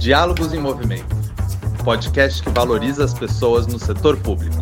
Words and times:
Diálogos 0.00 0.54
em 0.54 0.58
Movimento 0.58 1.14
podcast 1.84 2.42
que 2.42 2.48
valoriza 2.48 3.04
as 3.04 3.12
pessoas 3.12 3.66
no 3.66 3.78
setor 3.78 4.18
público. 4.22 4.56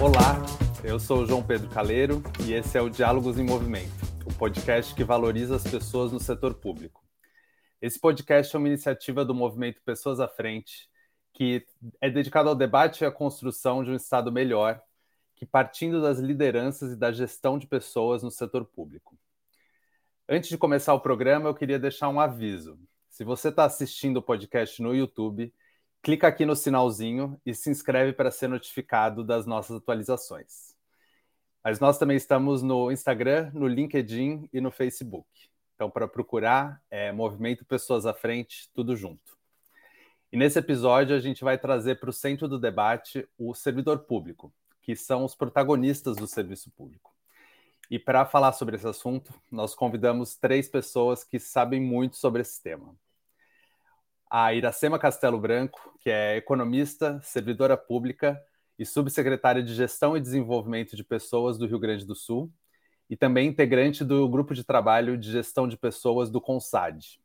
Olá, 0.00 0.42
eu 0.82 0.98
sou 0.98 1.18
o 1.18 1.26
João 1.26 1.42
Pedro 1.42 1.68
Caleiro 1.68 2.22
e 2.46 2.54
esse 2.54 2.78
é 2.78 2.80
o 2.80 2.88
Diálogos 2.88 3.38
em 3.38 3.44
Movimento, 3.44 3.92
o 4.24 4.32
podcast 4.32 4.94
que 4.94 5.04
valoriza 5.04 5.56
as 5.56 5.64
pessoas 5.64 6.10
no 6.10 6.18
setor 6.18 6.54
público. 6.54 7.04
Esse 7.82 8.00
podcast 8.00 8.56
é 8.56 8.58
uma 8.58 8.68
iniciativa 8.68 9.26
do 9.26 9.34
movimento 9.34 9.82
Pessoas 9.84 10.20
à 10.20 10.26
Frente, 10.26 10.88
que 11.34 11.66
é 12.00 12.08
dedicado 12.08 12.48
ao 12.48 12.54
debate 12.54 13.04
e 13.04 13.06
à 13.06 13.10
construção 13.10 13.84
de 13.84 13.90
um 13.90 13.94
Estado 13.94 14.32
melhor, 14.32 14.80
que 15.36 15.44
partindo 15.44 16.00
das 16.00 16.18
lideranças 16.18 16.92
e 16.92 16.96
da 16.96 17.12
gestão 17.12 17.58
de 17.58 17.66
pessoas 17.66 18.22
no 18.22 18.30
setor 18.30 18.64
público. 18.64 19.14
Antes 20.26 20.48
de 20.48 20.56
começar 20.56 20.94
o 20.94 21.00
programa, 21.00 21.50
eu 21.50 21.54
queria 21.54 21.78
deixar 21.78 22.08
um 22.08 22.18
aviso. 22.18 22.78
Se 23.10 23.22
você 23.24 23.50
está 23.50 23.66
assistindo 23.66 24.16
o 24.16 24.22
podcast 24.22 24.80
no 24.80 24.94
YouTube, 24.94 25.52
clica 26.02 26.26
aqui 26.26 26.46
no 26.46 26.56
sinalzinho 26.56 27.38
e 27.44 27.52
se 27.52 27.68
inscreve 27.68 28.14
para 28.14 28.30
ser 28.30 28.48
notificado 28.48 29.22
das 29.22 29.44
nossas 29.44 29.76
atualizações. 29.76 30.74
Mas 31.62 31.78
nós 31.78 31.98
também 31.98 32.16
estamos 32.16 32.62
no 32.62 32.90
Instagram, 32.90 33.50
no 33.52 33.68
LinkedIn 33.68 34.48
e 34.50 34.62
no 34.62 34.70
Facebook. 34.70 35.28
Então, 35.74 35.90
para 35.90 36.08
procurar, 36.08 36.82
é 36.90 37.12
Movimento 37.12 37.62
Pessoas 37.62 38.06
à 38.06 38.14
Frente, 38.14 38.70
tudo 38.72 38.96
junto. 38.96 39.36
E 40.32 40.38
nesse 40.38 40.58
episódio, 40.58 41.14
a 41.14 41.20
gente 41.20 41.44
vai 41.44 41.58
trazer 41.58 42.00
para 42.00 42.08
o 42.08 42.14
centro 42.14 42.48
do 42.48 42.58
debate 42.58 43.28
o 43.36 43.54
servidor 43.54 43.98
público, 43.98 44.50
que 44.80 44.96
são 44.96 45.22
os 45.22 45.34
protagonistas 45.34 46.16
do 46.16 46.26
serviço 46.26 46.70
público. 46.70 47.13
E 47.90 47.98
para 47.98 48.24
falar 48.24 48.52
sobre 48.52 48.76
esse 48.76 48.86
assunto, 48.86 49.32
nós 49.50 49.74
convidamos 49.74 50.36
três 50.36 50.68
pessoas 50.68 51.22
que 51.22 51.38
sabem 51.38 51.80
muito 51.80 52.16
sobre 52.16 52.42
esse 52.42 52.62
tema. 52.62 52.96
A 54.30 54.54
Iracema 54.54 54.98
Castelo 54.98 55.38
Branco, 55.38 55.94
que 56.00 56.10
é 56.10 56.36
economista, 56.36 57.20
servidora 57.22 57.76
pública 57.76 58.40
e 58.78 58.84
subsecretária 58.84 59.62
de 59.62 59.74
Gestão 59.74 60.16
e 60.16 60.20
Desenvolvimento 60.20 60.96
de 60.96 61.04
Pessoas 61.04 61.58
do 61.58 61.66
Rio 61.66 61.78
Grande 61.78 62.04
do 62.04 62.14
Sul, 62.14 62.50
e 63.08 63.16
também 63.16 63.48
integrante 63.48 64.02
do 64.02 64.28
grupo 64.28 64.54
de 64.54 64.64
trabalho 64.64 65.16
de 65.16 65.30
gestão 65.30 65.68
de 65.68 65.76
pessoas 65.76 66.30
do 66.30 66.40
CONSAD. 66.40 67.20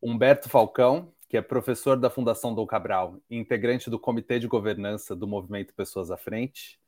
Humberto 0.00 0.48
Falcão, 0.48 1.12
que 1.28 1.36
é 1.36 1.42
professor 1.42 1.96
da 1.98 2.08
Fundação 2.08 2.54
Dom 2.54 2.66
Cabral 2.66 3.20
e 3.28 3.36
integrante 3.36 3.90
do 3.90 3.98
Comitê 3.98 4.38
de 4.38 4.46
Governança 4.46 5.14
do 5.14 5.26
Movimento 5.26 5.74
Pessoas 5.74 6.10
à 6.10 6.16
Frente, 6.16 6.80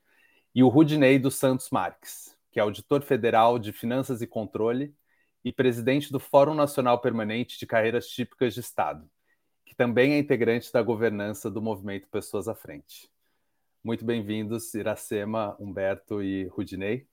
e 0.55 0.63
o 0.63 0.69
Rudinei 0.69 1.19
dos 1.19 1.35
Santos 1.35 1.69
Marques, 1.71 2.37
que 2.51 2.59
é 2.59 2.63
auditor 2.63 3.03
federal 3.03 3.59
de 3.59 3.73
Finanças 3.73 4.21
e 4.23 4.27
Controle 4.27 4.95
e 5.45 5.53
presidente 5.53 6.13
do 6.13 6.19
Fórum 6.19 6.55
Nacional 6.55 7.01
Permanente 7.01 7.59
de 7.59 7.67
Carreiras 7.67 8.09
Típicas 8.09 8.53
de 8.55 8.61
Estado, 8.61 9.09
que 9.65 9.75
também 9.75 10.13
é 10.13 10.19
integrante 10.19 10.73
da 10.73 10.83
governança 10.83 11.51
do 11.51 11.63
movimento 11.63 12.09
Pessoas 12.09 12.49
à 12.49 12.55
Frente. 12.55 13.11
Muito 13.83 14.05
bem-vindos, 14.05 14.75
Iracema, 14.75 15.57
Humberto 15.59 16.23
e 16.23 16.45
Rudinei. 16.49 17.07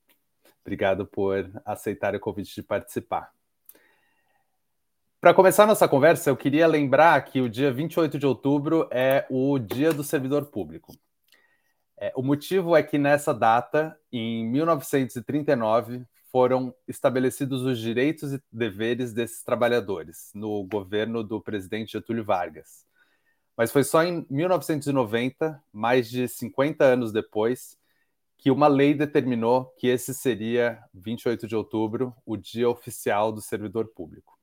Obrigado 0.62 1.06
por 1.06 1.50
aceitar 1.64 2.14
o 2.14 2.20
convite 2.20 2.54
de 2.56 2.64
participar. 2.64 3.32
Para 5.22 5.34
começar 5.34 5.66
nossa 5.66 5.88
conversa, 5.88 6.30
eu 6.30 6.38
queria 6.38 6.68
lembrar 6.68 7.24
que 7.24 7.42
o 7.42 7.50
dia 7.50 7.72
28 7.72 8.20
de 8.20 8.26
outubro 8.26 8.88
é 8.92 9.26
o 9.30 9.58
Dia 9.58 9.94
do 9.94 10.04
Servidor 10.04 10.48
Público. 10.48 10.94
É, 12.00 12.14
o 12.16 12.22
motivo 12.22 12.76
é 12.76 12.84
que 12.84 13.00
nessa 13.00 13.34
data, 13.34 14.00
em 14.12 14.48
1939, 14.48 16.06
foram 16.32 16.74
estabelecidos 16.88 17.64
os 17.64 17.80
direitos 17.80 18.34
e 18.34 18.42
deveres 18.52 19.14
desses 19.14 19.42
trabalhadores 19.44 20.30
no 20.36 20.64
governo 20.64 21.24
do 21.24 21.42
presidente 21.42 21.94
Getúlio 21.94 22.24
Vargas. 22.24 22.86
Mas 23.56 23.72
foi 23.72 23.84
só 23.84 24.04
em 24.04 24.24
1990, 24.30 25.60
mais 25.74 26.08
de 26.08 26.28
50 26.28 26.86
anos 26.86 27.12
depois, 27.12 27.76
que 28.38 28.52
uma 28.52 28.68
lei 28.68 28.94
determinou 28.94 29.66
que 29.80 29.88
esse 29.88 30.14
seria, 30.14 30.80
28 30.94 31.48
de 31.48 31.56
outubro, 31.56 32.16
o 32.24 32.38
dia 32.38 32.70
oficial 32.70 33.32
do 33.32 33.42
servidor 33.42 33.88
público. 33.88 34.38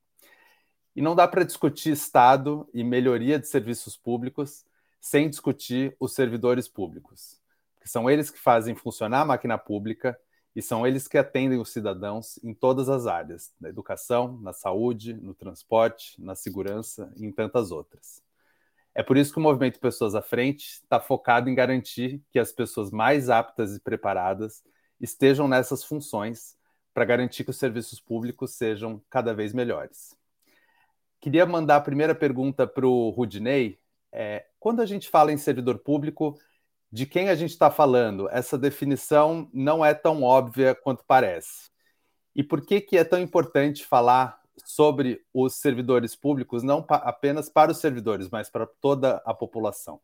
E 0.97 1.01
não 1.01 1.15
dá 1.15 1.29
para 1.29 1.45
discutir 1.45 1.93
Estado 1.93 2.69
e 2.75 2.83
melhoria 2.83 3.39
de 3.39 3.47
serviços 3.47 3.97
públicos 3.97 4.65
sem 5.01 5.31
discutir 5.31 5.95
os 6.01 6.13
servidores 6.15 6.67
públicos 6.67 7.44
são 7.89 8.09
eles 8.09 8.31
que 8.31 8.39
fazem 8.39 8.75
funcionar 8.75 9.23
a 9.23 9.25
máquina 9.25 9.59
pública 9.59 10.19
e 10.55 10.63
são 10.63 10.87
eles 10.87 11.09
que 11.09 11.19
atendem 11.19 11.59
os 11.59 11.73
cidadãos 11.73 12.39
em 12.43 12.55
todas 12.55 12.89
as 12.89 13.07
áreas, 13.07 13.53
na 13.61 13.69
educação, 13.69 14.39
na 14.41 14.53
saúde, 14.53 15.15
no 15.15 15.35
transporte, 15.35 16.21
na 16.23 16.35
segurança 16.35 17.13
e 17.17 17.27
em 17.27 17.33
tantas 17.33 17.71
outras. 17.71 18.23
É 18.95 19.03
por 19.03 19.17
isso 19.17 19.33
que 19.33 19.39
o 19.39 19.43
movimento 19.43 19.81
Pessoas 19.81 20.15
à 20.15 20.23
Frente 20.23 20.81
está 20.83 21.01
focado 21.01 21.51
em 21.51 21.55
garantir 21.55 22.23
que 22.31 22.39
as 22.39 22.53
pessoas 22.53 22.93
mais 22.93 23.29
aptas 23.29 23.75
e 23.75 23.81
preparadas 23.81 24.63
estejam 25.01 25.49
nessas 25.49 25.83
funções 25.83 26.57
para 26.95 27.05
garantir 27.05 27.43
que 27.43 27.51
os 27.51 27.59
serviços 27.59 28.01
públicos 28.01 28.55
sejam 28.55 29.03
cada 29.11 29.35
vez 29.35 29.53
melhores. 29.53 30.17
Queria 31.21 31.45
mandar 31.45 31.77
a 31.77 31.81
primeira 31.81 32.15
pergunta 32.15 32.67
para 32.67 32.87
o 32.87 33.11
Rudinei. 33.11 33.81
É, 34.13 34.47
quando 34.61 34.81
a 34.81 34.87
gente 34.87 35.09
fala 35.09 35.33
em 35.33 35.37
servidor 35.37 35.81
público, 35.81 36.39
de 36.95 37.07
quem 37.07 37.29
a 37.29 37.35
gente 37.35 37.51
está 37.51 37.73
falando, 37.73 38.29
essa 38.31 38.57
definição 38.57 39.51
não 39.53 39.85
é 39.85 39.93
tão 39.93 40.23
óbvia 40.23 40.77
quanto 40.77 41.03
parece. 41.05 41.69
E 42.37 42.41
por 42.41 42.65
que, 42.65 42.81
que 42.81 42.97
é 42.97 43.03
tão 43.03 43.19
importante 43.19 43.85
falar 43.85 44.39
sobre 44.65 45.21
os 45.35 45.57
servidores 45.57 46.15
públicos, 46.15 46.63
não 46.63 46.87
apenas 46.89 47.49
para 47.49 47.73
os 47.73 47.79
servidores, 47.79 48.29
mas 48.31 48.49
para 48.49 48.65
toda 48.81 49.21
a 49.27 49.35
população? 49.35 49.99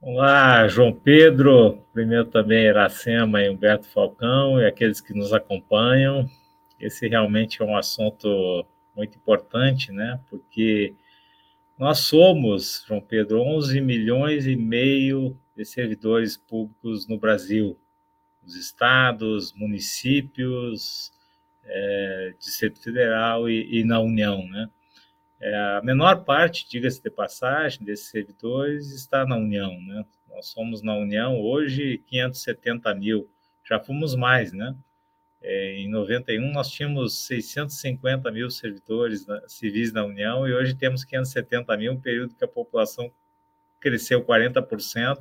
Olá, 0.00 0.66
João 0.66 0.94
Pedro, 0.94 1.86
primeiro 1.92 2.24
também 2.24 2.64
Iracema 2.64 3.42
e 3.42 3.50
Humberto 3.50 3.86
Falcão 3.88 4.58
e 4.58 4.66
aqueles 4.66 4.98
que 4.98 5.12
nos 5.12 5.34
acompanham. 5.34 6.26
Esse 6.80 7.06
realmente 7.06 7.60
é 7.60 7.66
um 7.66 7.76
assunto 7.76 8.66
muito 8.96 9.18
importante, 9.18 9.92
né? 9.92 10.18
Porque 10.30 10.94
nós 11.78 11.98
somos, 11.98 12.82
João 12.88 13.02
Pedro, 13.02 13.42
11 13.42 13.78
milhões 13.82 14.46
e 14.46 14.56
meio 14.56 15.38
de 15.56 15.64
servidores 15.64 16.36
públicos 16.36 17.06
no 17.06 17.18
Brasil, 17.18 17.78
nos 18.42 18.56
estados, 18.56 19.52
municípios, 19.52 21.12
é, 21.64 22.34
Distrito 22.38 22.80
Federal 22.82 23.48
e, 23.48 23.80
e, 23.80 23.84
na 23.84 24.00
União, 24.00 24.46
né? 24.48 24.68
É, 25.40 25.54
a 25.78 25.82
menor 25.82 26.24
parte, 26.24 26.68
diga-se 26.68 27.02
de 27.02 27.10
passagem, 27.10 27.84
desses 27.84 28.08
servidores 28.08 28.92
está 28.92 29.26
na 29.26 29.36
União, 29.36 29.70
né? 29.82 30.04
Nós 30.28 30.46
somos 30.46 30.82
na 30.82 30.96
União 30.96 31.40
hoje 31.40 31.98
570 32.06 32.94
mil, 32.94 33.28
já 33.64 33.78
fomos 33.78 34.14
mais, 34.14 34.52
né? 34.52 34.74
É, 35.40 35.78
em 35.78 35.88
91 35.88 36.52
nós 36.52 36.70
tínhamos 36.70 37.26
650 37.26 38.30
mil 38.30 38.48
servidores 38.48 39.26
civis 39.48 39.92
na 39.92 40.04
União 40.04 40.46
e 40.46 40.54
hoje 40.54 40.74
temos 40.74 41.04
570 41.04 41.76
mil, 41.76 41.92
um 41.92 42.00
período 42.00 42.34
que 42.34 42.44
a 42.44 42.48
população 42.48 43.12
cresceu 43.82 44.24
40% 44.24 45.18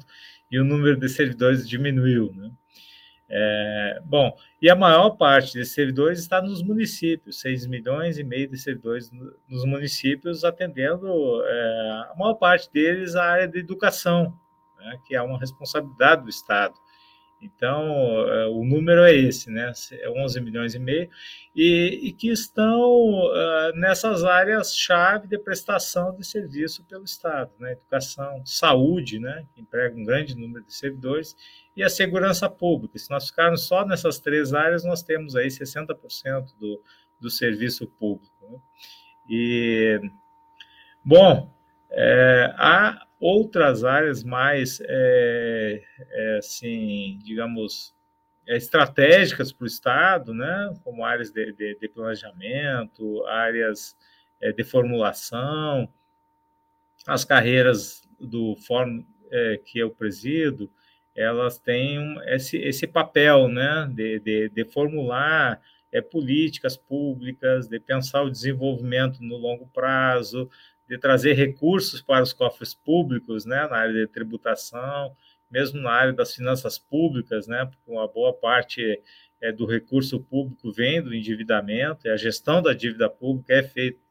e 0.49 0.59
o 0.59 0.63
número 0.63 0.97
de 0.97 1.09
servidores 1.09 1.67
diminuiu. 1.67 2.31
Né? 2.33 2.51
É, 3.33 4.01
bom, 4.05 4.35
e 4.61 4.69
a 4.69 4.75
maior 4.75 5.11
parte 5.11 5.53
desses 5.53 5.73
servidores 5.73 6.19
está 6.19 6.41
nos 6.41 6.61
municípios, 6.61 7.39
6 7.39 7.66
milhões 7.67 8.17
e 8.17 8.23
meio 8.23 8.50
de 8.50 8.57
servidores 8.57 9.09
nos 9.47 9.66
municípios, 9.66 10.44
atendendo 10.44 11.07
é, 11.45 12.07
a 12.11 12.16
maior 12.17 12.33
parte 12.33 12.69
deles 12.71 13.16
a 13.16 13.23
área 13.23 13.47
de 13.47 13.59
educação, 13.59 14.33
né, 14.77 14.97
que 15.07 15.16
é 15.16 15.21
uma 15.21 15.39
responsabilidade 15.39 16.23
do 16.23 16.29
Estado. 16.29 16.73
Então, 17.41 17.84
é, 18.29 18.46
o 18.47 18.63
número 18.63 19.02
é 19.02 19.16
esse, 19.16 19.50
né? 19.50 19.72
É 19.94 20.09
11 20.09 20.41
milhões 20.41 20.75
e 20.75 20.79
meio, 20.79 21.09
e, 21.56 22.00
e 22.03 22.13
que 22.13 22.29
estão 22.29 22.72
uh, 22.72 23.75
nessas 23.75 24.24
áreas-chave 24.24 25.27
de 25.27 25.39
prestação 25.39 26.15
de 26.15 26.25
serviço 26.25 26.83
pelo 26.86 27.04
Estado, 27.04 27.51
né? 27.60 27.71
Educação, 27.71 28.45
saúde, 28.45 29.19
né? 29.19 29.45
Que 29.54 29.62
emprega 29.62 29.98
um 29.98 30.04
grande 30.04 30.36
número 30.36 30.63
de 30.63 30.74
servidores, 30.74 31.36
e 31.75 31.83
a 31.83 31.89
segurança 31.89 32.48
pública. 32.48 33.00
Se 33.00 33.10
nós 33.10 33.27
ficarmos 33.27 33.63
só 33.63 33.86
nessas 33.86 34.19
três 34.19 34.54
áreas, 34.54 34.83
nós 34.83 35.01
temos 35.01 35.36
aí 35.36 35.48
60% 35.48 36.56
do, 36.60 36.81
do 37.19 37.30
serviço 37.30 37.88
público. 37.88 38.36
Né? 38.50 38.60
E, 39.27 40.01
bom, 41.04 41.51
é, 41.91 42.53
há 42.57 43.05
outras 43.19 43.83
áreas 43.83 44.23
mais, 44.23 44.81
é, 44.83 45.83
é, 45.99 46.38
assim, 46.38 47.19
digamos, 47.23 47.93
é, 48.47 48.57
estratégicas 48.57 49.51
para 49.51 49.63
o 49.63 49.67
Estado, 49.67 50.33
né, 50.33 50.73
como 50.83 51.05
áreas 51.05 51.31
de, 51.31 51.51
de, 51.53 51.77
de 51.79 51.89
planejamento, 51.89 53.25
áreas 53.27 53.95
é, 54.41 54.51
de 54.51 54.63
formulação, 54.63 55.88
as 57.05 57.25
carreiras 57.25 58.07
do 58.19 58.55
fórum 58.55 59.05
é, 59.29 59.59
que 59.63 59.79
eu 59.79 59.89
presido, 59.89 60.71
elas 61.15 61.59
têm 61.59 62.15
esse, 62.27 62.57
esse 62.57 62.88
papel 62.88 63.47
né, 63.47 63.89
de, 63.93 64.19
de, 64.19 64.49
de 64.49 64.65
formular 64.65 65.61
é, 65.91 66.01
políticas 66.01 66.77
públicas, 66.77 67.67
de 67.67 67.79
pensar 67.79 68.23
o 68.23 68.31
desenvolvimento 68.31 69.21
no 69.21 69.35
longo 69.35 69.67
prazo, 69.67 70.49
de 70.91 70.97
trazer 70.97 71.35
recursos 71.35 72.01
para 72.01 72.21
os 72.21 72.33
cofres 72.33 72.73
públicos, 72.73 73.45
né, 73.45 73.65
na 73.65 73.77
área 73.77 73.93
de 73.93 74.07
tributação, 74.07 75.15
mesmo 75.49 75.79
na 75.79 75.89
área 75.89 76.11
das 76.11 76.35
finanças 76.35 76.77
públicas, 76.77 77.47
né, 77.47 77.63
porque 77.63 77.89
uma 77.89 78.09
boa 78.09 78.33
parte 78.33 79.01
é, 79.39 79.53
do 79.53 79.65
recurso 79.65 80.19
público 80.19 80.69
vem 80.69 81.01
do 81.01 81.15
endividamento, 81.15 82.05
e 82.05 82.09
a 82.09 82.17
gestão 82.17 82.61
da 82.61 82.73
dívida 82.73 83.09
pública 83.09 83.53
é 83.53 83.63
feita 83.63 84.01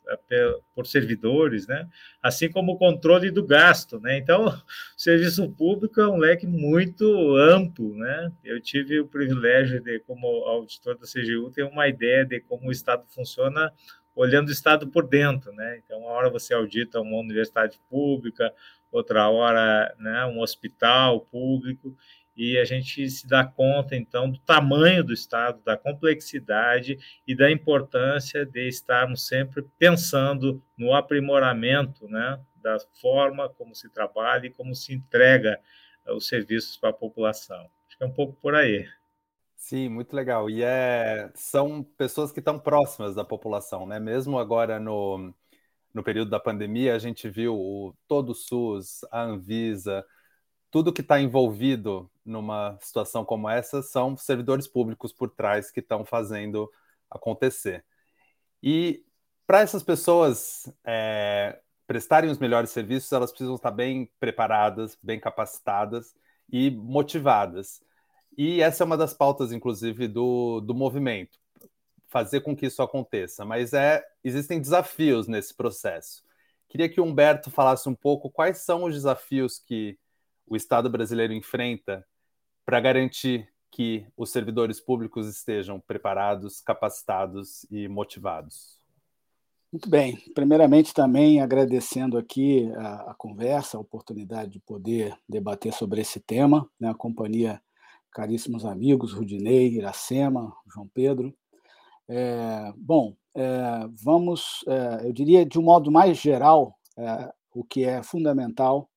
por 0.75 0.87
servidores, 0.89 1.69
né? 1.69 1.89
assim 2.21 2.51
como 2.51 2.73
o 2.73 2.79
controle 2.79 3.31
do 3.31 3.47
gasto. 3.47 4.01
Né? 4.01 4.19
Então, 4.19 4.47
o 4.49 5.01
serviço 5.01 5.49
público 5.51 6.01
é 6.01 6.09
um 6.09 6.17
leque 6.17 6.49
muito 6.49 7.37
amplo. 7.37 7.95
Né? 7.95 8.33
Eu 8.43 8.61
tive 8.61 8.99
o 8.99 9.07
privilégio 9.07 9.81
de, 9.81 10.01
como 10.01 10.27
auditor 10.27 10.99
da 10.99 11.07
CGU, 11.07 11.53
ter 11.53 11.63
uma 11.63 11.87
ideia 11.87 12.25
de 12.25 12.41
como 12.41 12.69
o 12.69 12.73
Estado 12.73 13.05
funciona 13.09 13.73
olhando 14.15 14.49
o 14.49 14.53
Estado 14.53 14.89
por 14.89 15.07
dentro. 15.07 15.53
Né? 15.53 15.81
Então, 15.85 16.01
uma 16.01 16.11
hora 16.11 16.31
você 16.31 16.55
audita 16.55 17.01
uma 17.01 17.19
universidade 17.19 17.81
pública, 17.89 18.53
outra 18.91 19.29
hora 19.29 19.95
né, 19.99 20.25
um 20.27 20.41
hospital 20.41 21.21
público, 21.27 21.97
e 22.37 22.57
a 22.59 22.65
gente 22.65 23.09
se 23.11 23.27
dá 23.29 23.45
conta, 23.45 23.95
então, 23.95 24.31
do 24.31 24.39
tamanho 24.39 25.05
do 25.05 25.13
Estado, 25.13 25.61
da 25.63 25.77
complexidade 25.77 26.99
e 27.27 27.35
da 27.35 27.51
importância 27.51 28.47
de 28.47 28.67
estarmos 28.67 29.27
sempre 29.27 29.63
pensando 29.79 30.63
no 30.77 30.95
aprimoramento 30.95 32.09
né, 32.09 32.41
da 32.57 32.79
forma 33.01 33.49
como 33.49 33.75
se 33.75 33.91
trabalha 33.91 34.47
e 34.47 34.51
como 34.51 34.75
se 34.75 34.95
entrega 34.95 35.61
eh, 36.07 36.13
os 36.13 36.29
serviços 36.29 36.77
para 36.77 36.91
a 36.91 36.95
população. 36.95 37.69
Acho 37.87 37.99
que 37.99 38.05
é 38.05 38.07
um 38.07 38.13
pouco 38.13 38.35
por 38.41 38.55
aí. 38.55 38.87
Sim, 39.63 39.89
muito 39.91 40.17
legal. 40.17 40.49
E 40.49 40.63
é, 40.63 41.31
são 41.35 41.83
pessoas 41.83 42.33
que 42.33 42.39
estão 42.41 42.59
próximas 42.59 43.15
da 43.15 43.23
população, 43.25 43.87
né? 43.87 44.01
Mesmo 44.01 44.39
agora 44.39 44.81
no, 44.81 45.35
no 45.93 46.03
período 46.03 46.31
da 46.31 46.41
pandemia, 46.41 46.95
a 46.95 46.99
gente 46.99 47.29
viu 47.29 47.55
o, 47.57 47.95
todo 48.09 48.31
o 48.31 48.35
SUS, 48.35 49.03
a 49.13 49.23
Anvisa, 49.23 50.05
tudo 50.71 50.93
que 50.93 51.03
está 51.03 51.21
envolvido 51.21 52.11
numa 52.25 52.79
situação 52.81 53.25
como 53.25 53.49
essa 53.51 53.83
são 53.83 54.17
servidores 54.17 54.67
públicos 54.69 55.13
por 55.13 55.31
trás 55.31 55.71
que 55.71 55.81
estão 55.81 56.05
fazendo 56.05 56.71
acontecer. 57.11 57.85
E 58.63 59.05
para 59.47 59.61
essas 59.61 59.83
pessoas 59.83 60.73
é, 60.85 61.61
prestarem 61.87 62.31
os 62.31 62.39
melhores 62.39 62.71
serviços, 62.71 63.13
elas 63.13 63.31
precisam 63.31 63.57
estar 63.57 63.71
bem 63.73 64.11
preparadas, 64.21 64.99
bem 65.03 65.21
capacitadas 65.21 66.15
e 66.53 66.71
motivadas. 66.71 67.83
E 68.37 68.61
essa 68.61 68.85
é 68.85 68.87
uma 68.87 68.97
das 68.97 69.13
pautas, 69.13 69.53
inclusive, 69.53 70.09
do, 70.09 70.61
do 70.61 70.75
movimento, 70.75 71.39
fazer 72.09 72.41
com 72.41 72.57
que 72.57 72.67
isso 72.67 72.83
aconteça. 72.83 73.45
Mas 73.45 73.73
é, 73.73 74.03
existem 74.23 74.61
desafios 74.61 75.27
nesse 75.27 75.55
processo. 75.55 76.23
Queria 76.69 76.89
que 76.89 77.01
o 77.01 77.05
Humberto 77.05 77.51
falasse 77.51 77.89
um 77.89 77.95
pouco 77.95 78.31
quais 78.31 78.59
são 78.59 78.85
os 78.85 78.95
desafios 78.95 79.59
que 79.59 79.99
o 80.47 80.57
Estado 80.57 80.89
brasileiro 80.89 81.33
enfrenta 81.33 82.07
para 82.65 82.81
garantir 82.81 83.49
que 83.71 84.07
os 84.17 84.31
servidores 84.31 84.81
públicos 84.81 85.29
estejam 85.29 85.81
preparados, 85.81 86.61
capacitados 86.61 87.65
e 87.71 87.89
motivados? 87.89 88.79
Muito 89.73 89.89
bem. 89.89 90.17
Primeiramente, 90.35 90.93
também 90.93 91.41
agradecendo 91.41 92.19
aqui 92.19 92.73
a, 92.77 93.13
a, 93.13 93.15
conversa, 93.15 93.77
a 93.77 93.81
oportunidade 93.81 94.51
de 94.51 94.61
poder 94.61 95.17
debater 95.29 95.73
sobre 95.73 96.01
esse 96.01 96.19
tema, 96.19 96.69
né? 96.79 96.91
a 96.91 96.95
companhia 96.95 97.63
caríssimos 98.13 98.65
amigos, 98.65 99.13
Rudinei, 99.13 99.69
Iracema, 99.69 100.53
João 100.67 100.89
Pedro. 100.89 101.35
É, 102.09 102.73
bom, 102.77 103.15
é, 103.35 103.89
vamos, 104.03 104.65
é, 104.67 105.07
eu 105.07 105.13
diria 105.13 105.47
de 105.47 105.59
um 105.59 105.63
modo 105.63 105.91
mais 105.91 106.19
geral, 106.19 106.77
é, 106.97 107.33
o 107.55 107.65
que 107.65 107.85
é 107.85 108.03
fundamental 108.03 108.89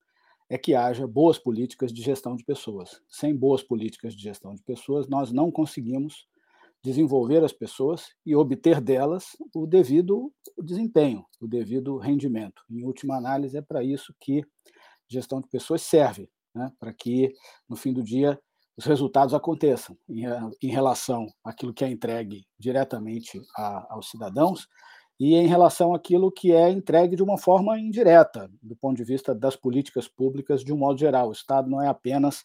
é 0.50 0.57
que 0.57 0.75
haja 0.75 1.07
boas 1.07 1.39
políticas 1.39 1.92
de 1.92 2.01
gestão 2.01 2.36
de 2.36 2.44
pessoas. 2.44 3.01
Sem 3.10 3.36
boas 3.36 3.63
políticas 3.63 4.15
de 4.15 4.21
gestão 4.21 4.54
de 4.54 4.62
pessoas, 4.62 5.07
nós 5.07 5.31
não 5.31 5.51
conseguimos 5.51 6.27
desenvolver 6.83 7.44
as 7.44 7.54
pessoas 7.54 8.09
e 8.25 8.36
obter 8.36 8.81
delas 8.81 9.38
o 9.56 9.66
devido 9.66 10.31
desempenho, 10.62 11.25
o 11.39 11.48
devido 11.48 11.98
rendimento. 11.98 12.62
Em 12.69 12.83
última 12.83 13.16
análise, 13.16 13.57
é 13.57 13.62
para 13.62 13.83
isso 13.83 14.13
que 14.19 14.44
gestão 15.07 15.39
de 15.39 15.48
pessoas 15.48 15.81
serve, 15.81 16.30
né? 16.54 16.71
para 16.80 16.94
que, 16.94 17.33
no 17.69 17.75
fim 17.75 17.94
do 17.94 18.04
dia, 18.04 18.39
os 18.78 18.86
resultados 18.86 19.34
aconteçam 19.34 19.98
em, 20.10 20.24
em 20.62 20.72
relação 20.72 21.28
àquilo 21.44 21.74
que 21.74 21.84
é 21.84 21.90
entregue 21.90 22.46
diretamente 22.58 23.42
a, 23.56 23.94
aos 23.94 24.10
cidadãos 24.10 24.68
e 25.20 25.36
em 25.36 25.48
relação 25.48 25.94
àquilo 25.94 26.31
que 26.31 26.52
é 26.52 26.70
entregue 26.70 27.16
de 27.16 27.24
uma 27.24 27.38
forma 27.38 27.80
indireta, 27.80 28.50
do 28.62 28.75
ponto 28.75 28.98
de 28.98 29.04
vista 29.04 29.34
das 29.34 29.56
políticas 29.56 30.08
públicas 30.08 30.64
de 30.64 30.74
um 30.74 30.78
modo 30.78 31.00
geral. 31.00 31.30
O 31.30 31.34
Estado 31.34 31.70
não 31.70 31.81
é 31.81 31.88
apenas 31.88 32.44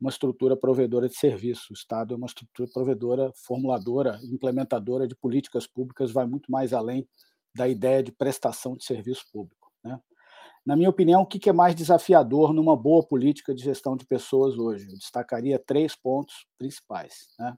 uma 0.00 0.10
estrutura 0.10 0.56
provedora 0.56 1.08
de 1.08 1.16
serviço, 1.16 1.68
o 1.70 1.74
Estado 1.74 2.14
é 2.14 2.16
uma 2.16 2.26
estrutura 2.26 2.68
provedora, 2.72 3.32
formuladora, 3.34 4.18
implementadora 4.24 5.06
de 5.06 5.14
políticas 5.14 5.66
públicas, 5.66 6.10
vai 6.10 6.26
muito 6.26 6.50
mais 6.50 6.72
além 6.72 7.06
da 7.54 7.66
ideia 7.66 8.02
de 8.02 8.12
prestação 8.12 8.76
de 8.76 8.84
serviço 8.84 9.24
público. 9.32 9.72
Né? 9.82 9.98
Na 10.66 10.74
minha 10.74 10.90
opinião, 10.90 11.22
o 11.22 11.26
que 11.26 11.48
é 11.48 11.52
mais 11.52 11.74
desafiador 11.74 12.52
numa 12.52 12.76
boa 12.76 13.06
política 13.06 13.54
de 13.54 13.62
gestão 13.62 13.96
de 13.96 14.04
pessoas 14.04 14.58
hoje? 14.58 14.88
Eu 14.88 14.98
destacaria 14.98 15.58
três 15.58 15.94
pontos 15.94 16.44
principais. 16.58 17.28
Né? 17.38 17.56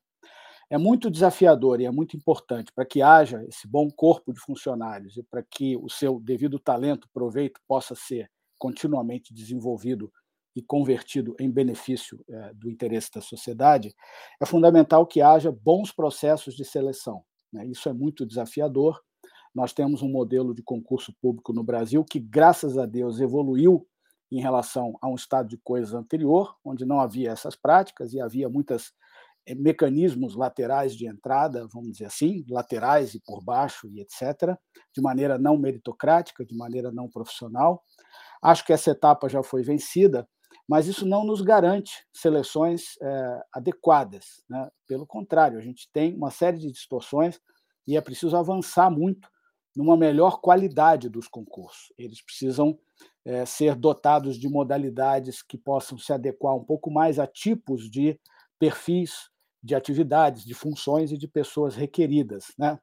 é 0.70 0.76
muito 0.76 1.10
desafiador 1.10 1.80
e 1.80 1.86
é 1.86 1.90
muito 1.90 2.16
importante 2.16 2.72
para 2.72 2.84
que 2.84 3.00
haja 3.00 3.42
esse 3.44 3.66
bom 3.66 3.90
corpo 3.90 4.32
de 4.32 4.40
funcionários 4.40 5.16
e 5.16 5.22
para 5.22 5.42
que 5.42 5.76
o 5.76 5.88
seu 5.88 6.20
devido 6.20 6.58
talento, 6.58 7.08
proveito, 7.12 7.58
possa 7.66 7.94
ser 7.94 8.30
continuamente 8.58 9.32
desenvolvido 9.32 10.12
e 10.54 10.60
convertido 10.60 11.34
em 11.38 11.50
benefício 11.50 12.22
é, 12.28 12.52
do 12.52 12.68
interesse 12.68 13.10
da 13.14 13.20
sociedade, 13.20 13.94
é 14.40 14.44
fundamental 14.44 15.06
que 15.06 15.22
haja 15.22 15.52
bons 15.52 15.92
processos 15.92 16.54
de 16.54 16.64
seleção. 16.64 17.22
Né? 17.52 17.64
Isso 17.66 17.88
é 17.88 17.92
muito 17.92 18.26
desafiador. 18.26 19.00
Nós 19.54 19.72
temos 19.72 20.02
um 20.02 20.08
modelo 20.08 20.54
de 20.54 20.62
concurso 20.62 21.12
público 21.20 21.52
no 21.52 21.62
Brasil 21.62 22.04
que, 22.04 22.20
graças 22.20 22.78
a 22.78 22.86
Deus, 22.86 23.20
evoluiu 23.20 23.86
em 24.30 24.40
relação 24.40 24.94
a 25.00 25.08
um 25.08 25.14
estado 25.14 25.48
de 25.48 25.56
coisas 25.58 25.94
anterior, 25.94 26.54
onde 26.64 26.84
não 26.84 27.00
havia 27.00 27.30
essas 27.30 27.56
práticas 27.56 28.12
e 28.12 28.20
havia 28.20 28.48
muitas 28.48 28.92
eh, 29.46 29.54
mecanismos 29.54 30.36
laterais 30.36 30.94
de 30.94 31.06
entrada, 31.06 31.66
vamos 31.72 31.92
dizer 31.92 32.04
assim, 32.04 32.44
laterais 32.48 33.14
e 33.14 33.20
por 33.20 33.42
baixo 33.42 33.88
e 33.88 34.00
etc., 34.00 34.56
de 34.94 35.00
maneira 35.00 35.38
não 35.38 35.56
meritocrática, 35.56 36.44
de 36.44 36.54
maneira 36.54 36.92
não 36.92 37.08
profissional. 37.08 37.82
Acho 38.42 38.64
que 38.64 38.72
essa 38.72 38.90
etapa 38.90 39.28
já 39.28 39.42
foi 39.42 39.62
vencida, 39.62 40.28
mas 40.68 40.86
isso 40.86 41.06
não 41.06 41.24
nos 41.24 41.40
garante 41.40 42.06
seleções 42.12 42.98
é, 43.00 43.42
adequadas. 43.54 44.44
Né? 44.48 44.68
Pelo 44.86 45.06
contrário, 45.06 45.58
a 45.58 45.62
gente 45.62 45.88
tem 45.92 46.14
uma 46.14 46.30
série 46.30 46.58
de 46.58 46.70
distorções 46.70 47.40
e 47.86 47.96
é 47.96 48.00
preciso 48.02 48.36
avançar 48.36 48.90
muito 48.90 49.28
numa 49.74 49.96
melhor 49.96 50.40
qualidade 50.40 51.08
dos 51.08 51.28
concursos. 51.28 51.92
Eles 51.96 52.20
precisam 52.20 52.78
é, 53.24 53.44
ser 53.44 53.74
dotados 53.74 54.38
de 54.38 54.48
modalidades 54.48 55.42
que 55.42 55.58
possam 55.58 55.98
se 55.98 56.12
adequar 56.12 56.54
um 56.54 56.64
pouco 56.64 56.90
mais 56.90 57.18
a 57.18 57.26
tipos 57.26 57.90
de 57.90 58.18
perfis 58.58 59.30
de 59.62 59.74
atividades, 59.74 60.44
de 60.44 60.54
funções 60.54 61.12
e 61.12 61.18
de 61.18 61.28
pessoas 61.28 61.74
requeridas. 61.74 62.52
Né? 62.56 62.78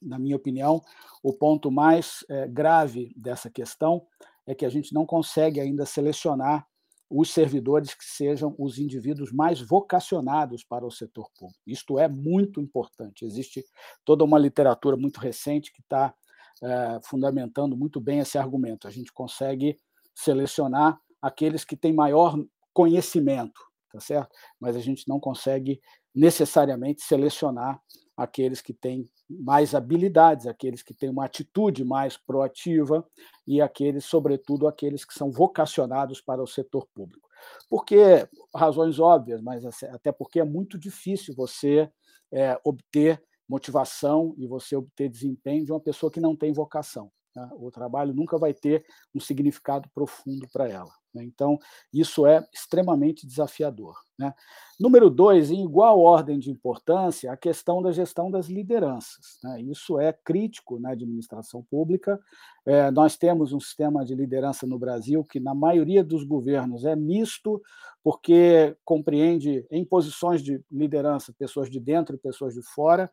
Na 0.00 0.18
minha 0.18 0.36
opinião, 0.36 0.82
o 1.22 1.32
ponto 1.32 1.70
mais 1.70 2.24
é, 2.28 2.46
grave 2.46 3.12
dessa 3.16 3.50
questão 3.50 4.06
é 4.46 4.54
que 4.54 4.64
a 4.64 4.68
gente 4.68 4.92
não 4.92 5.06
consegue 5.06 5.60
ainda 5.60 5.86
selecionar 5.86 6.66
os 7.10 7.30
servidores 7.30 7.94
que 7.94 8.04
sejam 8.04 8.54
os 8.58 8.78
indivíduos 8.78 9.32
mais 9.32 9.60
vocacionados 9.60 10.64
para 10.64 10.86
o 10.86 10.90
setor 10.90 11.28
público. 11.38 11.60
Isto 11.66 11.98
é 11.98 12.08
muito 12.08 12.60
importante. 12.60 13.24
Existe 13.24 13.64
toda 14.04 14.24
uma 14.24 14.38
literatura 14.38 14.96
muito 14.96 15.20
recente 15.20 15.72
que 15.72 15.80
está 15.80 16.14
é, 16.62 17.00
fundamentando 17.04 17.76
muito 17.76 18.00
bem 18.00 18.20
esse 18.20 18.38
argumento. 18.38 18.88
A 18.88 18.90
gente 18.90 19.12
consegue 19.12 19.78
selecionar 20.14 20.98
aqueles 21.20 21.64
que 21.64 21.76
têm 21.76 21.92
maior 21.92 22.36
conhecimento, 22.72 23.60
tá 23.90 24.00
certo? 24.00 24.34
Mas 24.58 24.76
a 24.76 24.80
gente 24.80 25.08
não 25.08 25.20
consegue 25.20 25.80
necessariamente 26.14 27.02
selecionar 27.02 27.80
aqueles 28.16 28.60
que 28.60 28.72
têm 28.72 29.08
mais 29.28 29.74
habilidades, 29.74 30.46
aqueles 30.46 30.82
que 30.82 30.94
têm 30.94 31.10
uma 31.10 31.24
atitude 31.24 31.84
mais 31.84 32.16
proativa 32.16 33.06
e 33.46 33.60
aqueles, 33.60 34.04
sobretudo, 34.04 34.68
aqueles 34.68 35.04
que 35.04 35.14
são 35.14 35.30
vocacionados 35.30 36.20
para 36.20 36.42
o 36.42 36.46
setor 36.46 36.86
público. 36.94 37.28
Porque, 37.68 38.28
razões 38.54 38.98
óbvias, 38.98 39.42
mas 39.42 39.64
até 39.84 40.12
porque 40.12 40.40
é 40.40 40.44
muito 40.44 40.78
difícil 40.78 41.34
você 41.34 41.90
é, 42.32 42.58
obter 42.64 43.22
motivação 43.48 44.34
e 44.38 44.46
você 44.46 44.76
obter 44.76 45.08
desempenho 45.08 45.64
de 45.64 45.72
uma 45.72 45.80
pessoa 45.80 46.10
que 46.10 46.20
não 46.20 46.34
tem 46.34 46.52
vocação. 46.52 47.10
Né? 47.34 47.48
O 47.52 47.70
trabalho 47.70 48.14
nunca 48.14 48.38
vai 48.38 48.54
ter 48.54 48.84
um 49.14 49.20
significado 49.20 49.88
profundo 49.94 50.48
para 50.52 50.68
ela. 50.68 50.92
Né? 51.14 51.24
Então, 51.24 51.58
isso 51.92 52.26
é 52.26 52.44
extremamente 52.52 53.26
desafiador. 53.26 53.94
Né? 54.18 54.32
Número 54.78 55.08
dois, 55.08 55.50
em 55.50 55.64
igual 55.64 56.00
ordem 56.00 56.38
de 56.38 56.50
importância, 56.50 57.32
a 57.32 57.36
questão 57.36 57.82
da 57.82 57.92
gestão 57.92 58.30
das 58.30 58.46
lideranças. 58.48 59.38
Né? 59.42 59.62
Isso 59.62 59.98
é 59.98 60.12
crítico 60.12 60.78
na 60.78 60.90
administração 60.90 61.62
pública. 61.70 62.20
É, 62.66 62.90
nós 62.90 63.16
temos 63.16 63.52
um 63.52 63.60
sistema 63.60 64.04
de 64.04 64.14
liderança 64.14 64.66
no 64.66 64.78
Brasil 64.78 65.24
que, 65.24 65.38
na 65.38 65.54
maioria 65.54 66.02
dos 66.02 66.24
governos, 66.24 66.84
é 66.84 66.96
misto, 66.96 67.62
porque 68.02 68.76
compreende 68.84 69.66
em 69.70 69.84
posições 69.84 70.42
de 70.42 70.62
liderança 70.70 71.34
pessoas 71.38 71.70
de 71.70 71.80
dentro 71.80 72.14
e 72.14 72.18
pessoas 72.18 72.54
de 72.54 72.62
fora. 72.62 73.10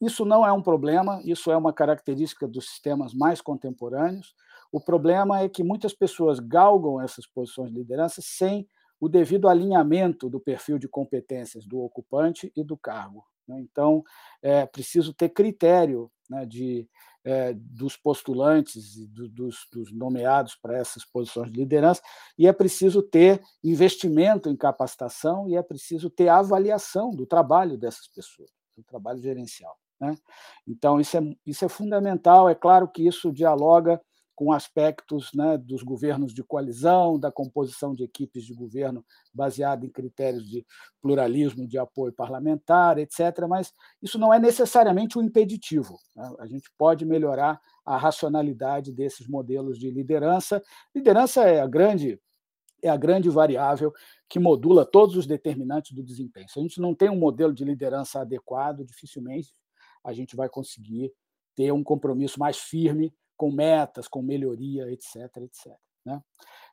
Isso 0.00 0.24
não 0.24 0.46
é 0.46 0.52
um 0.52 0.62
problema, 0.62 1.20
isso 1.24 1.50
é 1.50 1.56
uma 1.56 1.72
característica 1.72 2.46
dos 2.46 2.68
sistemas 2.68 3.12
mais 3.14 3.40
contemporâneos. 3.40 4.34
O 4.72 4.80
problema 4.80 5.40
é 5.40 5.48
que 5.48 5.62
muitas 5.62 5.92
pessoas 5.92 6.38
galgam 6.40 7.00
essas 7.00 7.26
posições 7.26 7.70
de 7.70 7.78
liderança 7.78 8.20
sem 8.22 8.68
o 8.98 9.08
devido 9.08 9.48
alinhamento 9.48 10.28
do 10.30 10.40
perfil 10.40 10.78
de 10.78 10.88
competências 10.88 11.66
do 11.66 11.80
ocupante 11.80 12.50
e 12.56 12.64
do 12.64 12.76
cargo. 12.76 13.24
Né? 13.46 13.60
Então, 13.60 14.02
é 14.42 14.64
preciso 14.64 15.12
ter 15.12 15.28
critério 15.28 16.10
né, 16.28 16.46
de, 16.46 16.88
é, 17.22 17.52
dos 17.54 17.96
postulantes 17.96 18.96
e 18.96 19.06
do, 19.06 19.28
dos, 19.28 19.66
dos, 19.70 19.92
nomeados 19.92 20.56
para 20.56 20.78
essas 20.78 21.04
posições 21.04 21.52
de 21.52 21.58
liderança, 21.58 22.02
e 22.38 22.46
é 22.46 22.52
preciso 22.52 23.02
ter 23.02 23.42
investimento 23.62 24.48
em 24.48 24.56
capacitação 24.56 25.46
e 25.48 25.56
é 25.56 25.62
preciso 25.62 26.08
ter 26.08 26.28
avaliação 26.28 27.10
do 27.10 27.26
trabalho 27.26 27.76
dessas 27.76 28.08
pessoas 28.08 28.50
do 28.76 28.84
trabalho 28.84 29.20
gerencial. 29.20 29.76
Né? 30.00 30.14
Então, 30.66 31.00
isso 31.00 31.16
é, 31.16 31.20
isso 31.46 31.64
é 31.64 31.68
fundamental. 31.68 32.48
É 32.48 32.54
claro 32.54 32.88
que 32.88 33.06
isso 33.06 33.32
dialoga 33.32 34.00
com 34.36 34.52
aspectos 34.52 35.30
né, 35.34 35.56
dos 35.56 35.82
governos 35.82 36.34
de 36.34 36.44
coalizão, 36.44 37.18
da 37.18 37.32
composição 37.32 37.94
de 37.94 38.04
equipes 38.04 38.44
de 38.44 38.52
governo 38.52 39.02
baseada 39.32 39.86
em 39.86 39.88
critérios 39.88 40.46
de 40.46 40.64
pluralismo, 41.00 41.66
de 41.66 41.78
apoio 41.78 42.12
parlamentar, 42.12 42.98
etc. 42.98 43.46
Mas 43.48 43.72
isso 44.02 44.18
não 44.18 44.32
é 44.32 44.38
necessariamente 44.38 45.18
um 45.18 45.22
impeditivo. 45.22 45.98
Né? 46.14 46.30
A 46.38 46.46
gente 46.46 46.70
pode 46.76 47.06
melhorar 47.06 47.58
a 47.84 47.96
racionalidade 47.96 48.92
desses 48.92 49.26
modelos 49.26 49.78
de 49.78 49.90
liderança. 49.90 50.62
Liderança 50.94 51.44
é 51.44 51.60
a 51.60 51.66
grande 51.66 52.20
é 52.82 52.90
a 52.90 52.96
grande 52.96 53.30
variável 53.30 53.90
que 54.28 54.38
modula 54.38 54.84
todos 54.84 55.16
os 55.16 55.26
determinantes 55.26 55.92
do 55.92 56.02
desempenho. 56.02 56.48
Se 56.48 56.58
a 56.58 56.62
gente 56.62 56.80
não 56.80 56.94
tem 56.94 57.08
um 57.08 57.18
modelo 57.18 57.52
de 57.52 57.64
liderança 57.64 58.20
adequado, 58.20 58.84
dificilmente 58.84 59.54
a 60.04 60.12
gente 60.12 60.36
vai 60.36 60.48
conseguir 60.48 61.12
ter 61.54 61.72
um 61.72 61.82
compromisso 61.82 62.38
mais 62.38 62.58
firme 62.58 63.12
com 63.36 63.50
metas, 63.50 64.08
com 64.08 64.22
melhoria, 64.22 64.90
etc. 64.90 65.36
etc. 65.38 65.72
Né? 66.04 66.22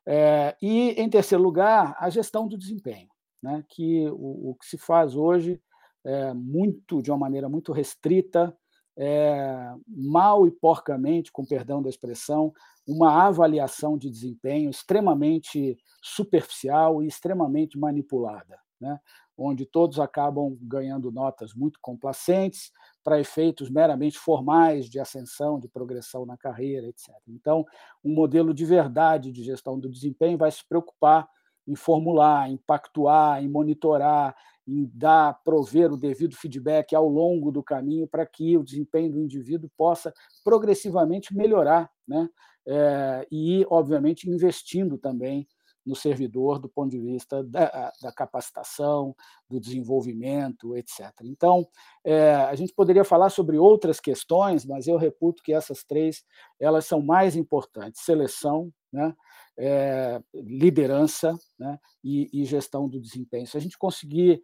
É, 0.05 0.57
e, 0.61 0.91
em 0.91 1.09
terceiro 1.09 1.43
lugar, 1.43 1.95
a 1.99 2.09
gestão 2.09 2.47
do 2.47 2.57
desempenho, 2.57 3.09
né? 3.41 3.63
que 3.69 4.07
o, 4.09 4.51
o 4.51 4.55
que 4.55 4.65
se 4.65 4.77
faz 4.77 5.15
hoje 5.15 5.61
é 6.05 6.33
muito 6.33 7.01
de 7.01 7.11
uma 7.11 7.17
maneira 7.17 7.47
muito 7.47 7.71
restrita, 7.71 8.55
é, 8.97 9.73
mal 9.87 10.47
e 10.47 10.51
porcamente, 10.51 11.31
com 11.31 11.45
perdão 11.45 11.81
da 11.81 11.89
expressão, 11.89 12.53
uma 12.87 13.25
avaliação 13.25 13.97
de 13.97 14.09
desempenho 14.09 14.69
extremamente 14.69 15.77
superficial 16.01 17.01
e 17.01 17.07
extremamente 17.07 17.77
manipulada, 17.77 18.59
né? 18.79 18.99
onde 19.37 19.65
todos 19.65 19.99
acabam 19.99 20.55
ganhando 20.61 21.11
notas 21.11 21.53
muito 21.53 21.79
complacentes 21.81 22.71
para 23.03 23.19
efeitos 23.19 23.69
meramente 23.69 24.17
formais 24.17 24.87
de 24.87 24.99
ascensão, 24.99 25.59
de 25.59 25.67
progressão 25.67 26.25
na 26.25 26.37
carreira, 26.37 26.87
etc. 26.87 27.09
Então, 27.27 27.65
um 28.03 28.13
modelo 28.13 28.53
de 28.53 28.63
verdade 28.63 29.31
de 29.31 29.43
gestão 29.43 29.79
do 29.79 29.89
desempenho 29.89 30.37
vai 30.37 30.51
se 30.51 30.63
preocupar 30.67 31.27
em 31.67 31.75
formular, 31.75 32.49
em 32.49 32.57
pactuar, 32.57 33.43
em 33.43 33.47
monitorar, 33.47 34.35
em 34.67 34.89
dar, 34.93 35.41
prover 35.43 35.91
o 35.91 35.97
devido 35.97 36.35
feedback 36.35 36.95
ao 36.95 37.07
longo 37.07 37.51
do 37.51 37.61
caminho 37.61 38.07
para 38.07 38.25
que 38.25 38.57
o 38.57 38.63
desempenho 38.63 39.11
do 39.11 39.19
indivíduo 39.19 39.69
possa 39.77 40.13
progressivamente 40.43 41.35
melhorar, 41.35 41.89
né? 42.07 42.29
É, 42.65 43.27
e, 43.29 43.65
obviamente, 43.69 44.29
investindo 44.29 44.97
também 44.97 45.45
no 45.85 45.95
servidor 45.95 46.59
do 46.59 46.69
ponto 46.69 46.91
de 46.91 46.99
vista 46.99 47.43
da, 47.43 47.91
da 48.01 48.11
capacitação, 48.11 49.15
do 49.49 49.59
desenvolvimento, 49.59 50.75
etc. 50.77 51.11
Então, 51.23 51.67
é, 52.03 52.35
a 52.35 52.55
gente 52.55 52.73
poderia 52.73 53.03
falar 53.03 53.29
sobre 53.29 53.57
outras 53.57 53.99
questões, 53.99 54.65
mas 54.65 54.87
eu 54.87 54.97
reputo 54.97 55.43
que 55.43 55.53
essas 55.53 55.83
três 55.83 56.23
elas 56.59 56.85
são 56.85 57.01
mais 57.01 57.35
importantes: 57.35 58.01
seleção, 58.03 58.71
né? 58.93 59.15
É, 59.57 60.21
liderança 60.33 61.37
né? 61.57 61.79
E, 62.03 62.29
e, 62.31 62.45
gestão 62.45 62.87
do 62.87 62.99
desempenho. 62.99 63.47
Se 63.47 63.57
a 63.57 63.59
gente 63.59 63.77
conseguir 63.77 64.41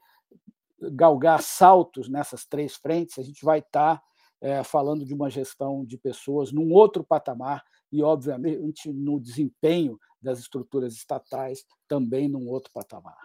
galgar 0.81 1.41
saltos 1.41 2.09
nessas 2.09 2.45
três 2.45 2.75
frentes, 2.75 3.17
a 3.19 3.23
gente 3.23 3.45
vai 3.45 3.59
estar 3.59 4.01
é, 4.41 4.63
falando 4.63 5.05
de 5.05 5.13
uma 5.13 5.29
gestão 5.29 5.85
de 5.85 5.97
pessoas 5.97 6.51
num 6.51 6.71
outro 6.71 7.03
patamar 7.03 7.63
e, 7.91 8.01
obviamente, 8.01 8.91
no 8.91 9.19
desempenho 9.19 9.99
das 10.21 10.39
estruturas 10.39 10.93
estatais 10.93 11.65
também 11.87 12.27
num 12.27 12.47
outro 12.47 12.71
patamar. 12.73 13.17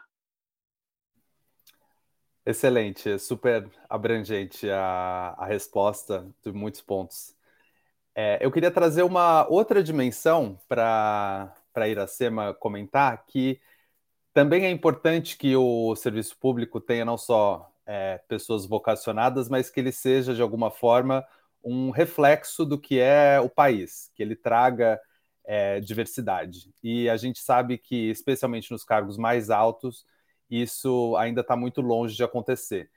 Excelente, 2.47 3.19
super 3.19 3.71
abrangente 3.89 4.69
a, 4.69 5.35
a 5.39 5.47
resposta 5.47 6.31
de 6.43 6.53
muitos 6.53 6.83
pontos. 6.83 7.35
É, 8.15 8.39
eu 8.41 8.51
queria 8.53 8.71
trazer 8.71 9.03
uma 9.03 9.47
outra 9.49 9.83
dimensão 9.83 10.59
para 10.69 11.53
Iracema 11.89 12.55
comentar, 12.55 13.25
que 13.27 13.61
também 14.33 14.67
é 14.67 14.71
importante 14.71 15.37
que 15.37 15.57
o 15.57 15.95
serviço 15.97 16.37
público 16.39 16.81
tenha 16.81 17.05
não 17.05 17.19
só 17.19 17.71
é, 17.87 18.19
pessoas 18.29 18.67
vocacionadas, 18.67 19.49
mas 19.49 19.71
que 19.71 19.81
ele 19.81 19.93
seja, 19.93 20.35
de 20.35 20.43
alguma 20.43 20.71
forma, 20.71 21.27
um 21.63 21.91
reflexo 21.91 22.65
do 22.65 22.79
que 22.79 23.01
é 23.01 23.41
o 23.41 23.49
país, 23.49 24.11
que 24.15 24.23
ele 24.23 24.37
traga 24.37 25.01
é, 25.45 25.81
diversidade. 25.81 26.73
E 26.83 27.09
a 27.09 27.17
gente 27.17 27.41
sabe 27.41 27.79
que, 27.79 28.11
especialmente 28.11 28.71
nos 28.71 28.85
cargos 28.85 29.17
mais 29.17 29.51
altos, 29.51 30.05
isso 30.51 31.17
ainda 31.17 31.41
está 31.41 31.57
muito 31.57 31.81
longe 31.81 32.15
de 32.17 32.25
acontecer. 32.25 32.91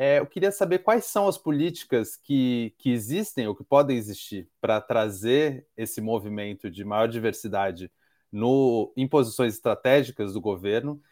É, 0.00 0.20
eu 0.20 0.26
queria 0.28 0.52
saber 0.52 0.78
quais 0.78 1.06
são 1.06 1.26
as 1.26 1.36
políticas 1.36 2.14
que, 2.14 2.72
que 2.78 2.90
existem 2.90 3.48
ou 3.48 3.54
que 3.54 3.64
podem 3.64 3.96
existir 3.96 4.48
para 4.60 4.80
trazer 4.80 5.66
esse 5.76 6.00
movimento 6.00 6.70
de 6.70 6.84
maior 6.84 7.08
diversidade 7.08 7.90
no, 8.30 8.92
em 8.96 9.08
posições 9.08 9.54
estratégicas 9.54 10.32
do 10.32 10.40
governo 10.40 11.02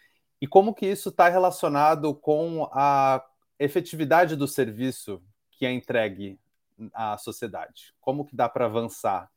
e 0.41 0.47
como 0.47 0.73
que 0.73 0.87
isso 0.87 1.09
está 1.09 1.29
relacionado 1.29 2.15
com 2.15 2.69
a 2.71 3.27
efetividade 3.59 4.37
do 4.37 4.47
serviço 4.47 5.21
que 5.51 5.67
é 5.67 5.73
entregue 5.73 6.39
à 6.95 7.19
sociedade. 7.19 7.93
Como 8.01 8.25
que 8.25 8.37
dá 8.37 8.49
para 8.49 8.67
avançar 8.67 9.29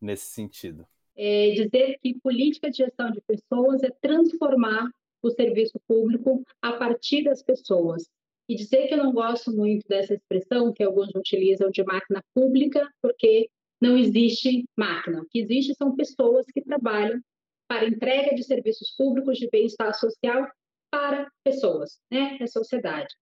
nesse 0.00 0.26
sentido? 0.26 0.86
É 1.16 1.50
dizer 1.50 1.98
que 2.00 2.20
política 2.20 2.70
de 2.70 2.76
gestão 2.76 3.10
de 3.10 3.20
pessoas 3.22 3.82
é 3.82 3.90
transformar 3.90 4.90
o 5.20 5.30
serviço 5.30 5.80
público 5.88 6.44
a 6.60 6.74
partir 6.74 7.24
das 7.24 7.42
pessoas. 7.42 8.08
E 8.48 8.54
dizer 8.54 8.88
que 8.88 8.94
eu 8.94 8.98
não 8.98 9.12
gosto 9.12 9.52
muito 9.52 9.86
dessa 9.88 10.14
expressão 10.14 10.72
que 10.72 10.82
alguns 10.82 11.08
utilizam 11.14 11.70
de 11.70 11.82
máquina 11.84 12.22
pública, 12.34 12.88
porque 13.00 13.48
não 13.80 13.96
existe 13.96 14.64
máquina. 14.76 15.22
O 15.22 15.26
que 15.28 15.40
existe 15.40 15.74
são 15.74 15.94
pessoas 15.94 16.46
que 16.46 16.60
trabalham 16.60 17.20
para 17.68 17.86
entrega 17.86 18.34
de 18.34 18.44
serviços 18.44 18.90
públicos 18.96 19.38
de 19.38 19.48
bem-estar 19.50 19.94
social 19.94 20.46
para 20.90 21.30
pessoas, 21.42 21.98
né, 22.10 22.38
a 22.40 22.46
sociedade. 22.46 23.14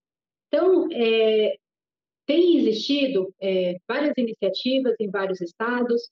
Então, 0.49 0.89
é, 0.91 1.57
tem 2.27 2.59
existido 2.59 3.33
é, 3.41 3.77
várias 3.87 4.15
iniciativas 4.17 4.95
em 4.99 5.09
vários 5.09 5.41
estados 5.41 6.11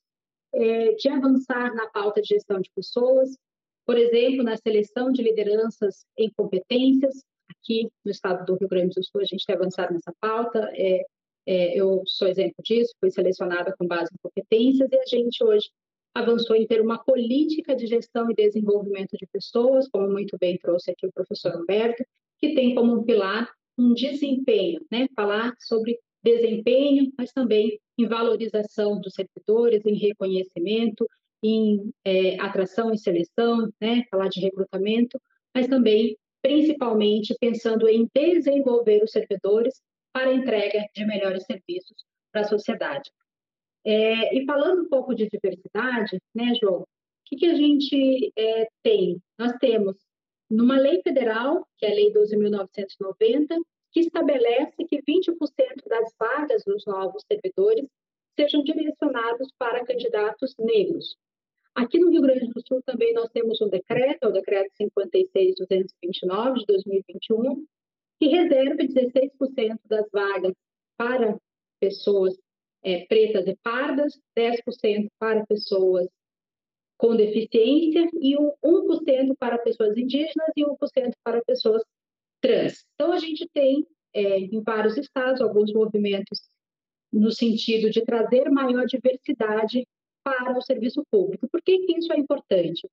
é, 0.53 0.93
de 0.93 1.09
avançar 1.09 1.73
na 1.75 1.89
pauta 1.89 2.21
de 2.21 2.29
gestão 2.29 2.59
de 2.59 2.71
pessoas, 2.73 3.37
por 3.85 3.97
exemplo, 3.97 4.43
na 4.43 4.55
seleção 4.55 5.11
de 5.11 5.21
lideranças 5.21 6.05
em 6.17 6.29
competências. 6.31 7.23
Aqui 7.61 7.89
no 8.03 8.11
estado 8.11 8.45
do 8.45 8.57
Rio 8.57 8.67
Grande 8.67 8.95
do 8.95 9.03
Sul, 9.03 9.21
a 9.21 9.25
gente 9.25 9.45
tem 9.45 9.55
avançado 9.55 9.93
nessa 9.93 10.13
pauta. 10.19 10.69
É, 10.73 11.05
é, 11.47 11.79
eu 11.79 12.03
sou 12.05 12.27
exemplo 12.27 12.55
disso, 12.63 12.93
fui 12.99 13.11
selecionada 13.11 13.75
com 13.77 13.87
base 13.87 14.09
em 14.13 14.17
competências 14.21 14.89
e 14.91 14.95
a 14.95 15.05
gente 15.05 15.43
hoje 15.43 15.69
avançou 16.13 16.55
em 16.55 16.65
ter 16.65 16.81
uma 16.81 16.97
política 16.97 17.75
de 17.75 17.87
gestão 17.87 18.29
e 18.29 18.35
desenvolvimento 18.35 19.15
de 19.17 19.27
pessoas, 19.31 19.87
como 19.87 20.09
muito 20.09 20.37
bem 20.39 20.57
trouxe 20.57 20.91
aqui 20.91 21.07
o 21.07 21.11
professor 21.13 21.55
Humberto, 21.55 22.03
que 22.39 22.53
tem 22.53 22.75
como 22.75 22.93
um 22.93 23.03
pilar 23.03 23.47
um 23.79 23.93
desempenho, 23.93 24.85
né? 24.91 25.07
Falar 25.15 25.53
sobre 25.59 25.97
desempenho, 26.21 27.11
mas 27.17 27.31
também 27.31 27.79
em 27.97 28.05
valorização 28.05 28.99
dos 28.99 29.13
servidores, 29.13 29.85
em 29.85 29.95
reconhecimento, 29.95 31.07
em 31.41 31.91
é, 32.03 32.39
atração 32.41 32.91
e 32.93 32.97
seleção, 32.97 33.71
né? 33.79 34.03
Falar 34.11 34.27
de 34.27 34.41
recrutamento, 34.41 35.19
mas 35.55 35.67
também, 35.67 36.17
principalmente, 36.41 37.35
pensando 37.39 37.87
em 37.87 38.09
desenvolver 38.13 39.03
os 39.03 39.11
servidores 39.11 39.81
para 40.13 40.33
entrega 40.33 40.85
de 40.95 41.05
melhores 41.05 41.43
serviços 41.45 42.03
para 42.31 42.41
a 42.41 42.47
sociedade. 42.47 43.11
É, 43.85 44.37
e 44.37 44.45
falando 44.45 44.83
um 44.83 44.89
pouco 44.89 45.15
de 45.15 45.27
diversidade, 45.29 46.19
né, 46.35 46.53
João? 46.61 46.81
O 46.81 46.85
que, 47.25 47.35
que 47.35 47.45
a 47.45 47.55
gente 47.55 48.31
é, 48.37 48.67
tem? 48.83 49.21
Nós 49.37 49.53
temos 49.59 49.95
numa 50.49 50.77
lei 50.77 51.01
federal, 51.03 51.67
que 51.77 51.85
é 51.85 51.91
a 51.91 51.93
Lei 51.93 52.11
12.990, 52.11 53.61
que 53.91 53.99
estabelece 53.99 54.83
que 54.85 55.01
20% 55.01 55.35
das 55.87 56.13
vagas 56.19 56.63
dos 56.65 56.85
novos 56.85 57.23
servidores 57.31 57.85
sejam 58.39 58.63
direcionados 58.63 59.51
para 59.57 59.85
candidatos 59.85 60.55
negros. 60.57 61.15
Aqui 61.75 61.99
no 61.99 62.09
Rio 62.09 62.21
Grande 62.21 62.47
do 62.47 62.61
Sul 62.67 62.81
também 62.85 63.13
nós 63.13 63.29
temos 63.29 63.61
um 63.61 63.69
decreto, 63.69 64.23
é 64.23 64.27
o 64.27 64.31
decreto 64.31 64.71
56229 64.77 66.59
de 66.59 66.65
2021, 66.65 67.65
que 68.19 68.27
reserva 68.27 68.83
16% 68.83 69.79
das 69.85 70.05
vagas 70.11 70.53
para 70.97 71.37
pessoas 71.79 72.37
é, 72.83 73.05
pretas 73.05 73.47
e 73.47 73.55
pardas, 73.63 74.19
10% 74.37 75.07
para 75.17 75.45
pessoas 75.45 76.07
com 76.97 77.15
deficiência 77.15 78.09
e 78.13 78.35
1% 78.35 79.35
para 79.39 79.57
pessoas 79.57 79.97
indígenas 79.97 80.49
e 80.55 80.65
1% 80.65 81.13
para 81.23 81.41
pessoas 81.45 81.81
trans. 82.41 82.85
Então, 82.95 83.13
a 83.13 83.19
gente 83.19 83.47
tem 83.53 83.87
é, 84.13 84.39
em 84.39 84.61
vários 84.61 84.97
estados 84.97 85.39
alguns 85.39 85.71
movimentos 85.71 86.41
no 87.11 87.31
sentido 87.31 87.89
de 87.89 88.03
trazer 88.03 88.49
maior 88.51 88.85
diversidade 88.85 89.87
para 90.23 90.57
o 90.57 90.61
serviço 90.61 91.03
público. 91.11 91.47
Por 91.49 91.61
que, 91.61 91.79
que 91.79 91.97
isso 91.97 92.11
é 92.13 92.17
importante? 92.17 92.87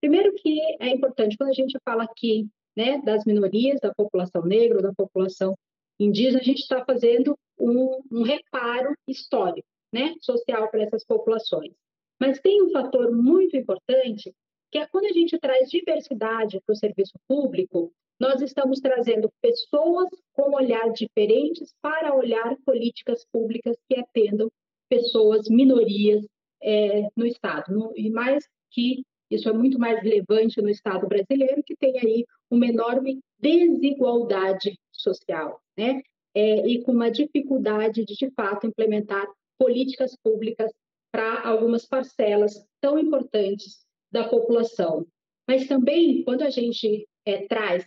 Primeiro 0.00 0.34
que 0.34 0.60
é 0.80 0.88
importante 0.88 1.36
quando 1.36 1.50
a 1.50 1.54
gente 1.54 1.78
fala 1.84 2.04
aqui 2.04 2.48
né, 2.76 3.00
das 3.02 3.24
minorias, 3.24 3.80
da 3.80 3.94
população 3.94 4.44
negra, 4.44 4.82
da 4.82 4.92
população 4.92 5.54
indígena, 5.98 6.40
a 6.40 6.42
gente 6.42 6.60
está 6.60 6.84
fazendo 6.84 7.38
um, 7.58 8.00
um 8.10 8.22
reparo 8.22 8.94
histórico, 9.06 9.66
né, 9.92 10.14
social 10.20 10.68
para 10.70 10.82
essas 10.82 11.04
populações. 11.04 11.72
Mas 12.20 12.40
tem 12.40 12.62
um 12.62 12.70
fator 12.70 13.12
muito 13.12 13.56
importante, 13.56 14.32
que 14.70 14.78
é 14.78 14.86
quando 14.86 15.06
a 15.06 15.12
gente 15.12 15.38
traz 15.38 15.70
diversidade 15.70 16.60
para 16.66 16.72
o 16.72 16.76
serviço 16.76 17.12
público, 17.28 17.92
nós 18.18 18.40
estamos 18.40 18.80
trazendo 18.80 19.30
pessoas 19.40 20.08
com 20.32 20.54
olhar 20.54 20.90
diferentes 20.92 21.72
para 21.80 22.14
olhar 22.14 22.56
políticas 22.64 23.24
públicas 23.32 23.76
que 23.88 23.98
atendam 23.98 24.50
pessoas, 24.88 25.48
minorias 25.48 26.24
é, 26.64 27.08
no 27.14 27.26
Estado. 27.26 27.72
No, 27.72 27.92
e 27.94 28.10
mais 28.10 28.48
que 28.70 29.04
isso 29.30 29.48
é 29.48 29.52
muito 29.52 29.78
mais 29.78 30.02
relevante 30.02 30.60
no 30.60 30.68
Estado 30.68 31.06
brasileiro, 31.06 31.62
que 31.62 31.76
tem 31.76 31.98
aí 31.98 32.24
uma 32.50 32.66
enorme 32.66 33.20
desigualdade 33.38 34.78
social, 34.92 35.60
né? 35.76 36.02
É, 36.34 36.66
e 36.66 36.82
com 36.82 36.92
uma 36.92 37.10
dificuldade 37.10 38.04
de, 38.04 38.14
de 38.16 38.30
fato, 38.30 38.66
implementar 38.66 39.26
políticas 39.58 40.16
públicas 40.16 40.72
para 41.12 41.42
algumas 41.42 41.86
parcelas 41.86 42.66
tão 42.80 42.98
importantes 42.98 43.84
da 44.10 44.28
população. 44.28 45.06
Mas 45.48 45.68
também, 45.68 46.24
quando 46.24 46.42
a 46.42 46.50
gente 46.50 47.06
é, 47.24 47.46
traz 47.46 47.86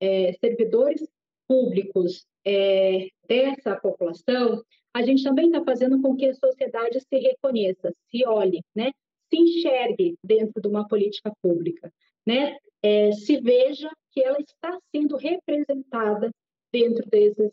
é, 0.00 0.34
servidores 0.34 1.08
públicos 1.48 2.26
é, 2.44 3.08
dessa 3.28 3.76
população, 3.76 4.62
a 4.94 5.02
gente 5.02 5.22
também 5.22 5.46
está 5.46 5.62
fazendo 5.64 6.00
com 6.00 6.16
que 6.16 6.26
a 6.26 6.34
sociedade 6.34 7.00
se 7.00 7.18
reconheça, 7.18 7.92
se 8.10 8.26
olhe, 8.26 8.62
né? 8.74 8.90
se 9.28 9.38
enxergue 9.38 10.16
dentro 10.22 10.60
de 10.60 10.68
uma 10.68 10.86
política 10.86 11.32
pública, 11.42 11.92
né? 12.26 12.56
É, 12.82 13.12
se 13.12 13.40
veja 13.40 13.90
que 14.12 14.22
ela 14.22 14.38
está 14.38 14.78
sendo 14.94 15.16
representada 15.16 16.30
dentro 16.72 17.08
desses 17.08 17.52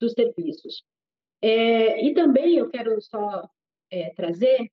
dos 0.00 0.12
serviços. 0.12 0.82
É, 1.42 2.04
e 2.04 2.14
também 2.14 2.56
eu 2.56 2.70
quero 2.70 3.00
só 3.00 3.48
é, 3.90 4.10
trazer 4.14 4.70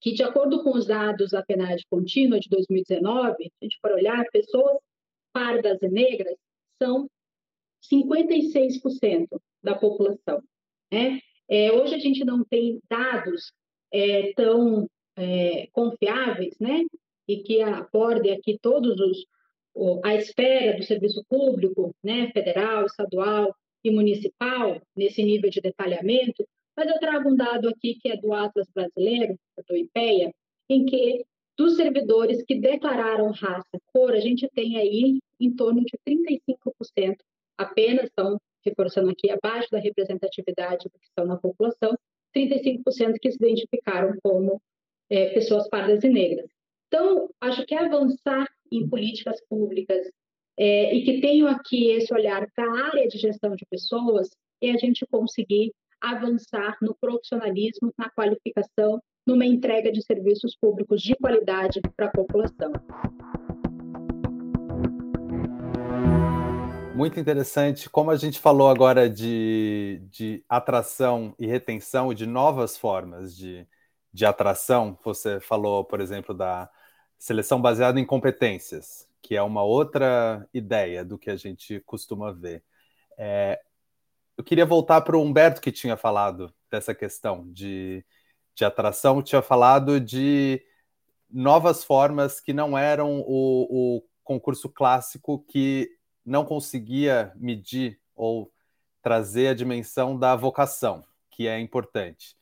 que, 0.00 0.12
de 0.12 0.22
acordo 0.22 0.62
com 0.64 0.70
os 0.70 0.86
dados 0.86 1.30
da 1.30 1.44
PNAD 1.44 1.84
contínua 1.88 2.40
de 2.40 2.48
2019, 2.48 3.44
se 3.44 3.50
a 3.60 3.64
gente 3.64 3.78
for 3.80 3.92
olhar, 3.92 4.24
pessoas 4.32 4.78
pardas 5.32 5.80
e 5.80 5.88
negras 5.88 6.36
são 6.82 7.08
56% 7.90 9.28
da 9.62 9.74
população. 9.74 10.42
Né? 10.90 11.20
É, 11.48 11.72
hoje 11.72 11.94
a 11.94 11.98
gente 11.98 12.24
não 12.24 12.44
tem 12.44 12.80
dados 12.88 13.52
é, 13.92 14.32
tão 14.34 14.88
é, 15.16 15.68
confiáveis, 15.72 16.56
né? 16.58 16.84
E 17.28 17.38
que 17.42 17.60
abordem 17.60 18.32
aqui 18.32 18.58
todos 18.60 18.98
os 19.00 19.26
a 20.04 20.14
esfera 20.14 20.76
do 20.76 20.82
serviço 20.82 21.24
público, 21.28 21.94
né, 22.04 22.30
federal, 22.32 22.84
estadual 22.84 23.54
e 23.82 23.90
municipal, 23.90 24.80
nesse 24.94 25.22
nível 25.22 25.48
de 25.48 25.62
detalhamento, 25.62 26.46
mas 26.76 26.88
eu 26.88 26.98
trago 26.98 27.30
um 27.30 27.36
dado 27.36 27.68
aqui 27.68 27.94
que 28.00 28.10
é 28.10 28.16
do 28.16 28.32
Atlas 28.32 28.68
Brasileiro, 28.74 29.34
do 29.66 29.76
IPEA, 29.76 30.32
em 30.68 30.84
que 30.84 31.24
dos 31.56 31.76
servidores 31.76 32.42
que 32.42 32.54
declararam 32.54 33.30
raça, 33.30 33.80
cor, 33.92 34.12
a 34.12 34.20
gente 34.20 34.48
tem 34.54 34.76
aí 34.76 35.20
em 35.40 35.54
torno 35.54 35.82
de 35.82 35.98
35% 36.06 37.16
apenas, 37.62 38.04
estão 38.04 38.38
reforçando 38.64 39.10
aqui 39.10 39.30
abaixo 39.30 39.68
da 39.70 39.78
representatividade 39.78 40.88
que 40.88 41.04
estão 41.04 41.26
na 41.26 41.36
população, 41.36 41.96
35% 42.34 43.16
que 43.20 43.30
se 43.30 43.36
identificaram 43.36 44.14
como 44.22 44.60
é, 45.10 45.30
pessoas 45.30 45.68
pardas 45.68 46.02
e 46.04 46.08
negras. 46.08 46.50
Então, 46.88 47.28
acho 47.40 47.64
que 47.66 47.74
avançar 47.74 48.46
em 48.70 48.88
políticas 48.88 49.40
públicas 49.48 50.06
é, 50.58 50.94
e 50.94 51.04
que 51.04 51.20
tenham 51.20 51.48
aqui 51.48 51.90
esse 51.90 52.12
olhar 52.12 52.46
para 52.54 52.64
a 52.64 52.86
área 52.86 53.08
de 53.08 53.18
gestão 53.18 53.54
de 53.56 53.64
pessoas 53.66 54.30
é 54.60 54.70
a 54.70 54.76
gente 54.76 55.04
conseguir 55.06 55.72
avançar 56.00 56.76
no 56.82 56.94
profissionalismo, 57.00 57.92
na 57.96 58.10
qualificação, 58.10 59.00
numa 59.26 59.46
entrega 59.46 59.90
de 59.90 60.02
serviços 60.02 60.56
públicos 60.56 61.00
de 61.00 61.14
qualidade 61.14 61.80
para 61.96 62.06
a 62.06 62.10
população. 62.10 62.72
Muito 66.94 67.18
interessante. 67.18 67.88
Como 67.88 68.10
a 68.10 68.16
gente 68.16 68.38
falou 68.38 68.68
agora 68.68 69.08
de, 69.08 70.02
de 70.10 70.44
atração 70.46 71.34
e 71.38 71.46
retenção, 71.46 72.12
de 72.12 72.26
novas 72.26 72.76
formas 72.76 73.34
de, 73.34 73.66
de 74.12 74.26
atração, 74.26 74.98
você 75.02 75.40
falou, 75.40 75.84
por 75.84 76.00
exemplo, 76.00 76.34
da 76.34 76.70
seleção 77.18 77.60
baseada 77.60 77.98
em 77.98 78.04
competências, 78.04 79.08
que 79.22 79.34
é 79.34 79.42
uma 79.42 79.62
outra 79.62 80.46
ideia 80.52 81.02
do 81.02 81.18
que 81.18 81.30
a 81.30 81.36
gente 81.36 81.80
costuma 81.80 82.30
ver. 82.30 82.62
É, 83.16 83.58
eu 84.36 84.44
queria 84.44 84.66
voltar 84.66 85.00
para 85.00 85.16
o 85.16 85.22
Humberto 85.22 85.62
que 85.62 85.72
tinha 85.72 85.96
falado 85.96 86.52
dessa 86.70 86.94
questão 86.94 87.50
de, 87.52 88.04
de 88.54 88.64
atração, 88.66 89.22
tinha 89.22 89.40
falado 89.40 89.98
de 89.98 90.62
novas 91.30 91.82
formas 91.84 92.38
que 92.38 92.52
não 92.52 92.76
eram 92.76 93.20
o, 93.26 93.96
o 93.96 94.02
concurso 94.22 94.68
clássico 94.68 95.42
que 95.48 95.90
não 96.24 96.44
conseguia 96.44 97.32
medir 97.36 98.00
ou 98.14 98.52
trazer 99.02 99.48
a 99.48 99.54
dimensão 99.54 100.18
da 100.18 100.36
vocação, 100.36 101.04
que 101.30 101.48
é 101.48 101.58
importante. 101.58 102.36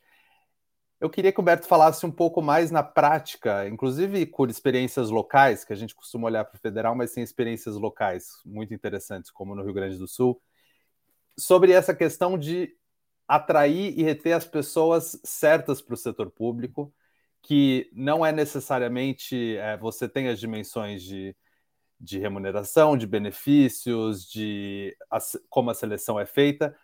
Eu 0.99 1.09
queria 1.09 1.31
que 1.31 1.39
o 1.39 1.41
Humberto 1.41 1.67
falasse 1.67 2.05
um 2.05 2.11
pouco 2.11 2.43
mais 2.43 2.69
na 2.69 2.83
prática, 2.83 3.67
inclusive 3.67 4.23
por 4.27 4.51
experiências 4.51 5.09
locais, 5.09 5.65
que 5.65 5.73
a 5.73 5.75
gente 5.75 5.95
costuma 5.95 6.27
olhar 6.27 6.45
para 6.45 6.57
o 6.57 6.61
federal, 6.61 6.93
mas 6.95 7.11
tem 7.11 7.23
experiências 7.23 7.75
locais 7.75 8.27
muito 8.45 8.71
interessantes, 8.71 9.31
como 9.31 9.55
no 9.55 9.63
Rio 9.63 9.73
Grande 9.73 9.97
do 9.97 10.07
Sul, 10.07 10.39
sobre 11.35 11.71
essa 11.71 11.95
questão 11.95 12.37
de 12.37 12.75
atrair 13.27 13.97
e 13.97 14.03
reter 14.03 14.33
as 14.33 14.45
pessoas 14.45 15.19
certas 15.23 15.81
para 15.81 15.95
o 15.95 15.97
setor 15.97 16.29
público, 16.29 16.93
que 17.41 17.89
não 17.93 18.23
é 18.23 18.31
necessariamente 18.31 19.57
é, 19.57 19.75
você 19.77 20.07
tem 20.07 20.27
as 20.27 20.39
dimensões 20.39 21.01
de, 21.01 21.35
de 22.01 22.17
remuneração, 22.17 22.97
de 22.97 23.05
benefícios, 23.05 24.25
de 24.25 24.97
como 25.49 25.69
a 25.69 25.75
seleção 25.75 26.19
é 26.19 26.25
feita, 26.25 26.75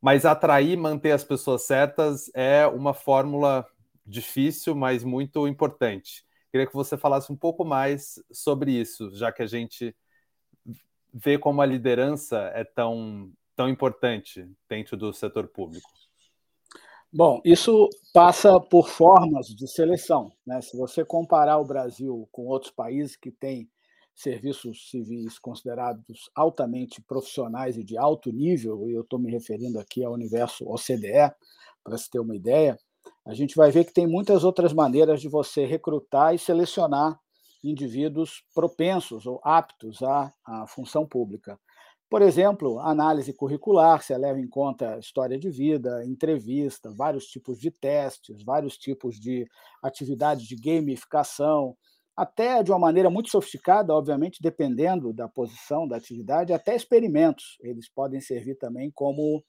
mas 0.00 0.26
atrair, 0.26 0.76
manter 0.76 1.12
as 1.12 1.24
pessoas 1.24 1.62
certas 1.62 2.30
é 2.34 2.66
uma 2.66 2.92
fórmula 2.92 3.66
difícil, 4.04 4.74
mas 4.74 5.02
muito 5.02 5.48
importante. 5.48 6.24
Queria 6.52 6.66
que 6.66 6.74
você 6.74 6.96
falasse 6.96 7.32
um 7.32 7.36
pouco 7.36 7.64
mais 7.64 8.22
sobre 8.30 8.70
isso, 8.72 9.10
já 9.16 9.32
que 9.32 9.42
a 9.42 9.46
gente 9.46 9.96
vê 11.12 11.38
como 11.38 11.62
a 11.62 11.66
liderança 11.66 12.50
é 12.54 12.62
tão 12.62 13.32
tão 13.56 13.70
importante 13.70 14.46
dentro 14.68 14.98
do 14.98 15.14
setor 15.14 15.48
público? 15.48 15.88
Bom, 17.10 17.40
isso 17.42 17.88
passa 18.12 18.60
por 18.60 18.90
formas 18.90 19.46
de 19.46 19.66
seleção. 19.66 20.30
Né? 20.46 20.60
Se 20.60 20.76
você 20.76 21.02
comparar 21.02 21.56
o 21.56 21.64
Brasil 21.64 22.28
com 22.30 22.46
outros 22.46 22.70
países 22.70 23.16
que 23.16 23.30
têm 23.30 23.70
serviços 24.16 24.88
civis 24.90 25.38
considerados 25.38 26.30
altamente 26.34 27.02
profissionais 27.02 27.76
e 27.76 27.84
de 27.84 27.98
alto 27.98 28.32
nível, 28.32 28.88
e 28.88 28.94
eu 28.94 29.02
estou 29.02 29.18
me 29.18 29.30
referindo 29.30 29.78
aqui 29.78 30.02
ao 30.02 30.14
universo 30.14 30.66
OCDE, 30.66 31.30
para 31.84 31.98
se 31.98 32.10
ter 32.10 32.18
uma 32.18 32.34
ideia, 32.34 32.78
a 33.24 33.34
gente 33.34 33.54
vai 33.54 33.70
ver 33.70 33.84
que 33.84 33.92
tem 33.92 34.06
muitas 34.06 34.42
outras 34.42 34.72
maneiras 34.72 35.20
de 35.20 35.28
você 35.28 35.66
recrutar 35.66 36.34
e 36.34 36.38
selecionar 36.38 37.20
indivíduos 37.62 38.42
propensos 38.54 39.26
ou 39.26 39.40
aptos 39.44 40.02
à, 40.02 40.32
à 40.44 40.66
função 40.66 41.06
pública. 41.06 41.58
Por 42.08 42.22
exemplo, 42.22 42.78
análise 42.80 43.32
curricular, 43.32 44.00
você 44.00 44.16
leva 44.16 44.38
em 44.38 44.48
conta 44.48 44.98
história 44.98 45.36
de 45.36 45.50
vida, 45.50 46.04
entrevista, 46.04 46.90
vários 46.92 47.26
tipos 47.26 47.58
de 47.58 47.70
testes, 47.70 48.44
vários 48.44 48.78
tipos 48.78 49.18
de 49.18 49.46
atividades 49.82 50.46
de 50.46 50.54
gamificação, 50.56 51.76
até 52.16 52.62
de 52.62 52.70
uma 52.70 52.78
maneira 52.78 53.10
muito 53.10 53.30
sofisticada, 53.30 53.94
obviamente, 53.94 54.40
dependendo 54.40 55.12
da 55.12 55.28
posição 55.28 55.86
da 55.86 55.96
atividade, 55.96 56.52
até 56.52 56.74
experimentos. 56.74 57.58
Eles 57.60 57.90
podem 57.90 58.20
servir 58.20 58.56
também 58.56 58.90
como, 58.94 59.44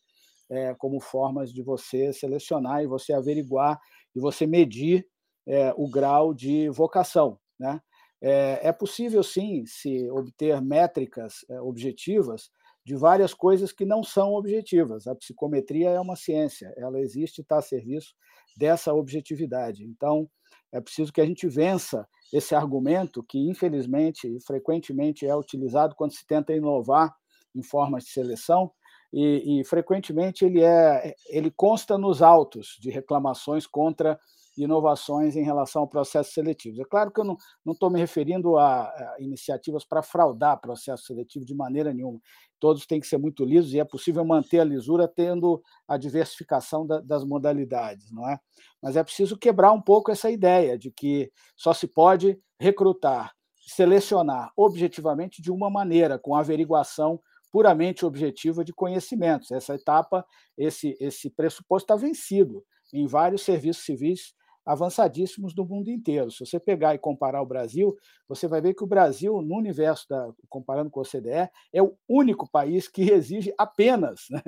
é, 0.50 0.76
como 0.76 1.00
formas 1.00 1.54
de 1.54 1.64
você 1.64 2.12
selecionar 2.12 2.84
e 2.84 2.88
você 2.88 3.14
averiguar 3.14 3.80
e 4.14 4.20
você 4.20 4.46
medir 4.46 5.08
é, 5.48 5.74
o 5.78 5.90
grau 5.90 6.34
de 6.34 6.70
vocação. 6.70 7.40
Né? 7.58 7.80
É, 8.22 8.68
é 8.68 8.72
possível, 8.74 9.24
sim, 9.24 9.64
se 9.66 10.10
obter 10.12 10.62
métricas 10.62 11.46
é, 11.50 11.62
objetivas 11.62 12.50
de 12.86 12.96
várias 12.96 13.34
coisas 13.34 13.72
que 13.72 13.86
não 13.86 14.04
são 14.04 14.34
objetivas. 14.34 15.08
A 15.08 15.16
psicometria 15.16 15.90
é 15.90 16.00
uma 16.00 16.16
ciência, 16.16 16.74
ela 16.78 17.00
existe 17.00 17.40
e 17.40 17.42
está 17.42 17.60
a 17.60 17.62
serviço 17.62 18.14
dessa 18.58 18.94
objetividade. 18.94 19.86
Então, 19.86 20.30
é 20.72 20.82
preciso 20.82 21.14
que 21.14 21.22
a 21.22 21.26
gente 21.26 21.48
vença 21.48 22.08
esse 22.32 22.54
argumento 22.54 23.24
que, 23.24 23.40
infelizmente 23.40 24.40
frequentemente 24.46 25.26
é 25.26 25.36
utilizado 25.36 25.96
quando 25.96 26.14
se 26.14 26.26
tenta 26.26 26.54
inovar 26.54 27.16
em 27.56 27.64
formas 27.64 28.04
de 28.04 28.12
seleção, 28.12 28.72
e, 29.12 29.62
e 29.62 29.64
frequentemente 29.64 30.46
ele, 30.46 30.62
é, 30.62 31.16
ele 31.30 31.50
consta 31.50 31.98
nos 31.98 32.22
autos 32.22 32.78
de 32.80 32.90
reclamações 32.90 33.66
contra 33.66 34.20
inovações 34.64 35.36
em 35.36 35.44
relação 35.44 35.82
ao 35.84 35.88
processo 35.88 36.32
seletivo. 36.32 36.82
É 36.82 36.86
claro 36.86 37.12
que 37.12 37.20
eu 37.20 37.24
não 37.24 37.38
estou 37.74 37.90
me 37.90 38.00
referindo 38.00 38.58
a, 38.58 38.84
a 38.84 39.16
iniciativas 39.20 39.86
para 39.86 40.02
fraudar 40.02 40.60
processo 40.60 41.06
seletivo 41.06 41.46
de 41.46 41.54
maneira 41.54 41.94
nenhuma. 41.94 42.20
Todos 42.60 42.86
têm 42.86 43.00
que 43.00 43.08
ser 43.08 43.18
muito 43.18 43.46
lisos 43.46 43.74
e 43.74 43.80
é 43.80 43.86
possível 43.86 44.26
manter 44.26 44.60
a 44.60 44.64
lisura 44.64 45.08
tendo 45.08 45.62
a 45.88 45.98
diversificação 45.98 46.86
da, 46.86 47.00
das 47.00 47.24
modalidades, 47.24 48.12
não 48.12 48.28
é? 48.28 48.40
Mas 48.82 48.96
é 48.96 49.04
preciso 49.04 49.38
quebrar 49.38 49.72
um 49.72 49.82
pouco 49.82 50.12
essa 50.12 50.30
ideia 50.30 50.78
de 50.78 50.92
que 50.92 51.32
só 51.56 51.74
se 51.74 51.88
pode 51.88 52.40
recrutar, 52.60 53.34
selecionar 53.56 54.52
objetivamente 54.56 55.42
de 55.42 55.52
uma 55.52 55.70
maneira, 55.70 56.18
com 56.18 56.36
averiguação 56.36 57.20
puramente 57.52 58.06
objetiva 58.06 58.64
de 58.64 58.74
conhecimentos. 58.74 59.52
Essa 59.52 59.76
etapa, 59.76 60.26
esse, 60.58 60.98
esse 61.00 61.30
pressuposto 61.30 61.86
está 61.86 61.96
vencido 61.96 62.64
em 62.94 63.08
vários 63.08 63.42
serviços 63.42 63.86
civis 63.86 64.34
avançadíssimos 64.68 65.54
do 65.54 65.66
mundo 65.66 65.90
inteiro. 65.90 66.30
Se 66.30 66.46
você 66.46 66.60
pegar 66.60 66.94
e 66.94 67.00
comparar 67.00 67.42
o 67.42 67.46
Brasil, 67.46 67.96
você 68.28 68.48
vai 68.48 68.60
ver 68.60 68.74
que 68.74 68.84
o 68.84 68.88
Brasil, 68.88 69.42
no 69.42 69.56
universo, 69.56 70.06
da, 70.10 70.30
comparando 70.50 70.92
com 70.92 71.00
a 71.00 71.04
OCDE, 71.04 71.50
é 71.72 71.82
o 71.82 71.96
único 72.08 72.50
país 72.52 72.90
que 72.90 73.10
exige 73.10 73.54
apenas 73.58 74.26
né, 74.30 74.42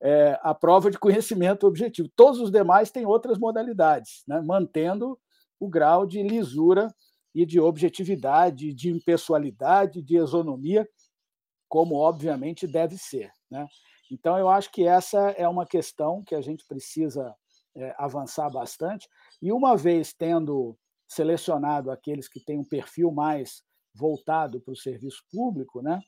é, 0.00 0.38
a 0.42 0.54
prova 0.54 0.90
de 0.90 0.98
conhecimento 0.98 1.66
objetivo. 1.66 2.08
Todos 2.14 2.40
os 2.40 2.52
demais 2.52 2.92
têm 2.92 3.04
outras 3.04 3.36
modalidades, 3.36 4.22
né, 4.28 4.40
mantendo 4.40 5.18
o 5.58 5.68
grau 5.68 6.06
de 6.06 6.22
lisura 6.22 6.94
e 7.34 7.44
de 7.44 7.58
objetividade, 7.58 8.72
de 8.72 8.90
impessoalidade, 8.90 10.00
de 10.00 10.16
exonomia, 10.16 10.88
como 11.68 11.96
obviamente 11.96 12.64
deve 12.64 12.96
ser. 12.96 13.32
Né? 13.50 13.66
Então, 14.08 14.38
eu 14.38 14.48
acho 14.48 14.70
que 14.70 14.86
essa 14.86 15.30
é 15.30 15.48
uma 15.48 15.66
questão 15.66 16.22
que 16.22 16.36
a 16.36 16.40
gente 16.40 16.64
precisa 16.64 17.34
é, 17.76 17.94
avançar 17.98 18.48
bastante. 18.50 19.08
E 19.44 19.52
uma 19.52 19.76
vez 19.76 20.14
tendo 20.14 20.74
selecionado 21.06 21.90
aqueles 21.90 22.26
que 22.26 22.40
têm 22.40 22.58
um 22.58 22.64
perfil 22.64 23.12
mais 23.12 23.62
voltado 23.94 24.58
para 24.58 24.72
o 24.72 24.76
serviço 24.76 25.22
público, 25.30 25.82
né? 25.82 26.00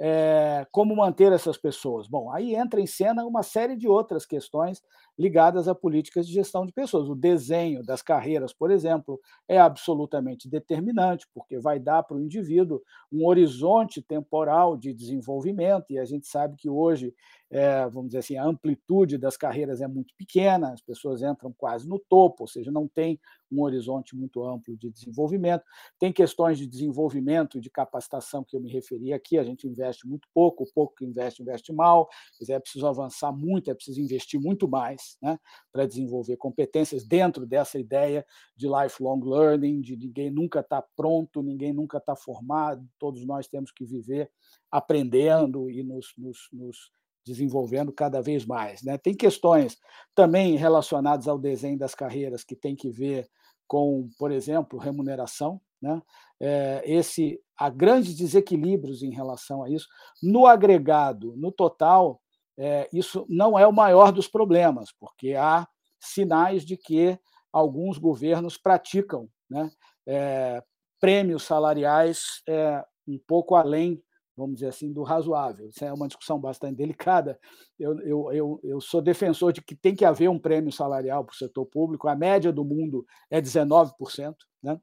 É, 0.00 0.66
como 0.72 0.96
manter 0.96 1.30
essas 1.30 1.58
pessoas? 1.58 2.08
Bom, 2.08 2.32
aí 2.32 2.54
entra 2.54 2.80
em 2.80 2.86
cena 2.86 3.26
uma 3.26 3.42
série 3.42 3.76
de 3.76 3.86
outras 3.86 4.24
questões 4.24 4.80
ligadas 5.18 5.68
a 5.68 5.74
políticas 5.74 6.26
de 6.26 6.32
gestão 6.32 6.64
de 6.64 6.72
pessoas. 6.72 7.10
O 7.10 7.14
desenho 7.14 7.84
das 7.84 8.00
carreiras, 8.00 8.54
por 8.54 8.70
exemplo, 8.70 9.20
é 9.46 9.58
absolutamente 9.58 10.48
determinante, 10.48 11.26
porque 11.34 11.58
vai 11.58 11.78
dar 11.78 12.02
para 12.04 12.16
o 12.16 12.22
indivíduo 12.22 12.80
um 13.12 13.26
horizonte 13.26 14.00
temporal 14.00 14.78
de 14.78 14.94
desenvolvimento, 14.94 15.90
e 15.90 15.98
a 15.98 16.06
gente 16.06 16.26
sabe 16.26 16.56
que 16.56 16.70
hoje 16.70 17.12
é, 17.50 17.88
vamos 17.88 18.08
dizer 18.08 18.18
assim, 18.18 18.36
a 18.36 18.44
amplitude 18.44 19.16
das 19.16 19.36
carreiras 19.36 19.80
é 19.80 19.88
muito 19.88 20.14
pequena, 20.16 20.72
as 20.72 20.82
pessoas 20.82 21.22
entram 21.22 21.52
quase 21.56 21.88
no 21.88 21.98
topo, 21.98 22.42
ou 22.42 22.46
seja, 22.46 22.70
não 22.70 22.86
tem 22.86 23.18
um 23.50 23.62
horizonte 23.62 24.14
muito 24.14 24.44
amplo 24.44 24.76
de 24.76 24.90
desenvolvimento. 24.90 25.64
Tem 25.98 26.12
questões 26.12 26.58
de 26.58 26.66
desenvolvimento 26.66 27.58
de 27.58 27.70
capacitação 27.70 28.44
que 28.44 28.54
eu 28.54 28.60
me 28.60 28.70
referi 28.70 29.12
aqui, 29.14 29.38
a 29.38 29.44
gente 29.44 29.66
investe 29.66 30.06
muito 30.06 30.28
pouco, 30.34 30.64
o 30.64 30.72
pouco 30.74 30.94
que 30.96 31.06
investe, 31.06 31.40
investe 31.40 31.72
mal, 31.72 32.08
é 32.48 32.58
preciso 32.58 32.86
avançar 32.86 33.32
muito, 33.32 33.70
é 33.70 33.74
preciso 33.74 34.00
investir 34.00 34.38
muito 34.38 34.68
mais 34.68 35.16
né, 35.22 35.38
para 35.72 35.86
desenvolver 35.86 36.36
competências 36.36 37.04
dentro 37.04 37.46
dessa 37.46 37.78
ideia 37.78 38.26
de 38.54 38.66
lifelong 38.68 39.20
learning, 39.24 39.80
de 39.80 39.96
ninguém 39.96 40.30
nunca 40.30 40.60
está 40.60 40.82
pronto, 40.82 41.42
ninguém 41.42 41.72
nunca 41.72 41.98
está 41.98 42.14
formado, 42.14 42.86
todos 42.98 43.24
nós 43.24 43.48
temos 43.48 43.72
que 43.72 43.84
viver 43.84 44.30
aprendendo 44.70 45.70
e 45.70 45.82
nos, 45.82 46.12
nos, 46.18 46.48
nos 46.52 46.92
desenvolvendo 47.28 47.92
cada 47.92 48.20
vez 48.20 48.44
mais. 48.46 48.82
Né? 48.82 48.96
Tem 48.96 49.14
questões 49.14 49.76
também 50.14 50.56
relacionadas 50.56 51.28
ao 51.28 51.38
desenho 51.38 51.78
das 51.78 51.94
carreiras 51.94 52.42
que 52.42 52.56
tem 52.56 52.74
que 52.74 52.90
ver 52.90 53.28
com, 53.66 54.08
por 54.18 54.32
exemplo, 54.32 54.78
remuneração. 54.78 55.60
Né? 55.80 56.00
É, 56.40 56.82
esse 56.84 57.40
há 57.56 57.68
grandes 57.68 58.16
desequilíbrios 58.16 59.02
em 59.02 59.10
relação 59.10 59.62
a 59.62 59.70
isso. 59.70 59.86
No 60.22 60.46
agregado, 60.46 61.36
no 61.36 61.52
total, 61.52 62.20
é, 62.56 62.88
isso 62.92 63.26
não 63.28 63.58
é 63.58 63.66
o 63.66 63.72
maior 63.72 64.10
dos 64.10 64.26
problemas, 64.26 64.90
porque 64.98 65.34
há 65.34 65.68
sinais 66.00 66.64
de 66.64 66.76
que 66.76 67.18
alguns 67.52 67.98
governos 67.98 68.56
praticam 68.56 69.28
né, 69.50 69.70
é, 70.06 70.62
prêmios 71.00 71.44
salariais 71.44 72.42
é, 72.48 72.84
um 73.06 73.18
pouco 73.26 73.54
além 73.54 74.02
vamos 74.38 74.54
dizer 74.54 74.68
assim, 74.68 74.92
do 74.92 75.02
razoável. 75.02 75.68
Isso 75.68 75.84
é 75.84 75.92
uma 75.92 76.06
discussão 76.06 76.38
bastante 76.38 76.76
delicada. 76.76 77.38
Eu, 77.76 77.98
eu, 78.00 78.32
eu, 78.32 78.60
eu 78.62 78.80
sou 78.80 79.02
defensor 79.02 79.52
de 79.52 79.60
que 79.60 79.74
tem 79.74 79.96
que 79.96 80.04
haver 80.04 80.30
um 80.30 80.38
prêmio 80.38 80.70
salarial 80.70 81.24
para 81.24 81.34
o 81.34 81.36
setor 81.36 81.66
público. 81.66 82.06
A 82.06 82.14
média 82.14 82.52
do 82.52 82.64
mundo 82.64 83.04
é 83.28 83.42
19%, 83.42 84.36
né? 84.62 84.80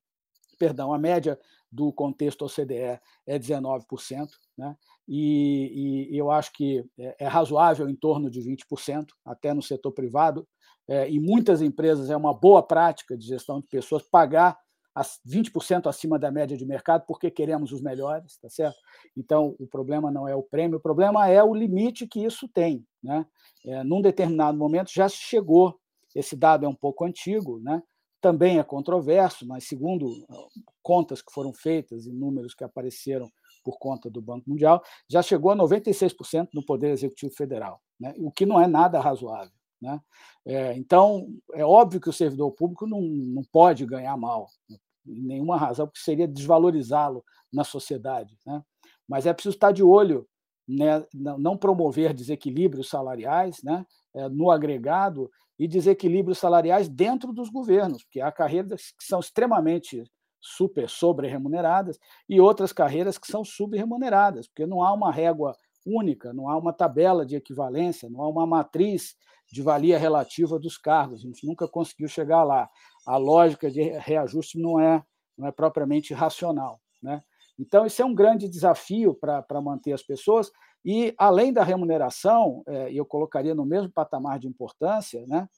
perdão, 0.59 0.93
a 0.93 0.99
média 0.99 1.39
do 1.71 1.91
contexto 1.93 2.45
OCDE 2.45 2.99
é 3.25 3.39
19%, 3.39 4.27
né? 4.57 4.75
e, 5.07 6.09
e 6.11 6.17
eu 6.17 6.29
acho 6.29 6.51
que 6.51 6.85
é, 6.99 7.15
é 7.19 7.27
razoável 7.27 7.87
em 7.87 7.95
torno 7.95 8.29
de 8.29 8.41
20%, 8.41 9.07
até 9.23 9.53
no 9.53 9.61
setor 9.61 9.93
privado. 9.93 10.45
É, 10.87 11.09
em 11.09 11.19
muitas 11.19 11.61
empresas 11.61 12.09
é 12.09 12.17
uma 12.17 12.33
boa 12.33 12.61
prática 12.61 13.17
de 13.17 13.25
gestão 13.25 13.59
de 13.61 13.67
pessoas 13.67 14.03
pagar 14.03 14.57
20% 15.03 15.87
acima 15.87 16.17
da 16.17 16.31
média 16.31 16.55
de 16.55 16.65
mercado, 16.65 17.05
porque 17.05 17.29
queremos 17.29 17.71
os 17.71 17.81
melhores, 17.81 18.37
tá 18.37 18.49
certo? 18.49 18.77
Então, 19.15 19.55
o 19.59 19.67
problema 19.67 20.09
não 20.09 20.27
é 20.27 20.35
o 20.35 20.43
prêmio, 20.43 20.77
o 20.77 20.81
problema 20.81 21.27
é 21.27 21.43
o 21.43 21.53
limite 21.53 22.07
que 22.07 22.23
isso 22.23 22.47
tem. 22.47 22.85
Né? 23.03 23.25
É, 23.65 23.83
num 23.83 24.01
determinado 24.01 24.57
momento 24.57 24.91
já 24.91 25.09
se 25.09 25.17
chegou, 25.17 25.77
esse 26.15 26.35
dado 26.35 26.65
é 26.65 26.69
um 26.69 26.75
pouco 26.75 27.03
antigo, 27.03 27.59
né? 27.59 27.83
também 28.21 28.57
é 28.57 28.63
controverso, 28.63 29.45
mas 29.45 29.67
segundo 29.67 30.25
ah, 30.29 30.47
contas 30.81 31.21
que 31.21 31.31
foram 31.31 31.53
feitas 31.53 32.07
e 32.07 32.11
números 32.11 32.55
que 32.55 32.63
apareceram 32.63 33.29
por 33.63 33.77
conta 33.77 34.09
do 34.09 34.21
Banco 34.21 34.49
Mundial, 34.49 34.81
já 35.07 35.21
chegou 35.21 35.51
a 35.51 35.55
96% 35.55 36.49
no 36.53 36.65
Poder 36.65 36.89
Executivo 36.91 37.33
Federal, 37.35 37.81
né? 37.99 38.13
o 38.17 38.31
que 38.31 38.45
não 38.45 38.59
é 38.59 38.65
nada 38.65 38.99
razoável. 38.99 39.53
Né? 39.81 39.99
É, 40.45 40.73
então, 40.75 41.27
é 41.53 41.63
óbvio 41.65 41.99
que 41.99 42.09
o 42.09 42.13
servidor 42.13 42.51
público 42.51 42.87
não, 42.87 43.01
não 43.01 43.43
pode 43.51 43.85
ganhar 43.85 44.15
mal, 44.17 44.47
né? 44.69 44.77
Nenhuma 45.05 45.57
razão, 45.57 45.87
porque 45.87 45.99
seria 45.99 46.27
desvalorizá-lo 46.27 47.23
na 47.51 47.63
sociedade. 47.63 48.37
Né? 48.45 48.61
Mas 49.07 49.25
é 49.25 49.33
preciso 49.33 49.55
estar 49.55 49.71
de 49.71 49.83
olho, 49.83 50.27
né? 50.67 51.05
não 51.13 51.57
promover 51.57 52.13
desequilíbrios 52.13 52.89
salariais 52.89 53.61
né? 53.63 53.85
É, 54.13 54.27
no 54.29 54.49
agregado 54.49 55.29
e 55.59 55.67
desequilíbrios 55.67 56.37
salariais 56.37 56.89
dentro 56.89 57.31
dos 57.31 57.49
governos, 57.49 58.03
porque 58.03 58.19
há 58.19 58.31
carreiras 58.31 58.93
que 58.97 59.05
são 59.05 59.19
extremamente 59.19 60.03
super 60.41 60.89
sobre 60.89 61.27
remuneradas 61.27 61.97
e 62.29 62.39
outras 62.39 62.71
carreiras 62.71 63.17
que 63.17 63.27
são 63.27 63.43
subremuneradas, 63.43 64.47
porque 64.47 64.65
não 64.65 64.83
há 64.83 64.93
uma 64.93 65.11
régua 65.11 65.55
única, 65.85 66.33
não 66.33 66.49
há 66.49 66.57
uma 66.57 66.73
tabela 66.73 67.25
de 67.25 67.35
equivalência, 67.35 68.09
não 68.09 68.21
há 68.21 68.27
uma 68.27 68.45
matriz 68.45 69.15
de 69.51 69.61
valia 69.61 69.97
relativa 69.97 70.57
dos 70.59 70.77
cargos. 70.77 71.19
A 71.19 71.27
gente 71.27 71.45
nunca 71.45 71.67
conseguiu 71.67 72.07
chegar 72.07 72.43
lá. 72.43 72.69
A 73.05 73.17
lógica 73.17 73.69
de 73.69 73.81
reajuste 73.81 74.59
não 74.59 74.79
é, 74.79 75.03
não 75.37 75.47
é 75.47 75.51
propriamente 75.51 76.13
racional. 76.13 76.79
Né? 77.01 77.21
Então, 77.59 77.85
isso 77.85 78.01
é 78.01 78.05
um 78.05 78.15
grande 78.15 78.49
desafio 78.49 79.13
para 79.13 79.61
manter 79.61 79.93
as 79.93 80.01
pessoas. 80.01 80.51
E, 80.83 81.13
além 81.17 81.53
da 81.53 81.63
remuneração, 81.63 82.63
é, 82.67 82.91
eu 82.91 83.05
colocaria 83.05 83.55
no 83.55 83.65
mesmo 83.65 83.91
patamar 83.91 84.39
de 84.39 84.47
importância, 84.47 85.25
né, 85.27 85.49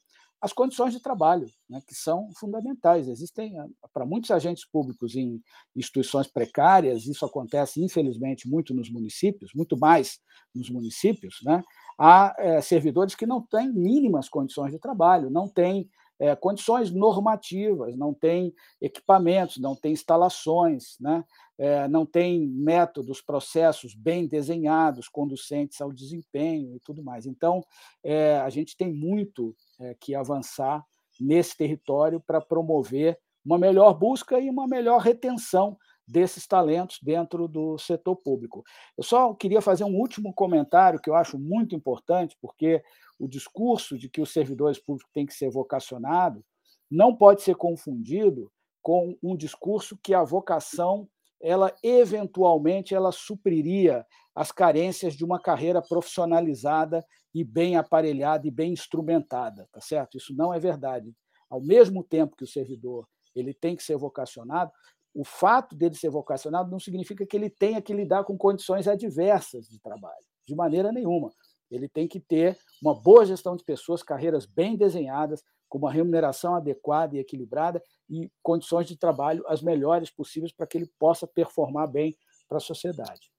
as 0.42 0.54
condições 0.54 0.94
de 0.94 1.02
trabalho, 1.02 1.48
né, 1.70 1.82
que 1.88 1.96
são 1.96 2.30
fundamentais. 2.40 3.08
Existem, 3.08 3.56
para 3.94 4.06
muitos 4.06 4.30
agentes 4.30 4.66
públicos 4.70 5.16
em 5.16 5.42
instituições 5.76 6.28
precárias, 6.28 7.08
isso 7.08 7.26
acontece, 7.26 7.84
infelizmente, 7.84 8.48
muito 8.48 8.74
nos 8.74 8.92
municípios, 8.92 9.52
muito 9.56 9.78
mais 9.78 10.20
nos 10.54 10.70
municípios, 10.70 11.40
né, 11.44 11.64
há 11.98 12.36
é, 12.38 12.62
servidores 12.62 13.16
que 13.16 13.26
não 13.26 13.42
têm 13.42 13.74
mínimas 13.74 14.30
condições 14.30 14.72
de 14.72 14.80
trabalho, 14.80 15.30
não 15.30 15.48
têm 15.48 15.90
é, 16.20 16.36
condições 16.36 16.92
normativas, 16.92 17.96
não 17.96 18.14
têm 18.14 18.54
equipamentos, 18.82 19.58
não 19.58 19.76
têm 19.76 19.94
instalações, 19.94 20.98
né, 21.00 21.24
é, 21.58 21.88
não 21.88 22.06
tem 22.06 22.48
métodos, 22.48 23.22
processos 23.22 23.94
bem 23.94 24.28
desenhados, 24.28 25.08
conducentes 25.08 25.82
ao 25.82 25.92
desempenho 25.92 26.76
e 26.76 26.80
tudo 26.80 27.04
mais. 27.04 27.26
Então, 27.26 27.64
é, 28.04 28.38
a 28.38 28.50
gente 28.50 28.76
tem 28.78 28.92
muito 28.92 29.56
é, 29.80 29.96
que 30.00 30.16
avançar 30.16 30.86
nesse 31.20 31.58
território 31.58 32.20
para 32.20 32.40
promover 32.40 33.18
uma 33.44 33.58
melhor 33.58 33.94
busca 33.94 34.40
e 34.40 34.50
uma 34.50 34.68
melhor 34.68 35.00
retenção 35.00 35.78
desses 36.08 36.48
talentos 36.48 37.00
dentro 37.02 37.48
do 37.48 37.78
setor 37.78 38.16
público. 38.16 38.64
Eu 38.98 39.04
só 39.04 39.34
queria 39.34 39.62
fazer 39.62 39.84
um 39.84 39.96
último 39.96 40.34
comentário 40.34 41.00
que 41.00 41.10
eu 41.10 41.16
acho 41.16 41.38
muito 41.38 41.76
importante, 41.76 42.38
porque 42.42 42.82
o 43.20 43.28
discurso 43.28 43.98
de 43.98 44.10
que 44.10 44.22
os 44.22 44.32
servidores 44.32 44.80
públicos 44.80 45.12
têm 45.14 45.26
que 45.26 45.34
ser 45.34 45.50
vocacionados 45.50 46.44
não 46.90 47.16
pode 47.16 47.42
ser 47.42 47.56
confundido 47.56 48.52
com 48.82 49.18
um 49.22 49.36
discurso 49.36 49.98
que 50.02 50.14
a 50.14 50.24
vocação 50.24 51.10
ela 51.42 51.76
eventualmente 51.84 52.96
ela 52.96 53.12
supriria 53.12 54.06
as 54.34 54.52
carências 54.52 55.14
de 55.16 55.24
uma 55.24 55.40
carreira 55.40 55.82
profissionalizada 55.82 57.06
e 57.34 57.44
bem 57.44 57.76
aparelhada 57.76 58.48
e 58.48 58.52
bem 58.52 58.74
instrumentada, 58.74 59.68
tá 59.72 59.80
certo? 59.82 60.18
Isso 60.18 60.34
não 60.36 60.54
é 60.54 60.60
verdade. 60.60 61.14
Ao 61.50 61.62
mesmo 61.62 62.04
tempo 62.04 62.36
que 62.36 62.44
o 62.44 62.48
servidor 62.48 63.08
ele 63.36 63.54
tem 63.54 63.76
que 63.76 63.84
ser 63.84 63.98
vocacionado, 63.98 64.72
o 65.14 65.24
fato 65.24 65.76
dele 65.76 65.96
ser 65.96 66.10
vocacionado 66.10 66.70
não 66.70 66.80
significa 66.80 67.26
que 67.26 67.36
ele 67.36 67.50
tenha 67.50 67.82
que 67.82 67.94
lidar 67.94 68.24
com 68.24 68.38
condições 68.38 68.88
adversas 68.88 69.68
de 69.68 69.80
trabalho, 69.80 70.26
de 70.46 70.56
maneira 70.56 70.92
nenhuma. 70.92 71.32
Ele 71.70 71.88
tem 71.88 72.08
que 72.08 72.20
ter 72.20 72.58
uma 72.82 72.94
boa 72.94 73.26
gestão 73.26 73.56
de 73.56 73.64
pessoas, 73.64 74.04
carreiras 74.04 74.46
bem 74.46 74.76
desenhadas, 74.76 75.44
com 75.68 75.78
uma 75.78 75.92
remuneração 75.92 76.56
adequada 76.56 77.16
e 77.16 77.20
equilibrada 77.20 77.84
e 78.10 78.32
condições 78.42 78.88
de 78.88 78.96
trabalho 78.96 79.44
as 79.48 79.62
melhores 79.62 80.10
possíveis 80.10 80.52
para 80.52 80.66
que 80.66 80.78
ele 80.78 80.90
possa 80.98 81.28
performar 81.28 81.88
bem 81.88 82.16
para 82.48 82.58
a 82.58 82.62
sociedade. 82.62 83.32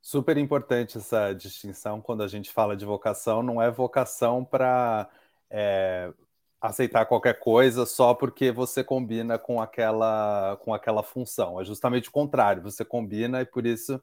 Super 0.00 0.36
importante 0.36 0.98
essa 0.98 1.32
distinção 1.32 2.00
quando 2.00 2.22
a 2.22 2.28
gente 2.28 2.50
fala 2.50 2.76
de 2.76 2.84
vocação, 2.84 3.42
não 3.42 3.62
é 3.62 3.70
vocação 3.70 4.44
para 4.44 5.08
é, 5.48 6.12
aceitar 6.60 7.06
qualquer 7.06 7.38
coisa 7.38 7.86
só 7.86 8.12
porque 8.12 8.50
você 8.50 8.82
combina 8.82 9.38
com 9.38 9.60
aquela, 9.60 10.56
com 10.56 10.74
aquela 10.74 11.04
função. 11.04 11.60
É 11.60 11.64
justamente 11.64 12.08
o 12.08 12.12
contrário, 12.12 12.62
você 12.62 12.84
combina 12.84 13.42
e 13.42 13.46
por 13.46 13.64
isso 13.64 14.02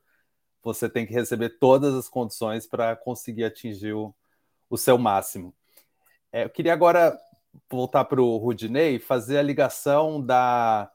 você 0.63 0.89
tem 0.89 1.05
que 1.05 1.13
receber 1.13 1.57
todas 1.59 1.93
as 1.93 2.09
condições 2.09 2.67
para 2.67 2.95
conseguir 2.95 3.45
atingir 3.45 3.93
o, 3.93 4.13
o 4.69 4.77
seu 4.77 4.97
máximo. 4.97 5.53
É, 6.31 6.43
eu 6.43 6.49
queria 6.49 6.73
agora 6.73 7.17
voltar 7.69 8.05
para 8.05 8.21
o 8.21 8.37
Rudinei, 8.37 8.99
fazer 8.99 9.37
a 9.37 9.43
ligação 9.43 10.23
da, 10.23 10.91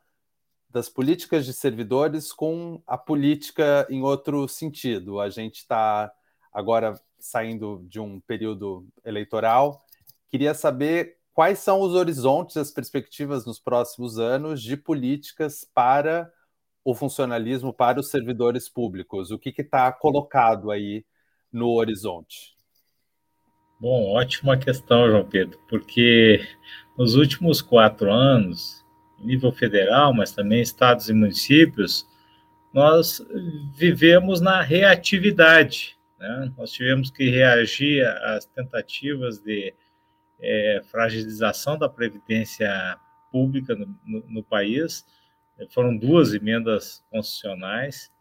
das 0.70 0.88
políticas 0.88 1.44
de 1.44 1.53
servidores 1.53 2.33
com 2.33 2.83
a 2.87 2.96
política 2.96 3.87
em 3.90 4.03
outro 4.03 4.46
sentido. 4.48 5.20
A 5.20 5.31
gente 5.31 5.57
está 5.57 6.12
agora 6.53 7.00
saindo 7.18 7.85
de 7.88 7.98
um 7.98 8.20
período 8.20 8.87
eleitoral. 9.05 9.85
Queria 10.29 10.55
saber 10.55 11.16
quais 11.33 11.59
são 11.59 11.81
os 11.81 11.94
horizontes, 11.94 12.57
as 12.57 12.70
perspectivas 12.70 13.44
nos 13.44 13.59
próximos 13.59 14.18
anos 14.18 14.62
de 14.62 14.77
políticas 14.77 15.64
para 15.74 16.31
o 16.85 16.94
funcionalismo, 16.94 17.73
para 17.73 17.99
os 17.99 18.11
servidores 18.11 18.68
públicos. 18.68 19.31
O 19.31 19.38
que 19.38 19.55
está 19.57 19.90
colocado 19.90 20.70
aí 20.70 21.05
no 21.53 21.70
horizonte? 21.70 22.55
Bom, 23.81 24.12
ótima 24.12 24.57
questão, 24.57 25.11
João 25.11 25.25
Pedro, 25.29 25.59
porque 25.68 26.47
nos 26.97 27.14
últimos 27.14 27.61
quatro 27.61 28.12
anos, 28.12 28.85
nível 29.18 29.53
federal, 29.53 30.12
mas 30.14 30.33
também 30.33 30.61
estados 30.61 31.09
e 31.09 31.12
municípios, 31.12 32.07
nós 32.73 33.25
vivemos 33.77 34.40
na 34.40 34.61
reatividade. 34.61 35.97
Né? 36.18 36.53
Nós 36.57 36.73
tivemos 36.73 37.11
que 37.11 37.31
reagir 37.31 38.07
às 38.07 38.44
tentativas 38.47 39.38
de 39.38 39.75
é, 40.40 40.83
fragilização 40.90 41.79
da 41.79 41.88
previdência 41.88 42.99
pública 43.31 43.75
no, 43.75 43.87
no, 44.05 44.25
no, 44.29 44.42
país. 44.42 45.05
Foram 45.70 45.96
duas 45.96 46.34
emendas 46.34 47.04
constitucionais. 47.10 48.12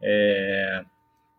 É, 0.00 0.84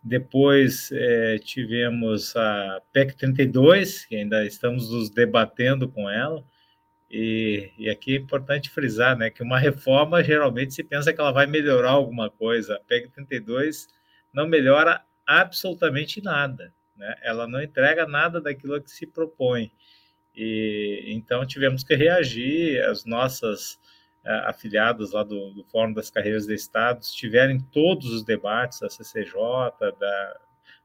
depois 0.01 0.91
é, 0.91 1.37
tivemos 1.39 2.35
a 2.35 2.81
PEC 2.91 3.15
32, 3.15 4.05
que 4.05 4.15
ainda 4.15 4.45
estamos 4.45 4.89
nos 4.91 5.09
debatendo 5.09 5.87
com 5.89 6.09
ela. 6.09 6.43
E, 7.11 7.71
e, 7.77 7.89
aqui 7.89 8.13
é 8.13 8.19
importante 8.19 8.69
frisar 8.69 9.17
né, 9.17 9.31
que 9.31 9.41
uma 9.41 9.57
reforma 9.57 10.23
geralmente 10.23 10.75
se 10.75 10.83
pensa 10.83 11.11
que 11.11 11.19
ela 11.19 11.31
vai 11.31 11.47
melhorar 11.47 11.91
alguma 11.91 12.29
coisa. 12.29 12.75
A 12.75 12.79
PEC 12.79 13.09
32 13.09 13.87
não 14.31 14.47
melhora 14.47 15.03
absolutamente 15.25 16.21
nada. 16.21 16.71
Né? 16.95 17.15
Ela 17.23 17.47
não 17.47 17.61
entrega 17.61 18.05
nada 18.05 18.39
daquilo 18.39 18.79
que 18.81 18.91
se 18.91 19.07
propõe. 19.07 19.71
E, 20.35 21.05
então 21.07 21.45
tivemos 21.45 21.83
que 21.83 21.95
reagir, 21.95 22.81
as 22.83 23.05
nossas 23.05 23.79
afiliados 24.45 25.11
lá 25.11 25.23
do, 25.23 25.51
do, 25.51 25.63
Fórum 25.63 25.93
das 25.93 26.09
Carreiras 26.09 26.45
de 26.45 26.53
Estado 26.53 27.01
estiverem 27.01 27.59
todos 27.59 28.11
os 28.11 28.23
debates 28.23 28.79
da 28.79 28.89
CCJ, 28.89 29.33
da, 29.99 30.39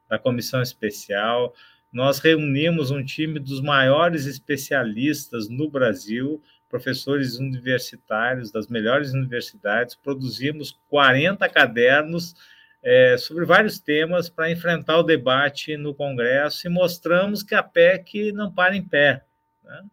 da 0.08 0.18
Comissão 0.18 0.62
Especial. 0.62 1.54
Nós 1.92 2.18
reunimos 2.18 2.90
um 2.90 3.04
time 3.04 3.38
dos 3.38 3.60
maiores 3.60 4.26
especialistas 4.26 5.48
no 5.48 5.68
Brasil, 5.68 6.42
professores 6.68 7.38
universitários 7.38 8.50
das 8.50 8.66
melhores 8.66 9.12
universidades, 9.12 9.94
produzimos 9.94 10.78
40 10.88 11.48
cadernos 11.48 12.34
é, 12.82 13.16
sobre 13.16 13.44
vários 13.44 13.78
temas 13.78 14.28
para 14.28 14.50
enfrentar 14.50 14.98
o 14.98 15.02
debate 15.02 15.76
no 15.76 15.94
Congresso 15.94 16.66
e 16.66 16.70
mostramos 16.70 17.42
que 17.42 17.54
a 17.54 17.62
PEC 17.62 18.32
não 18.32 18.52
para 18.52 18.76
em 18.76 18.82
pé. 18.82 19.24
Né? 19.62 19.84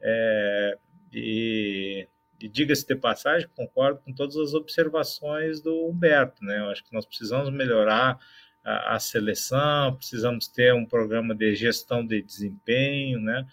É, 0.00 0.78
e 1.12 2.08
e 2.40 2.48
diga-se 2.48 2.86
de 2.86 2.96
passagem, 2.96 3.48
concordo 3.54 4.00
com 4.00 4.12
todas 4.12 4.36
as 4.36 4.54
observações 4.54 5.60
do 5.60 5.86
Humberto, 5.88 6.44
né? 6.44 6.58
Eu 6.58 6.70
acho 6.70 6.84
que 6.84 6.92
nós 6.92 7.06
precisamos 7.06 7.50
melhorar 7.50 8.18
a, 8.64 8.96
a 8.96 8.98
seleção, 8.98 9.94
precisamos 9.94 10.48
ter 10.48 10.74
um 10.74 10.86
programa 10.86 11.34
de 11.34 11.54
gestão 11.54 12.04
de 12.04 12.22
desempenho, 12.22 13.20
né? 13.20 13.46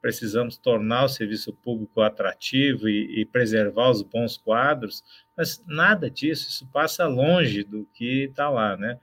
Precisamos 0.00 0.56
tornar 0.56 1.04
o 1.04 1.08
serviço 1.08 1.52
público 1.52 2.00
atrativo 2.00 2.88
e, 2.88 3.20
e 3.20 3.26
preservar 3.26 3.90
os 3.90 4.02
bons 4.02 4.36
quadros, 4.36 5.04
mas 5.36 5.62
nada 5.66 6.10
disso, 6.10 6.48
isso 6.48 6.66
passa 6.68 7.06
longe 7.06 7.62
do 7.62 7.84
que 7.92 8.24
está 8.24 8.48
lá, 8.48 8.76
né? 8.76 8.98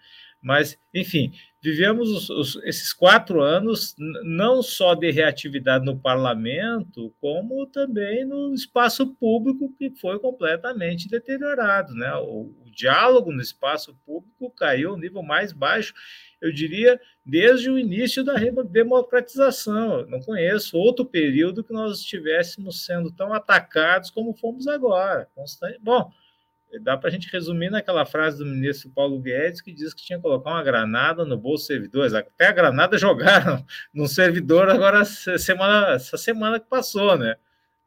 Mas, 0.48 0.80
enfim, 0.94 1.34
vivemos 1.62 2.10
os, 2.10 2.30
os, 2.30 2.64
esses 2.64 2.94
quatro 2.94 3.42
anos 3.42 3.94
não 4.24 4.64
só 4.64 4.96
de 4.96 5.12
reatividade 5.12 5.84
no 5.84 6.00
parlamento, 6.00 7.14
como 7.20 7.68
também 7.68 8.24
no 8.24 8.54
espaço 8.54 9.14
público, 9.16 9.76
que 9.78 9.90
foi 9.90 10.18
completamente 10.20 11.10
deteriorado. 11.10 11.94
Né? 11.94 12.16
O, 12.16 12.56
o 12.66 12.72
diálogo 12.72 13.30
no 13.30 13.42
espaço 13.42 13.94
público 14.06 14.50
caiu 14.52 14.92
ao 14.92 14.98
nível 14.98 15.22
mais 15.22 15.52
baixo, 15.52 15.94
eu 16.40 16.54
diria, 16.54 16.98
desde 17.26 17.70
o 17.70 17.78
início 17.78 18.24
da 18.24 18.36
democratização. 18.72 20.00
Eu 20.00 20.08
não 20.08 20.22
conheço 20.22 20.78
outro 20.78 21.04
período 21.04 21.62
que 21.62 21.74
nós 21.74 22.00
estivéssemos 22.00 22.86
sendo 22.86 23.12
tão 23.12 23.34
atacados 23.34 24.10
como 24.10 24.34
fomos 24.34 24.66
agora. 24.66 25.28
Constante. 25.36 25.78
Bom, 25.82 26.10
dá 26.82 26.98
para 26.98 27.10
a 27.10 27.12
gente 27.12 27.32
resumir 27.32 27.70
naquela 27.70 28.06
frase 28.06 28.38
do 28.38 28.46
ministro 28.46 28.90
Paulo 28.90 29.20
Guedes 29.20 29.62
que 29.62 29.72
diz 29.72 29.94
que 29.94 30.04
tinha 30.04 30.18
que 30.18 30.24
colocar 30.24 30.52
uma 30.52 30.64
granada 30.64 31.24
no 31.26 31.38
bolso 31.38 31.64
dos 31.64 31.68
servidores. 31.68 32.14
Até 32.14 32.48
a 32.48 32.52
granada 32.52 32.98
jogaram 33.00 33.66
no 33.94 34.08
servidor 34.08 34.70
agora 34.70 35.06
semana, 35.06 35.96
essa 35.96 36.18
semana 36.18 36.60
que 36.60 36.68
passou, 36.68 37.18
né? 37.18 37.36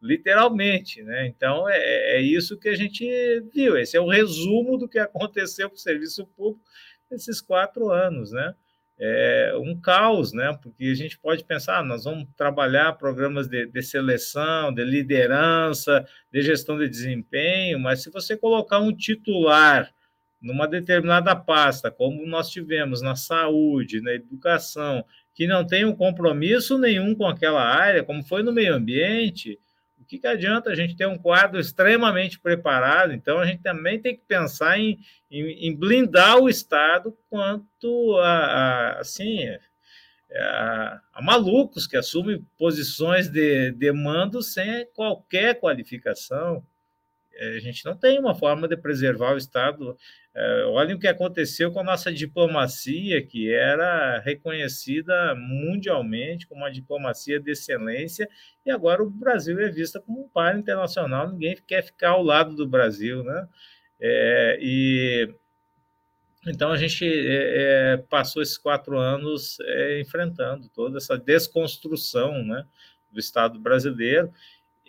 Literalmente, 0.01 1.03
né? 1.03 1.27
Então 1.27 1.69
é, 1.69 2.17
é 2.17 2.21
isso 2.21 2.59
que 2.59 2.69
a 2.69 2.77
gente 2.77 3.05
viu. 3.53 3.77
Esse 3.77 3.97
é 3.97 4.01
o 4.01 4.09
resumo 4.09 4.79
do 4.79 4.89
que 4.89 4.99
aconteceu 4.99 5.69
com 5.69 5.77
o 5.77 5.79
serviço 5.79 6.27
público 6.27 6.65
nesses 7.11 7.41
quatro 7.41 7.91
anos, 7.91 8.33
né? 8.33 8.55
É 9.03 9.55
um 9.57 9.81
caos, 9.81 10.35
né? 10.35 10.57
Porque 10.63 10.85
a 10.85 10.95
gente 10.95 11.19
pode 11.19 11.43
pensar, 11.43 11.79
ah, 11.79 11.83
nós 11.83 12.05
vamos 12.05 12.29
trabalhar 12.37 12.93
programas 12.93 13.49
de, 13.49 13.67
de, 13.67 13.83
seleção, 13.83 14.75
de 14.75 14.85
liderança, 14.85 16.07
de 16.31 16.43
gestão 16.43 16.79
de 16.79 16.87
desempenho, 16.87 17.81
mas 17.81 18.03
se 18.03 18.11
você 18.11 18.37
colocar 18.37 18.79
um 18.79 18.95
titular 18.95 19.91
numa 20.41 20.69
determinada 20.69 21.35
pasta, 21.35 21.91
como 21.91 22.27
nós 22.27 22.51
tivemos 22.51 23.01
na 23.01 23.17
saúde, 23.17 24.03
na 24.03 24.13
educação, 24.13 25.05
que 25.35 25.47
não 25.47 25.67
tem 25.67 25.87
um 25.87 25.97
compromisso 25.97 26.77
nenhum 26.77 27.15
com 27.15 27.27
aquela 27.27 27.63
área, 27.63 28.05
como 28.05 28.23
foi 28.23 28.43
no 28.43 28.53
meio 28.53 28.75
ambiente, 28.75 29.59
que, 30.11 30.19
que 30.19 30.27
adianta 30.27 30.71
a 30.71 30.75
gente 30.75 30.97
ter 30.97 31.07
um 31.07 31.17
quadro 31.17 31.61
extremamente 31.61 32.41
preparado? 32.41 33.13
Então, 33.13 33.39
a 33.39 33.47
gente 33.47 33.63
também 33.63 34.01
tem 34.01 34.17
que 34.17 34.25
pensar 34.27 34.77
em, 34.77 34.99
em, 35.31 35.69
em 35.69 35.77
blindar 35.77 36.37
o 36.39 36.49
Estado 36.49 37.17
quanto 37.29 38.17
a, 38.19 38.29
a 38.29 38.99
assim, 38.99 39.47
a, 40.35 41.01
a, 41.15 41.23
malucos 41.23 41.87
que 41.87 41.97
assumem 41.97 42.45
posições 42.59 43.29
de, 43.29 43.71
de 43.71 43.93
mando 43.93 44.43
sem 44.43 44.85
qualquer 44.95 45.61
qualificação. 45.61 46.67
É, 47.41 47.57
a 47.57 47.59
gente 47.59 47.87
não 47.87 47.97
tem 47.97 48.19
uma 48.19 48.35
forma 48.35 48.69
de 48.69 48.77
preservar 48.77 49.33
o 49.33 49.39
Estado. 49.39 49.97
É, 50.35 50.65
olhem 50.67 50.95
o 50.95 50.99
que 50.99 51.09
aconteceu 51.09 51.73
com 51.73 51.81
a 51.81 51.85
nossa 51.85 52.13
diplomacia, 52.13 53.25
que 53.27 53.51
era 53.51 54.19
reconhecida 54.19 55.35
mundialmente 55.35 56.47
como 56.47 56.61
uma 56.61 56.71
diplomacia 56.71 57.41
de 57.41 57.53
excelência, 57.53 58.29
e 58.65 58.71
agora 58.71 59.03
o 59.03 59.09
Brasil 59.09 59.59
é 59.59 59.71
vista 59.71 59.99
como 59.99 60.25
um 60.25 60.29
par 60.29 60.57
internacional, 60.59 61.31
ninguém 61.33 61.57
quer 61.67 61.83
ficar 61.83 62.11
ao 62.11 62.23
lado 62.23 62.55
do 62.55 62.69
Brasil, 62.69 63.25
né? 63.25 63.49
É, 63.99 64.59
e 64.61 65.35
então 66.47 66.71
a 66.73 66.77
gente 66.77 67.05
é, 67.07 67.95
é 67.95 67.97
passou 67.97 68.43
esses 68.43 68.59
quatro 68.59 68.99
anos 68.99 69.59
é, 69.61 70.01
enfrentando 70.01 70.69
toda 70.69 70.99
essa 70.99 71.19
desconstrução, 71.19 72.45
né, 72.45 72.67
do 73.11 73.19
Estado 73.19 73.59
brasileiro 73.59 74.31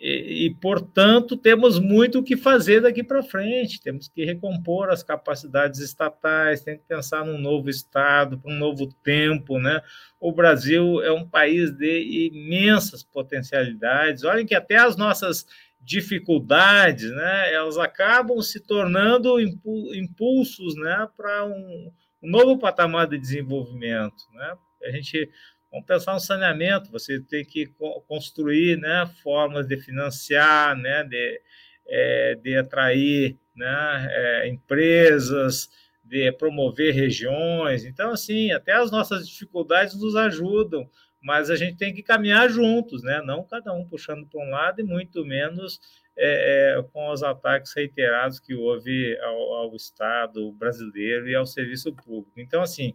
e, 0.04 0.56
portanto, 0.60 1.36
temos 1.36 1.78
muito 1.78 2.18
o 2.18 2.24
que 2.24 2.36
fazer 2.36 2.80
daqui 2.80 3.04
para 3.04 3.22
frente. 3.22 3.80
Temos 3.80 4.08
que 4.08 4.24
recompor 4.24 4.90
as 4.90 5.00
capacidades 5.00 5.78
estatais, 5.78 6.60
tem 6.60 6.76
que 6.76 6.82
pensar 6.88 7.24
num 7.24 7.38
novo 7.38 7.70
Estado, 7.70 8.42
um 8.44 8.52
novo 8.52 8.92
tempo. 9.04 9.60
Né? 9.60 9.80
O 10.18 10.32
Brasil 10.32 11.00
é 11.02 11.12
um 11.12 11.24
país 11.24 11.70
de 11.70 12.30
imensas 12.32 13.04
potencialidades. 13.04 14.24
Olhem 14.24 14.44
que 14.44 14.56
até 14.56 14.76
as 14.76 14.96
nossas 14.96 15.46
dificuldades, 15.80 17.08
né, 17.12 17.54
elas 17.54 17.78
acabam 17.78 18.40
se 18.40 18.58
tornando 18.58 19.40
impulsos 19.40 20.74
né, 20.76 21.08
para 21.16 21.44
um, 21.44 21.92
um 22.20 22.28
novo 22.28 22.58
patamar 22.58 23.06
de 23.06 23.18
desenvolvimento. 23.18 24.24
Né? 24.34 24.54
A 24.84 24.90
gente 24.90 25.30
Vamos 25.72 25.86
pensar 25.86 26.12
no 26.12 26.20
saneamento, 26.20 26.92
você 26.92 27.18
tem 27.18 27.44
que 27.44 27.66
construir 28.06 28.78
né, 28.78 29.10
formas 29.22 29.66
de 29.66 29.78
financiar, 29.80 30.76
né, 30.76 31.02
de, 31.02 31.40
é, 31.88 32.34
de 32.34 32.56
atrair 32.56 33.38
né, 33.56 34.06
é, 34.10 34.48
empresas, 34.48 35.70
de 36.04 36.30
promover 36.32 36.94
regiões. 36.94 37.86
Então, 37.86 38.10
assim, 38.10 38.52
até 38.52 38.72
as 38.72 38.90
nossas 38.90 39.26
dificuldades 39.26 39.98
nos 39.98 40.14
ajudam, 40.14 40.86
mas 41.22 41.48
a 41.48 41.56
gente 41.56 41.78
tem 41.78 41.94
que 41.94 42.02
caminhar 42.02 42.50
juntos, 42.50 43.02
né? 43.02 43.22
não 43.24 43.44
cada 43.44 43.72
um 43.72 43.86
puxando 43.86 44.26
para 44.26 44.40
um 44.40 44.50
lado 44.50 44.80
e 44.80 44.84
muito 44.84 45.24
menos 45.24 45.80
é, 46.16 46.76
é, 46.76 46.82
com 46.92 47.10
os 47.10 47.22
ataques 47.22 47.72
reiterados 47.74 48.40
que 48.40 48.54
houve 48.54 49.16
ao, 49.20 49.54
ao 49.54 49.76
Estado 49.76 50.52
brasileiro 50.52 51.28
e 51.28 51.34
ao 51.34 51.46
serviço 51.46 51.94
público. 51.94 52.38
Então, 52.40 52.60
assim, 52.60 52.94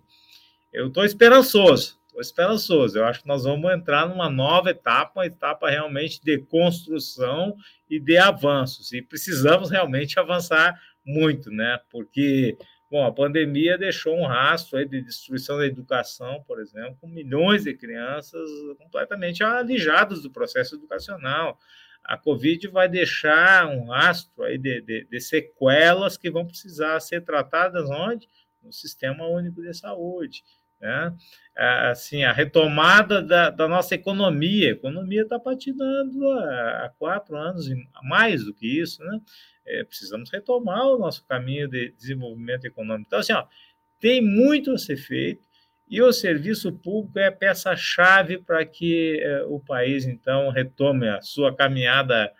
eu 0.72 0.90
estou 0.90 1.06
esperançoso, 1.06 1.96
esperançoso. 2.21 2.97
Eu 2.97 3.06
acho 3.06 3.21
que 3.21 3.27
nós 3.27 3.43
vamos 3.43 3.71
entrar 3.71 4.08
numa 4.08 4.30
nova 4.30 4.71
etapa, 4.71 5.19
uma 5.19 5.25
etapa 5.25 5.69
realmente 5.69 6.21
de 6.23 6.38
construção 6.39 7.56
e 7.89 7.99
de 7.99 8.17
avanços. 8.17 8.91
E 8.93 9.01
precisamos 9.01 9.69
realmente 9.69 10.19
avançar 10.19 10.80
muito, 11.06 11.49
né? 11.51 11.80
Porque 11.89 12.58
Bom, 12.89 13.06
a 13.06 13.12
pandemia 13.12 13.77
deixou 13.77 14.17
um 14.17 14.25
rastro 14.25 14.77
aí 14.77 14.88
de 14.88 15.01
destruição 15.01 15.58
da 15.58 15.65
educação, 15.65 16.41
por 16.47 16.62
exemplo, 16.62 16.97
com 17.01 17.08
milhões 17.08 17.65
de 17.65 17.73
crianças 17.73 18.49
completamente 18.77 19.43
alijadas 19.43 20.21
do 20.21 20.32
processo 20.32 20.75
educacional. 20.75 21.60
A 22.01 22.17
Covid 22.17 22.65
vai 22.69 22.88
deixar 22.88 23.67
um 23.67 23.88
rastro 23.88 24.41
aí 24.41 24.58
de, 24.58 24.80
de, 24.80 25.03
de 25.03 25.19
sequelas 25.19 26.15
que 26.15 26.32
vão 26.32 26.47
precisar 26.47 26.97
ser 27.01 27.25
tratadas 27.25 27.89
onde? 27.89 28.30
No 28.63 28.71
Sistema 28.71 29.27
Único 29.27 29.62
de 29.62 29.73
Saúde. 29.73 30.45
Né? 30.80 31.16
Assim, 31.90 32.24
a 32.24 32.32
retomada 32.32 33.22
da, 33.22 33.50
da 33.50 33.68
nossa 33.68 33.96
economia, 33.96 34.68
a 34.68 34.72
economia 34.72 35.24
está 35.24 35.40
patinando 35.40 36.30
há, 36.30 36.86
há, 36.86 36.94
quatro 36.98 37.36
anos, 37.36 37.68
mais 38.04 38.46
do 38.46 38.54
que 38.54 38.80
isso, 38.80 39.04
né? 39.04 39.20
É, 39.66 39.84
precisamos 39.84 40.30
retomar 40.32 40.86
o 40.86 40.98
nosso 40.98 41.26
caminho 41.26 41.68
de 41.68 41.92
desenvolvimento 41.92 42.66
econômico. 42.66 43.08
Então, 43.08 43.20
assim, 43.20 43.34
ó, 43.34 43.46
tem 44.00 44.22
muito 44.22 44.72
a 44.72 44.78
ser 44.78 44.98
feito, 44.98 45.48
e 45.90 46.02
o 46.02 46.12
serviço 46.12 46.72
público 46.72 47.18
é 47.18 47.28
a 47.28 47.32
peça-chave 47.32 48.38
para 48.38 48.66
que 48.66 49.20
é, 49.22 49.44
o 49.44 49.60
país, 49.60 50.06
então, 50.06 50.50
retome 50.50 51.08
a 51.08 51.22
sua 51.22 51.56
caminhada 51.56 52.32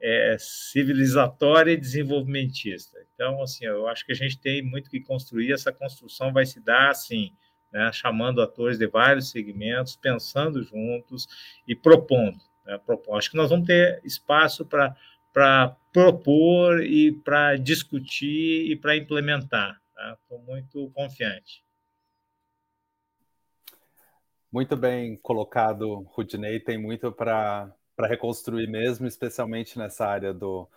é, 0.00 0.36
civilizatória 0.38 1.72
e 1.72 1.76
desenvolvimentista. 1.76 2.98
Então, 3.14 3.42
assim, 3.42 3.64
eu 3.64 3.86
acho 3.88 4.04
que 4.04 4.12
a 4.12 4.14
gente 4.16 4.38
tem 4.38 4.60
muito 4.60 4.90
que 4.90 5.00
construir, 5.00 5.52
essa 5.52 5.72
construção 5.72 6.32
vai 6.32 6.44
se 6.44 6.60
dar, 6.60 6.90
assim, 6.90 7.32
né, 7.72 7.90
chamando 7.92 8.42
atores 8.42 8.78
de 8.78 8.86
vários 8.86 9.30
segmentos, 9.30 9.96
pensando 9.96 10.62
juntos 10.62 11.26
e 11.66 11.74
propondo. 11.74 12.38
Né, 12.64 12.78
propondo. 12.84 13.16
Acho 13.16 13.30
que 13.30 13.36
nós 13.36 13.50
vamos 13.50 13.66
ter 13.66 14.00
espaço 14.04 14.64
para 14.66 15.76
propor 15.92 16.82
e 16.82 17.12
para 17.12 17.56
discutir 17.56 18.70
e 18.70 18.76
para 18.76 18.96
implementar. 18.96 19.80
Estou 20.14 20.38
tá? 20.38 20.44
muito 20.44 20.90
confiante. 20.94 21.64
Muito 24.50 24.76
bem 24.76 25.16
colocado, 25.16 26.00
Rudinei. 26.14 26.60
Tem 26.60 26.78
muito 26.78 27.12
para 27.12 27.74
reconstruir 28.00 28.66
mesmo, 28.66 29.06
especialmente 29.06 29.78
nessa 29.78 30.06
área 30.06 30.32
do, 30.32 30.68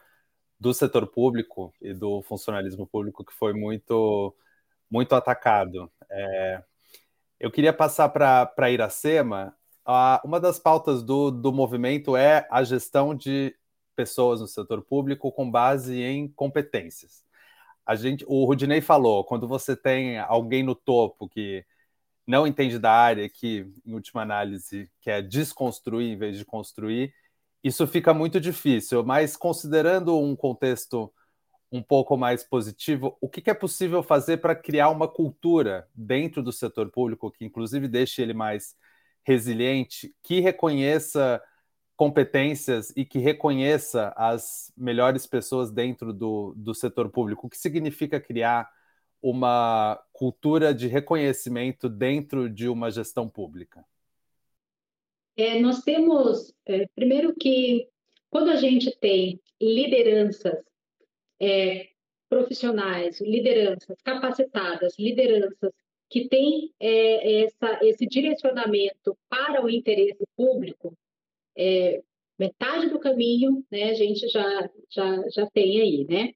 do 0.60 0.74
setor 0.74 1.08
público 1.08 1.74
e 1.82 1.94
do 1.94 2.22
funcionalismo 2.24 2.86
público, 2.86 3.24
que 3.24 3.34
foi 3.34 3.54
muito, 3.54 4.36
muito 4.92 5.16
atacado. 5.16 5.90
É, 6.10 6.64
eu 7.40 7.50
queria 7.50 7.74
passar 7.74 8.10
para 8.10 8.72
Iracema. 8.72 9.56
Uh, 9.88 10.28
uma 10.28 10.40
das 10.40 10.60
pautas 10.60 11.02
do, 11.02 11.32
do 11.32 11.52
movimento 11.52 12.16
é 12.16 12.48
a 12.52 12.64
gestão 12.64 13.16
de 13.16 13.56
pessoas 13.96 14.42
no 14.42 14.48
setor 14.48 14.82
público 14.82 15.32
com 15.32 15.50
base 15.50 16.02
em 16.02 16.28
competências. 16.28 17.24
A 17.86 17.96
gente, 17.96 18.24
o 18.28 18.46
Rudinei 18.46 18.82
falou, 18.82 19.24
quando 19.24 19.48
você 19.48 19.76
tem 19.76 20.20
alguém 20.20 20.62
no 20.64 20.76
topo 20.76 21.28
que 21.28 21.66
não 22.28 22.46
entende 22.46 22.78
da 22.78 22.92
área, 22.92 23.28
que, 23.28 23.66
em 23.84 23.94
última 23.94 24.22
análise, 24.22 24.90
quer 25.02 25.24
desconstruir 25.24 26.12
em 26.12 26.18
vez 26.18 26.38
de 26.38 26.46
construir, 26.46 27.12
isso 27.64 27.88
fica 27.88 28.14
muito 28.14 28.40
difícil. 28.40 29.04
Mas 29.04 29.36
considerando 29.36 30.18
um 30.20 30.36
contexto 30.36 31.12
um 31.72 31.82
pouco 31.82 32.18
mais 32.18 32.44
positivo, 32.44 33.18
o 33.22 33.30
que, 33.30 33.48
é 33.50 33.54
possível 33.54 34.02
fazer 34.02 34.38
para 34.38 34.56
criar 34.56 34.90
uma 34.90 35.08
cultura 35.08 35.88
dentro 35.94 36.42
do 36.42 36.52
setor 36.52 36.90
público 36.90 37.32
que, 37.32 37.46
inclusive, 37.46 37.88
deixe 37.88 38.22
ele 38.22 38.34
mais 38.34 38.76
resiliente, 39.24 40.14
que 40.24 40.40
reconheça 40.40 41.42
competências 41.96 42.92
e 42.96 43.06
que 43.06 43.20
reconheça 43.20 44.14
as 44.16 44.72
melhores 44.76 45.28
pessoas 45.28 45.70
dentro 45.70 46.14
do, 46.14 46.54
do 46.56 46.74
setor 46.74 47.10
público? 47.10 47.46
O 47.46 47.50
que 47.50 47.58
significa 47.58 48.20
criar 48.20 48.72
uma 49.22 50.02
cultura 50.14 50.74
de 50.74 50.88
reconhecimento 50.88 51.90
dentro 51.90 52.50
de 52.50 52.70
uma 52.70 52.90
gestão 52.90 53.28
pública? 53.28 53.86
É, 55.36 55.60
nós 55.60 55.82
temos, 55.82 56.54
é, 56.66 56.88
primeiro 56.96 57.36
que 57.36 57.88
quando 58.30 58.50
a 58.50 58.56
gente 58.56 58.96
tem 59.00 59.40
lideranças 59.62 60.58
é, 61.40 61.90
profissionais, 62.30 63.20
lideranças 63.22 64.02
capacitadas, 64.04 64.98
lideranças 64.98 65.72
que 66.10 66.28
têm 66.28 66.74
é, 66.80 67.44
essa, 67.44 67.80
esse 67.84 68.06
direcionamento 68.06 69.18
para 69.30 69.64
o 69.64 69.70
interesse 69.70 70.24
público, 70.36 70.98
é, 71.58 72.02
metade 72.38 72.90
do 72.90 73.00
caminho 73.00 73.64
né, 73.72 73.92
a 73.92 73.94
gente 73.94 74.28
já, 74.28 74.70
já, 74.90 75.30
já 75.30 75.48
tem 75.52 75.82
aí, 75.82 76.06
né? 76.08 76.34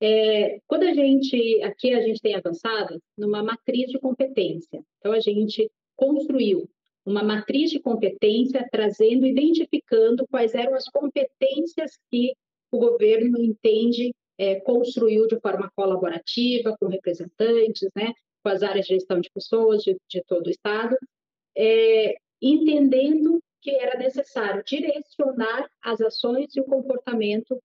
É, 0.00 0.58
quando 0.66 0.82
a 0.82 0.92
gente, 0.92 1.62
aqui 1.62 1.94
a 1.94 2.02
gente 2.02 2.20
tem 2.20 2.34
avançado 2.34 3.00
numa 3.16 3.42
matriz 3.42 3.90
de 3.90 3.98
competência. 3.98 4.84
Então, 4.98 5.12
a 5.12 5.20
gente 5.20 5.70
construiu 5.96 6.68
uma 7.06 7.22
matriz 7.22 7.70
de 7.70 7.78
competência, 7.78 8.66
trazendo, 8.70 9.24
identificando 9.26 10.26
quais 10.28 10.54
eram 10.54 10.74
as 10.74 10.88
competências 10.88 11.92
que 12.10 12.34
o 12.70 12.78
governo 12.78 13.40
entende 13.40 14.12
é, 14.38 14.60
construiu 14.60 15.26
de 15.26 15.38
forma 15.40 15.70
colaborativa, 15.74 16.76
com 16.78 16.86
representantes, 16.86 17.88
né, 17.94 18.12
com 18.42 18.48
as 18.48 18.62
áreas 18.62 18.86
de 18.86 18.94
gestão 18.94 19.20
de 19.20 19.30
pessoas 19.30 19.82
de, 19.82 19.96
de 20.08 20.22
todo 20.24 20.46
o 20.46 20.50
Estado, 20.50 20.96
é, 21.56 22.16
entendendo 22.40 23.40
que 23.62 23.70
era 23.70 23.98
necessário 23.98 24.62
direcionar 24.64 25.70
as 25.82 26.00
ações 26.00 26.54
e 26.54 26.60
o 26.60 26.64
comportamento 26.64 27.58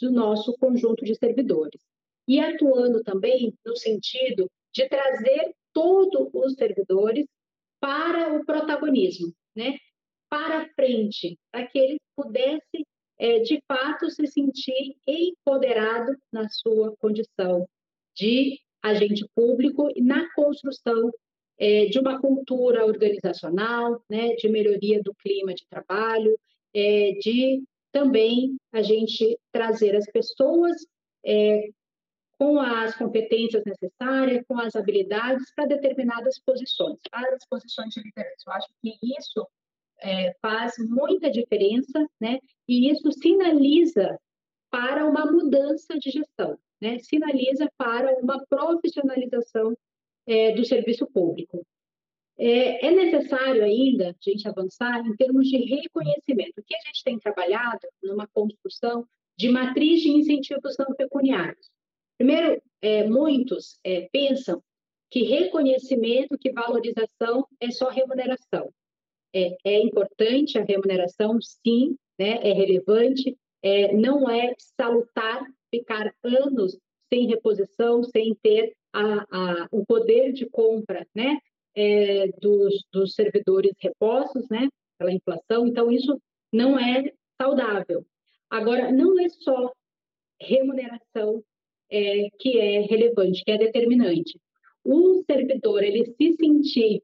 do 0.00 0.10
nosso 0.10 0.56
conjunto 0.58 1.04
de 1.04 1.14
servidores. 1.14 1.80
E 2.26 2.40
atuando 2.40 3.02
também 3.04 3.54
no 3.64 3.76
sentido 3.76 4.50
de 4.72 4.88
trazer 4.88 5.54
todos 5.72 6.30
os 6.32 6.54
servidores 6.54 7.26
para 7.78 8.34
o 8.34 8.44
protagonismo, 8.44 9.32
né? 9.54 9.76
para 10.28 10.68
frente, 10.74 11.38
para 11.52 11.66
que 11.66 11.78
ele 11.78 12.00
pudesse, 12.16 12.84
é, 13.18 13.40
de 13.40 13.62
fato, 13.66 14.10
se 14.10 14.26
sentir 14.26 14.96
empoderado 15.06 16.16
na 16.32 16.48
sua 16.48 16.96
condição 16.96 17.68
de 18.14 18.58
agente 18.82 19.24
público 19.34 19.90
e 19.94 20.02
na 20.02 20.32
construção 20.34 21.10
é, 21.58 21.86
de 21.86 21.98
uma 21.98 22.20
cultura 22.20 22.84
organizacional, 22.84 24.02
né, 24.08 24.34
de 24.34 24.48
melhoria 24.48 25.02
do 25.02 25.14
clima 25.14 25.54
de 25.54 25.64
trabalho, 25.68 26.36
é, 26.74 27.12
de 27.20 27.62
também 27.92 28.56
a 28.72 28.82
gente 28.82 29.38
trazer 29.52 29.94
as 29.94 30.06
pessoas 30.10 30.76
é, 31.24 31.68
com 32.36 32.60
as 32.60 32.96
competências 32.96 33.62
necessárias, 33.64 34.44
com 34.48 34.58
as 34.58 34.74
habilidades 34.74 35.52
para 35.54 35.66
determinadas 35.66 36.40
posições, 36.44 36.98
para 37.10 37.34
as 37.34 37.46
posições 37.46 37.94
de 37.94 38.02
liderança. 38.02 38.44
Eu 38.46 38.52
acho 38.52 38.68
que 38.82 38.98
isso 39.18 39.46
é, 40.00 40.34
faz 40.40 40.74
muita 40.78 41.30
diferença, 41.30 42.06
né? 42.20 42.38
E 42.68 42.90
isso 42.90 43.10
sinaliza 43.12 44.18
para 44.70 45.06
uma 45.06 45.30
mudança 45.30 45.98
de 45.98 46.10
gestão, 46.10 46.58
né? 46.80 46.98
Sinaliza 46.98 47.70
para 47.76 48.18
uma 48.18 48.44
profissionalização 48.46 49.76
é, 50.26 50.52
do 50.52 50.64
serviço 50.64 51.06
público. 51.06 51.64
É, 52.36 52.86
é, 52.86 52.90
necessário 52.90 53.62
ainda 53.62 54.10
a 54.10 54.14
gente 54.20 54.48
avançar 54.48 55.06
em 55.06 55.14
termos 55.16 55.48
de 55.48 55.56
reconhecimento. 55.58 56.58
O 56.58 56.64
que 56.64 56.74
a 56.74 56.80
gente 56.86 57.04
tem 57.04 57.18
trabalhado 57.18 57.86
numa 58.02 58.26
construção 58.26 59.06
de 59.36 59.48
matriz 59.48 60.00
de 60.00 60.10
incentivos 60.10 60.76
não 60.78 60.94
pecuniários. 60.94 61.70
Primeiro, 62.18 62.60
é, 62.80 63.04
muitos 63.04 63.78
é, 63.84 64.08
pensam 64.12 64.62
que 65.10 65.22
reconhecimento, 65.22 66.38
que 66.38 66.52
valorização 66.52 67.46
é 67.60 67.70
só 67.70 67.88
remuneração. 67.88 68.72
É, 69.34 69.56
é 69.64 69.78
importante 69.80 70.58
a 70.58 70.64
remuneração, 70.64 71.40
sim, 71.40 71.96
né, 72.18 72.38
é 72.42 72.52
relevante, 72.52 73.36
é, 73.62 73.92
não 73.92 74.30
é 74.30 74.54
salutar 74.78 75.44
ficar 75.70 76.14
anos 76.22 76.78
sem 77.12 77.26
reposição, 77.26 78.04
sem 78.04 78.34
ter 78.42 78.74
a, 78.92 79.26
a, 79.30 79.68
o 79.72 79.84
poder 79.84 80.32
de 80.32 80.46
compra 80.46 81.06
né, 81.14 81.38
é, 81.74 82.28
dos, 82.40 82.74
dos 82.92 83.14
servidores 83.14 83.72
repostos 83.80 84.48
né, 84.48 84.68
pela 84.98 85.12
inflação. 85.12 85.66
Então, 85.66 85.90
isso 85.90 86.20
não 86.52 86.78
é 86.78 87.12
saudável. 87.40 88.06
Agora, 88.48 88.92
não 88.92 89.18
é 89.18 89.28
só 89.28 89.72
remuneração 90.40 91.42
é, 91.90 92.28
que 92.38 92.58
é 92.58 92.80
relevante, 92.82 93.42
que 93.44 93.50
é 93.50 93.58
determinante. 93.58 94.38
O 94.84 95.22
servidor, 95.24 95.82
ele 95.82 96.04
se 96.04 96.36
sentir 96.36 97.02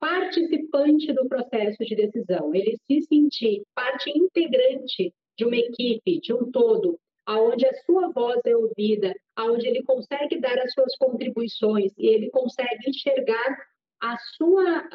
participante 0.00 1.12
do 1.12 1.28
processo 1.28 1.84
de 1.84 1.94
decisão, 1.94 2.54
ele 2.54 2.78
se 2.86 3.02
sentir 3.02 3.62
parte 3.74 4.10
integrante 4.10 5.12
de 5.38 5.44
uma 5.44 5.56
equipe, 5.56 6.20
de 6.20 6.32
um 6.32 6.50
todo, 6.50 6.98
aonde 7.26 7.66
a 7.66 7.74
sua 7.84 8.08
voz 8.08 8.40
é 8.44 8.56
ouvida, 8.56 9.14
aonde 9.36 9.68
ele 9.68 9.82
consegue 9.82 10.40
dar 10.40 10.58
as 10.58 10.72
suas 10.72 10.96
contribuições 10.96 11.92
e 11.96 12.06
ele 12.06 12.30
consegue 12.30 12.88
enxergar 12.88 13.58
a 14.00 14.16
sua, 14.36 14.88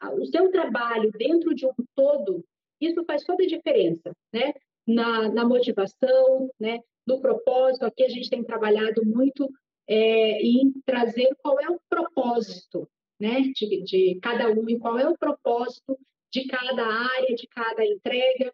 a, 0.00 0.12
o 0.12 0.26
seu 0.26 0.50
trabalho 0.50 1.10
dentro 1.12 1.54
de 1.54 1.66
um 1.66 1.72
todo, 1.94 2.44
isso 2.80 3.02
faz 3.04 3.24
toda 3.24 3.42
a 3.42 3.46
diferença, 3.46 4.12
né? 4.32 4.52
Na, 4.86 5.28
na 5.28 5.44
motivação, 5.44 6.50
né? 6.60 6.80
No 7.06 7.20
propósito, 7.20 7.86
aqui 7.86 8.04
a 8.04 8.08
gente 8.08 8.28
tem 8.28 8.44
trabalhado 8.44 9.04
muito 9.04 9.48
é, 9.88 10.42
em 10.42 10.72
trazer 10.84 11.28
qual 11.42 11.58
é 11.60 11.68
o 11.70 11.80
propósito, 11.88 12.88
né? 13.22 13.40
De, 13.54 13.84
de 13.84 14.18
cada 14.20 14.50
um 14.50 14.68
e 14.68 14.80
qual 14.80 14.98
é 14.98 15.08
o 15.08 15.16
propósito 15.16 15.96
de 16.32 16.44
cada 16.48 16.84
área, 16.84 17.36
de 17.36 17.46
cada 17.46 17.86
entrega, 17.86 18.52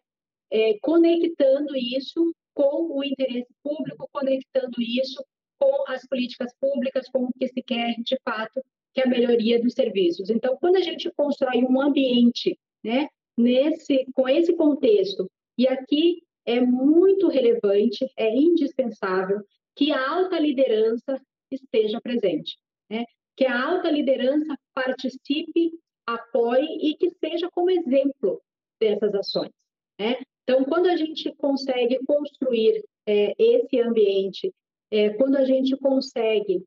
é, 0.51 0.77
conectando 0.79 1.75
isso 1.75 2.35
com 2.53 2.95
o 2.95 3.03
interesse 3.03 3.51
público, 3.63 4.07
conectando 4.11 4.79
isso 4.79 5.25
com 5.57 5.91
as 5.91 6.05
políticas 6.07 6.53
públicas, 6.61 7.09
com 7.09 7.23
o 7.23 7.33
que 7.33 7.47
se 7.47 7.63
quer 7.63 7.95
de 7.99 8.15
fato, 8.23 8.61
que 8.93 9.01
é 9.01 9.05
a 9.05 9.09
melhoria 9.09 9.59
dos 9.59 9.73
serviços. 9.73 10.29
Então, 10.29 10.55
quando 10.57 10.75
a 10.75 10.81
gente 10.81 11.11
constrói 11.17 11.63
um 11.63 11.81
ambiente, 11.81 12.55
né, 12.83 13.07
nesse, 13.35 14.05
com 14.13 14.29
esse 14.29 14.55
contexto, 14.55 15.27
e 15.57 15.67
aqui 15.67 16.21
é 16.45 16.61
muito 16.61 17.27
relevante, 17.27 18.05
é 18.15 18.35
indispensável 18.35 19.41
que 19.75 19.91
a 19.91 20.09
alta 20.11 20.39
liderança 20.39 21.19
esteja 21.51 21.99
presente, 22.01 22.57
né? 22.89 23.05
Que 23.39 23.45
a 23.45 23.67
alta 23.69 23.89
liderança 23.89 24.53
participe, 24.73 25.71
apoie 26.05 26.67
e 26.81 26.95
que 26.95 27.09
seja 27.23 27.49
como 27.49 27.71
exemplo 27.71 28.41
dessas 28.77 29.15
ações. 29.15 29.51
Né? 29.97 30.17
Então, 30.43 30.65
quando 30.65 30.87
a 30.87 30.97
gente 30.97 31.33
consegue 31.37 31.97
construir 32.05 32.83
é, 33.07 33.33
esse 33.39 33.79
ambiente, 33.79 34.53
é, 34.91 35.11
quando 35.11 35.37
a 35.37 35.45
gente 35.45 35.77
consegue 35.77 36.65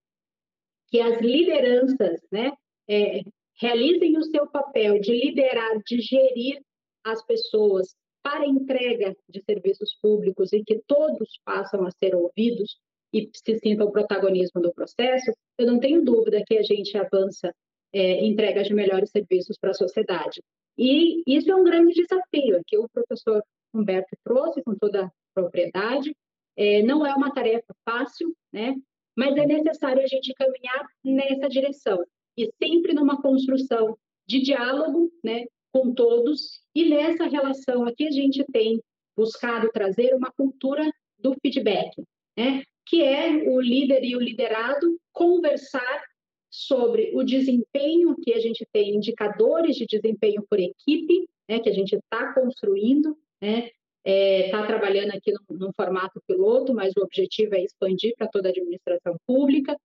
que 0.89 0.99
as 0.99 1.20
lideranças 1.20 2.23
né, 2.33 2.55
é, 2.89 3.20
realizem 3.61 4.16
o 4.16 4.23
seu 4.23 4.47
papel 4.47 4.99
de 4.99 5.12
liderar, 5.12 5.79
de 5.85 6.01
gerir 6.01 6.59
as 7.05 7.23
pessoas 7.27 7.95
para 8.23 8.47
entrega 8.47 9.14
de 9.29 9.43
serviços 9.45 9.95
públicos 10.01 10.55
e 10.55 10.64
que 10.64 10.81
todos 10.87 11.39
passam 11.45 11.85
a 11.85 11.91
ser 11.91 12.14
ouvidos 12.14 12.79
e 13.13 13.29
se 13.35 13.59
sintam 13.59 13.87
o 13.87 13.93
protagonismo 13.93 14.61
do 14.61 14.73
processo, 14.73 15.33
eu 15.59 15.67
não 15.67 15.79
tenho 15.79 16.05
dúvida 16.05 16.43
que 16.47 16.57
a 16.57 16.63
gente 16.63 16.97
avança 16.97 17.55
é, 17.93 18.25
entrega 18.25 18.63
de 18.63 18.75
melhores 18.75 19.11
serviços 19.11 19.57
para 19.59 19.71
a 19.71 19.75
sociedade. 19.75 20.43
E 20.79 21.23
isso 21.27 21.51
é 21.51 21.55
um 21.55 21.65
grande 21.65 21.93
desafio, 21.93 22.63
que 22.67 22.79
o 22.79 22.89
professor 22.89 23.43
Humberto 23.75 24.17
trouxe 24.25 24.63
com 24.63 24.75
toda 24.75 25.07
a 25.07 25.11
propriedade. 25.35 26.17
É, 26.57 26.83
não 26.83 27.05
é 27.05 27.15
uma 27.15 27.33
tarefa 27.33 27.75
fácil, 27.85 28.35
né? 28.53 28.75
mas 29.17 29.37
é 29.37 29.47
necessário 29.47 30.03
a 30.03 30.07
gente 30.07 30.33
caminhar 30.35 30.87
nessa 31.05 31.49
direção 31.49 32.03
e 32.37 32.51
sempre 32.63 32.95
numa 32.95 33.21
construção 33.21 33.97
de 34.27 34.41
diálogo 34.41 35.13
né, 35.23 35.45
com 35.73 35.93
todos. 35.93 36.61
E 36.75 36.89
nessa 36.89 37.25
relação 37.25 37.85
aqui 37.85 38.07
a 38.07 38.11
gente 38.11 38.45
tem 38.45 38.81
buscado 39.17 39.71
trazer 39.71 40.15
uma 40.15 40.31
cultura 40.33 40.91
do 41.19 41.35
feedback, 41.43 42.03
né? 42.37 42.63
Que 42.87 43.03
é 43.03 43.49
o 43.49 43.61
líder 43.61 44.05
e 44.05 44.16
o 44.16 44.20
liderado 44.20 44.99
conversar 45.12 46.03
sobre 46.51 47.12
o 47.14 47.22
desempenho 47.22 48.14
que 48.20 48.35
a 48.35 48.41
gente 48.41 48.66
tem, 48.70 48.95
indicadores 48.95 49.76
de 49.76 49.87
desempenho 49.87 50.45
por 50.49 50.61
equipe, 50.61 51.26
né, 51.49 51.59
que 51.61 51.68
a 51.68 51.72
gente 51.72 51.95
está 51.97 52.35
construindo, 52.35 53.16
né, 53.41 53.70
está 54.05 54.62
é, 54.62 54.66
trabalhando 54.66 55.11
aqui 55.12 55.33
num, 55.33 55.57
num, 55.57 55.72
formato 55.72 56.20
piloto, 56.26 56.74
mas 56.74 56.93
o 56.97 57.03
objetivo 57.03 57.55
é 57.55 57.62
expandir 57.62 58.14
para 58.16 58.28
toda 58.28 58.49
a 58.49 58.51
administração 58.51 59.16
pública. 59.26 59.76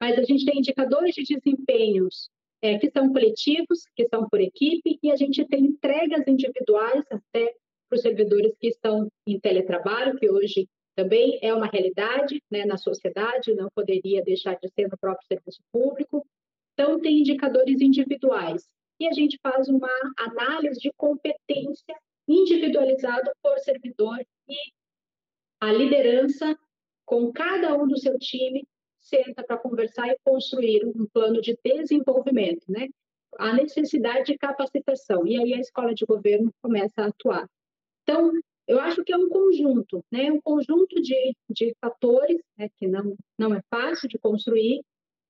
Mas 0.00 0.18
a 0.18 0.22
gente 0.22 0.44
tem 0.44 0.58
indicadores 0.58 1.14
de 1.14 1.22
desempenhos 1.22 2.30
é, 2.62 2.78
que 2.78 2.90
são 2.90 3.12
coletivos, 3.12 3.84
que 3.94 4.06
são 4.08 4.28
por 4.28 4.40
equipe, 4.40 4.98
e 5.02 5.10
a 5.10 5.16
gente 5.16 5.44
tem 5.46 5.64
entregas 5.64 6.26
individuais 6.26 7.04
até 7.10 7.54
para 7.88 7.96
os 7.96 8.02
servidores 8.02 8.52
que 8.58 8.68
estão 8.68 9.08
em 9.26 9.38
teletrabalho, 9.38 10.18
que 10.18 10.30
hoje 10.30 10.68
também 11.00 11.38
é 11.40 11.54
uma 11.54 11.66
realidade 11.66 12.42
né, 12.50 12.66
na 12.66 12.76
sociedade, 12.76 13.54
não 13.54 13.70
poderia 13.74 14.22
deixar 14.22 14.54
de 14.56 14.68
ser 14.68 14.86
no 14.86 14.98
próprio 14.98 15.26
serviço 15.26 15.62
público. 15.72 16.26
Então, 16.74 17.00
tem 17.00 17.20
indicadores 17.20 17.80
individuais. 17.80 18.68
E 18.98 19.08
a 19.08 19.12
gente 19.12 19.38
faz 19.42 19.66
uma 19.68 19.88
análise 20.18 20.78
de 20.78 20.92
competência 20.94 21.96
individualizado 22.28 23.30
por 23.42 23.58
servidor 23.60 24.18
e 24.46 24.56
a 25.58 25.72
liderança, 25.72 26.54
com 27.06 27.32
cada 27.32 27.74
um 27.74 27.88
do 27.88 27.98
seu 27.98 28.18
time, 28.18 28.66
senta 28.98 29.42
para 29.42 29.56
conversar 29.56 30.08
e 30.08 30.18
construir 30.22 30.84
um 30.84 31.06
plano 31.06 31.40
de 31.40 31.58
desenvolvimento, 31.64 32.64
né? 32.68 32.88
A 33.38 33.54
necessidade 33.54 34.32
de 34.32 34.38
capacitação. 34.38 35.26
E 35.26 35.38
aí 35.38 35.54
a 35.54 35.60
escola 35.60 35.94
de 35.94 36.04
governo 36.04 36.52
começa 36.62 37.02
a 37.02 37.06
atuar. 37.06 37.48
Então, 38.02 38.32
eu 38.70 38.80
acho 38.80 39.02
que 39.02 39.12
é 39.12 39.16
um 39.16 39.28
conjunto, 39.28 40.04
né? 40.12 40.30
Um 40.30 40.40
conjunto 40.40 41.02
de, 41.02 41.34
de 41.50 41.74
fatores, 41.80 42.40
né? 42.56 42.68
que 42.78 42.86
não, 42.86 43.16
não 43.36 43.52
é 43.52 43.60
fácil 43.68 44.08
de 44.08 44.16
construir, 44.16 44.80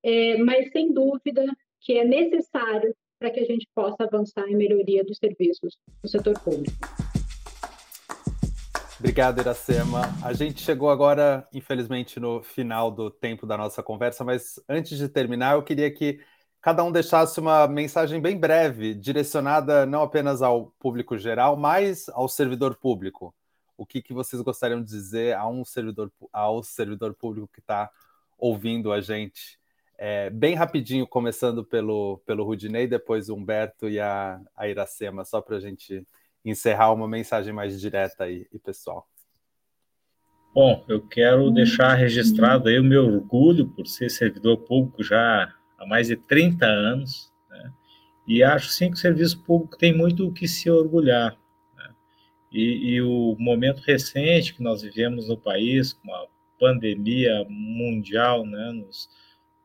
é, 0.03 0.37
mas 0.37 0.71
sem 0.71 0.93
dúvida 0.93 1.43
que 1.79 1.97
é 1.97 2.05
necessário 2.05 2.95
para 3.19 3.31
que 3.31 3.39
a 3.39 3.45
gente 3.45 3.67
possa 3.73 4.03
avançar 4.03 4.47
em 4.47 4.55
melhoria 4.55 5.03
dos 5.03 5.17
serviços 5.17 5.75
no 6.03 6.07
setor 6.07 6.39
público. 6.39 6.77
Obrigado, 8.99 9.41
Iracema. 9.41 10.01
A 10.23 10.33
gente 10.33 10.61
chegou 10.61 10.91
agora, 10.91 11.47
infelizmente, 11.51 12.19
no 12.19 12.43
final 12.43 12.91
do 12.91 13.09
tempo 13.09 13.47
da 13.47 13.57
nossa 13.57 13.81
conversa, 13.81 14.23
mas 14.23 14.61
antes 14.69 14.99
de 14.99 15.09
terminar, 15.09 15.55
eu 15.55 15.63
queria 15.63 15.89
que 15.89 16.19
cada 16.61 16.83
um 16.83 16.91
deixasse 16.91 17.39
uma 17.39 17.67
mensagem 17.67 18.21
bem 18.21 18.37
breve, 18.37 18.93
direcionada 18.93 19.85
não 19.85 20.03
apenas 20.03 20.41
ao 20.41 20.67
público 20.79 21.17
geral, 21.17 21.57
mas 21.57 22.07
ao 22.09 22.27
servidor 22.29 22.75
público. 22.75 23.33
O 23.75 23.85
que, 23.85 24.01
que 24.01 24.13
vocês 24.13 24.41
gostariam 24.41 24.81
de 24.81 24.87
dizer 24.89 25.35
a 25.35 25.47
um 25.47 25.65
servidor, 25.65 26.11
ao 26.31 26.61
servidor 26.61 27.15
público 27.15 27.49
que 27.51 27.59
está 27.59 27.89
ouvindo 28.37 28.91
a 28.91 29.01
gente 29.01 29.59
É, 30.03 30.31
bem 30.31 30.55
rapidinho, 30.55 31.05
começando 31.05 31.63
pelo, 31.63 32.19
pelo 32.25 32.43
Rudinei, 32.43 32.87
depois 32.87 33.29
o 33.29 33.35
Humberto 33.35 33.87
e 33.87 33.99
a, 33.99 34.41
a 34.55 34.67
Iracema, 34.67 35.23
só 35.23 35.39
para 35.41 35.57
a 35.57 35.59
gente 35.59 36.03
encerrar 36.43 36.91
uma 36.91 37.07
mensagem 37.07 37.53
mais 37.53 37.79
direta 37.79 38.23
aí, 38.23 38.47
e 38.51 38.57
pessoal. 38.57 39.07
Bom, 40.55 40.83
eu 40.89 41.07
quero 41.07 41.51
deixar 41.51 41.93
registrado 41.93 42.67
aí 42.67 42.79
o 42.79 42.83
meu 42.83 43.05
orgulho 43.05 43.69
por 43.75 43.85
ser 43.85 44.09
servidor 44.09 44.57
público 44.65 45.03
já 45.03 45.53
há 45.81 45.85
mais 45.87 46.07
de 46.07 46.15
30 46.15 46.65
anos, 46.65 47.31
né? 47.49 47.73
e 48.27 48.43
acho 48.43 48.69
sim 48.69 48.89
que 48.89 48.97
o 48.97 48.99
serviço 48.99 49.43
público 49.43 49.77
tem 49.77 49.95
muito 49.95 50.27
o 50.27 50.31
que 50.31 50.47
se 50.47 50.69
orgulhar. 50.69 51.37
Né? 51.75 51.95
E, 52.51 52.93
e, 52.93 53.01
o 53.01 53.35
momento 53.39 53.79
recente 53.79 54.53
que 54.53 54.61
nós 54.61 54.83
vivemos 54.83 55.27
no 55.27 55.37
país, 55.37 55.93
com 55.93 56.13
a 56.13 56.27
pandemia 56.59 57.45
mundial, 57.49 58.45
né, 58.45 58.71
nos, 58.71 59.09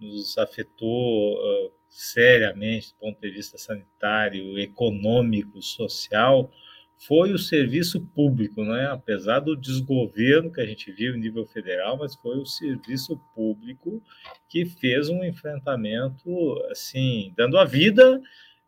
nos 0.01 0.39
afetou 0.39 1.35
uh, 1.35 1.73
seriamente 1.91 2.93
do 2.93 2.99
ponto 2.99 3.21
de 3.21 3.31
vista 3.31 3.59
sanitário, 3.59 4.59
econômico, 4.59 5.61
social, 5.61 6.51
foi 6.99 7.33
o 7.33 7.39
serviço 7.39 8.01
público, 8.15 8.65
né? 8.65 8.87
apesar 8.87 9.41
do 9.41 9.57
desgoverno 9.57 10.51
que 10.51 10.61
a 10.61 10.67
gente 10.67 10.91
viu 10.91 11.15
em 11.15 11.21
nível 11.21 11.45
federal, 11.45 11.99
mas 11.99 12.15
foi 12.17 12.39
o 12.39 12.47
serviço 12.47 13.21
público 13.35 14.03
que 14.49 14.65
fez 14.65 15.09
um 15.09 15.23
enfrentamento, 15.23 16.59
assim, 16.71 17.33
dando 17.37 17.59
a 17.59 17.65
vida 17.65 18.21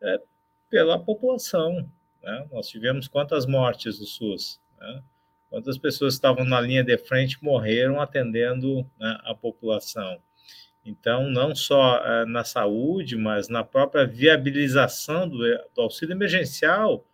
é, 0.02 0.20
pela 0.68 0.98
população. 0.98 1.90
Né? 2.22 2.46
Nós 2.52 2.68
tivemos 2.68 3.08
quantas 3.08 3.46
mortes 3.46 3.98
do 3.98 4.04
SUS? 4.04 4.60
Né? 4.78 5.02
Quantas 5.48 5.78
pessoas 5.78 6.14
estavam 6.14 6.44
na 6.44 6.60
linha 6.60 6.84
de 6.84 6.98
frente 6.98 7.42
morreram 7.42 8.00
atendendo 8.00 8.86
né, 8.98 9.18
a 9.24 9.34
população? 9.34 10.20
Então, 10.84 11.28
não 11.30 11.54
só 11.54 11.96
é, 12.04 12.26
na 12.26 12.44
saúde, 12.44 13.16
mas 13.16 13.48
na 13.48 13.64
própria 13.64 14.06
viabilização 14.06 15.28
do, 15.28 15.38
do 15.74 15.80
auxílio 15.82 16.14
emergencial, 16.14 17.04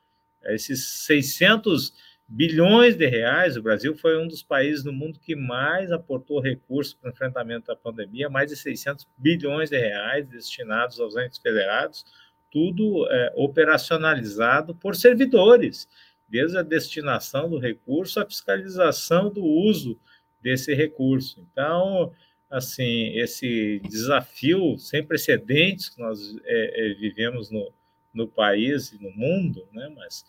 esses 0.49 1.05
600 1.07 1.93
bilhões 2.27 2.97
de 2.97 3.07
reais, 3.07 3.57
o 3.57 3.63
Brasil 3.63 3.95
foi 3.95 4.19
um 4.19 4.27
dos 4.27 4.43
países 4.43 4.85
no 4.85 4.93
mundo 4.93 5.21
que 5.21 5.37
mais 5.37 5.93
aportou 5.93 6.41
recursos 6.41 6.95
para 6.95 7.09
o 7.09 7.13
enfrentamento 7.13 7.67
da 7.67 7.77
pandemia, 7.77 8.31
mais 8.31 8.51
de 8.51 8.57
600 8.57 9.07
bilhões 9.17 9.71
de 9.71 9.79
reais 9.79 10.27
destinados 10.27 10.99
aos 10.99 11.17
entes 11.17 11.39
federados, 11.39 12.05
tudo 12.51 13.07
é, 13.11 13.33
operacionalizado 13.37 14.75
por 14.75 14.97
servidores, 14.97 15.89
desde 16.29 16.57
a 16.57 16.63
destinação 16.63 17.51
do 17.51 17.59
recurso 17.59 18.21
à 18.21 18.25
fiscalização 18.25 19.31
do 19.31 19.45
uso 19.45 19.99
desse 20.41 20.75
recurso. 20.75 21.47
Então, 21.51 22.13
assim, 22.49 23.17
esse 23.19 23.81
desafio 23.81 24.79
sem 24.79 25.05
precedentes 25.05 25.89
que 25.89 26.01
nós 26.01 26.21
é, 26.45 26.91
é, 26.91 26.95
vivemos 26.95 27.51
no, 27.51 27.73
no 28.15 28.29
país 28.29 28.93
e 28.93 29.03
no 29.03 29.11
mundo, 29.11 29.67
né? 29.73 29.93
Mas 29.97 30.25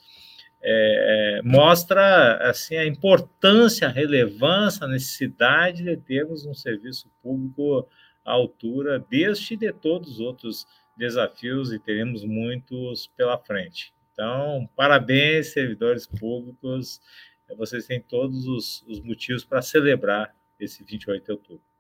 é, 0.62 1.42
mostra 1.44 2.38
assim 2.50 2.76
a 2.76 2.86
importância, 2.86 3.88
a 3.88 3.92
relevância, 3.92 4.86
a 4.86 4.90
necessidade 4.90 5.84
de 5.84 5.96
termos 5.96 6.46
um 6.46 6.54
serviço 6.54 7.10
público 7.22 7.88
à 8.26 8.32
altura 8.32 9.00
deste 9.00 9.54
e 9.54 9.58
de 9.58 9.72
todos 9.72 10.14
os 10.14 10.20
outros 10.20 10.66
desafios 10.98 11.72
e 11.72 11.80
teremos 11.80 12.24
muitos 12.24 13.08
pela 13.16 13.38
frente. 13.38 13.94
Então, 14.12 14.68
parabéns, 14.76 15.54
servidores 15.54 16.08
públicos. 16.08 17.02
Vocês 17.58 17.86
têm 17.86 18.02
todos 18.02 18.48
os, 18.48 18.82
os 18.88 19.00
motivos 19.02 19.44
para 19.44 19.62
celebrar 19.62 20.34
esse 20.60 20.84
28 20.84 21.24
de 21.24 21.32
outubro. 21.32 21.75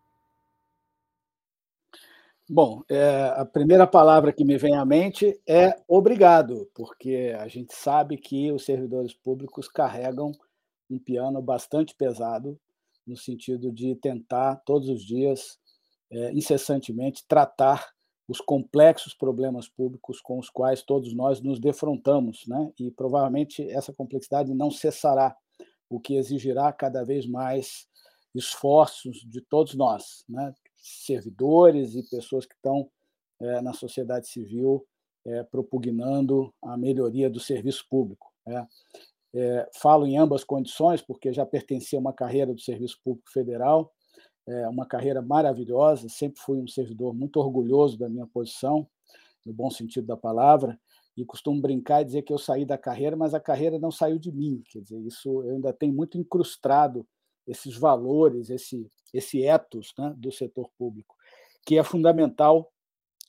Bom, 2.47 2.83
é, 2.87 3.33
a 3.35 3.43
primeira 3.43 3.87
palavra 3.87 4.31
que 4.31 4.45
me 4.45 4.55
vem 4.55 4.75
à 4.75 4.85
mente 4.85 5.39
é 5.47 5.73
obrigado, 5.87 6.69
porque 6.75 7.35
a 7.39 7.47
gente 7.47 7.73
sabe 7.73 8.17
que 8.17 8.51
os 8.51 8.63
servidores 8.63 9.15
públicos 9.15 9.67
carregam 9.67 10.31
um 10.87 10.99
piano 10.99 11.41
bastante 11.41 11.95
pesado, 11.95 12.59
no 13.05 13.17
sentido 13.17 13.71
de 13.71 13.95
tentar 13.95 14.57
todos 14.57 14.89
os 14.89 15.03
dias, 15.03 15.57
é, 16.11 16.31
incessantemente, 16.33 17.25
tratar 17.27 17.89
os 18.27 18.39
complexos 18.39 19.15
problemas 19.15 19.67
públicos 19.67 20.21
com 20.21 20.37
os 20.37 20.47
quais 20.47 20.83
todos 20.83 21.15
nós 21.15 21.41
nos 21.41 21.59
defrontamos, 21.59 22.43
né? 22.47 22.71
E 22.79 22.91
provavelmente 22.91 23.67
essa 23.71 23.91
complexidade 23.91 24.53
não 24.53 24.69
cessará, 24.69 25.35
o 25.89 25.99
que 25.99 26.15
exigirá 26.15 26.71
cada 26.71 27.03
vez 27.03 27.27
mais 27.27 27.87
esforços 28.35 29.25
de 29.25 29.41
todos 29.41 29.73
nós, 29.73 30.23
né? 30.29 30.53
Servidores 30.85 31.95
e 31.95 32.03
pessoas 32.03 32.45
que 32.45 32.53
estão 32.53 32.89
é, 33.41 33.61
na 33.61 33.73
sociedade 33.73 34.27
civil 34.27 34.85
é, 35.25 35.43
propugnando 35.43 36.53
a 36.61 36.77
melhoria 36.77 37.29
do 37.29 37.39
serviço 37.39 37.85
público. 37.89 38.31
É. 38.47 38.67
é. 39.35 39.69
falo 39.73 40.05
em 40.05 40.17
ambas 40.17 40.43
condições, 40.43 41.01
porque 41.01 41.33
já 41.33 41.45
pertencia 41.45 41.97
a 41.97 42.01
uma 42.01 42.13
carreira 42.13 42.53
do 42.53 42.61
Serviço 42.61 42.99
Público 43.03 43.29
Federal, 43.31 43.91
é, 44.47 44.67
uma 44.67 44.85
carreira 44.85 45.21
maravilhosa, 45.21 46.07
sempre 46.07 46.39
fui 46.39 46.59
um 46.59 46.67
servidor 46.67 47.13
muito 47.15 47.37
orgulhoso 47.37 47.97
da 47.97 48.07
minha 48.07 48.27
posição, 48.27 48.87
no 49.43 49.51
bom 49.51 49.71
sentido 49.71 50.05
da 50.05 50.15
palavra, 50.15 50.79
e 51.17 51.25
costumo 51.25 51.61
brincar 51.61 52.01
e 52.01 52.05
dizer 52.05 52.21
que 52.21 52.33
eu 52.33 52.37
saí 52.37 52.65
da 52.65 52.77
carreira, 52.77 53.15
mas 53.15 53.33
a 53.33 53.39
carreira 53.39 53.79
não 53.79 53.89
saiu 53.89 54.19
de 54.19 54.31
mim. 54.31 54.61
Quer 54.69 54.81
dizer, 54.81 54.99
isso 54.99 55.43
eu 55.43 55.55
ainda 55.55 55.73
tenho 55.73 55.93
muito 55.93 56.17
incrustado 56.17 57.07
esses 57.47 57.77
valores, 57.77 58.49
esse, 58.49 58.89
esse 59.13 59.43
ethos 59.43 59.93
né, 59.97 60.13
do 60.17 60.31
setor 60.31 60.69
público, 60.77 61.15
que 61.65 61.77
é 61.77 61.83
fundamental 61.83 62.71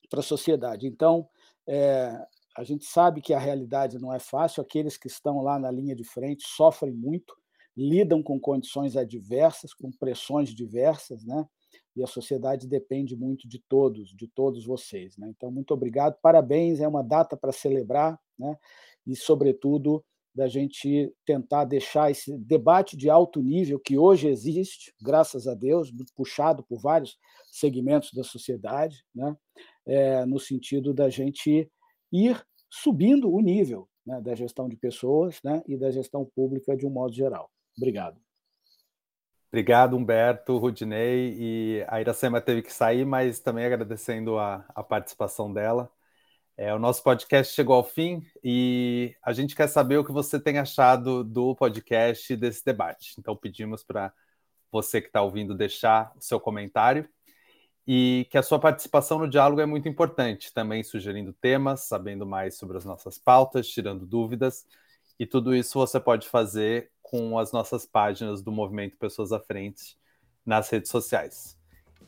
para 0.09 0.21
a 0.21 0.23
sociedade. 0.23 0.87
Então, 0.87 1.29
é, 1.67 2.27
a 2.57 2.65
gente 2.65 2.87
sabe 2.87 3.21
que 3.21 3.35
a 3.35 3.39
realidade 3.39 3.99
não 3.99 4.13
é 4.13 4.19
fácil, 4.19 4.63
aqueles 4.63 4.97
que 4.97 5.09
estão 5.09 5.43
lá 5.43 5.59
na 5.59 5.71
linha 5.71 5.95
de 5.95 6.05
frente 6.05 6.45
sofrem 6.47 6.95
muito, 6.95 7.35
lidam 7.77 8.23
com 8.23 8.41
condições 8.41 8.97
adversas, 8.97 9.75
com 9.75 9.91
pressões 9.91 10.55
diversas, 10.55 11.25
né? 11.25 11.47
E 11.95 12.03
a 12.03 12.07
sociedade 12.07 12.67
depende 12.67 13.17
muito 13.17 13.47
de 13.47 13.59
todos, 13.59 14.15
de 14.15 14.29
todos 14.29 14.65
vocês, 14.65 15.17
né? 15.19 15.29
Então, 15.29 15.51
muito 15.51 15.75
obrigado, 15.75 16.17
parabéns, 16.23 16.81
é 16.81 16.89
uma 16.89 17.03
data 17.03 17.37
para 17.37 17.53
celebrar, 17.53 18.19
né? 18.39 18.57
E, 19.07 19.15
sobretudo, 19.15 20.03
da 20.37 20.47
gente 20.49 21.11
tentar 21.25 21.65
deixar 21.65 22.11
esse 22.11 22.37
debate 22.37 22.95
de 22.95 23.09
alto 23.09 23.41
nível 23.41 23.81
que 23.81 23.97
hoje 23.97 24.29
existe, 24.29 24.93
graças 25.01 25.49
a 25.49 25.55
Deus, 25.55 25.91
puxado 26.15 26.63
por 26.63 26.79
vários 26.79 27.17
segmentos 27.51 28.13
da 28.13 28.23
sociedade, 28.23 29.03
né? 29.15 29.35
É, 29.87 30.27
no 30.27 30.39
sentido 30.39 30.93
da 30.93 31.09
gente 31.09 31.71
ir 32.13 32.45
subindo 32.69 33.33
o 33.33 33.41
nível 33.41 33.89
né, 34.05 34.21
da 34.21 34.35
gestão 34.35 34.69
de 34.69 34.77
pessoas 34.77 35.41
né, 35.43 35.63
e 35.67 35.77
da 35.77 35.91
gestão 35.91 36.25
pública 36.25 36.77
de 36.77 36.87
um 36.87 36.91
modo 36.91 37.15
geral. 37.15 37.51
Obrigado. 37.77 38.21
Obrigado, 39.49 39.97
Humberto, 39.97 40.59
Rudinei. 40.59 41.35
E 41.39 41.85
a 41.89 42.01
Iracema 42.01 42.41
teve 42.41 42.63
que 42.63 42.73
sair, 42.73 43.07
mas 43.07 43.39
também 43.39 43.65
agradecendo 43.65 44.37
a, 44.39 44.67
a 44.69 44.83
participação 44.83 45.53
dela. 45.53 45.91
É, 46.59 46.73
o 46.73 46.79
nosso 46.79 47.03
podcast 47.03 47.55
chegou 47.55 47.75
ao 47.77 47.85
fim 47.85 48.27
e 48.43 49.15
a 49.23 49.33
gente 49.35 49.55
quer 49.55 49.67
saber 49.67 49.99
o 49.99 50.05
que 50.05 50.11
você 50.11 50.41
tem 50.41 50.59
achado 50.59 51.23
do 51.23 51.55
podcast 51.55 52.35
desse 52.35 52.65
debate. 52.65 53.15
Então 53.19 53.37
pedimos 53.37 53.85
para 53.85 54.11
você 54.73 55.03
que 55.03 55.09
está 55.09 55.21
ouvindo 55.21 55.55
deixar 55.55 56.13
o 56.17 56.21
seu 56.23 56.41
comentário 56.41 57.07
e 57.87 58.27
que 58.31 58.39
a 58.39 58.43
sua 58.43 58.59
participação 58.59 59.19
no 59.19 59.29
diálogo 59.29 59.61
é 59.61 59.67
muito 59.67 59.87
importante, 59.87 60.53
também 60.53 60.83
sugerindo 60.83 61.33
temas, 61.33 61.81
sabendo 61.83 62.27
mais 62.27 62.57
sobre 62.57 62.79
as 62.79 62.85
nossas 62.87 63.19
pautas, 63.19 63.69
tirando 63.69 64.07
dúvidas. 64.07 64.67
E 65.19 65.27
tudo 65.27 65.55
isso 65.55 65.79
você 65.79 66.01
pode 66.01 66.27
fazer 66.27 66.91
com 67.03 67.39
as 67.39 67.53
nossas 67.53 67.87
páginas 67.87 68.43
do 68.43 68.51
Movimento 68.51 68.97
Pessoas 68.97 69.31
à 69.31 69.39
Frente 69.39 69.97
nas 70.45 70.69
redes 70.71 70.91
sociais. 70.91 71.56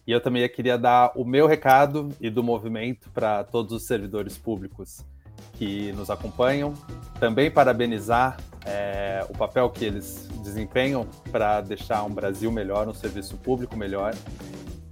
E 0.08 0.10
eu 0.10 0.22
também 0.22 0.48
queria 0.48 0.78
dar 0.78 1.12
o 1.14 1.22
meu 1.22 1.46
recado 1.46 2.08
e 2.18 2.30
do 2.30 2.42
movimento 2.42 3.10
para 3.10 3.44
todos 3.44 3.74
os 3.74 3.86
servidores 3.86 4.38
públicos 4.38 5.04
que 5.52 5.92
nos 5.92 6.08
acompanham. 6.08 6.72
Também 7.20 7.50
parabenizar 7.50 8.38
é, 8.64 9.22
o 9.28 9.36
papel 9.36 9.68
que 9.68 9.84
eles 9.84 10.26
desempenham 10.42 11.06
para 11.30 11.60
deixar 11.60 12.04
um 12.04 12.10
Brasil 12.10 12.50
melhor, 12.50 12.88
um 12.88 12.94
serviço 12.94 13.36
público 13.36 13.76
melhor. 13.76 14.14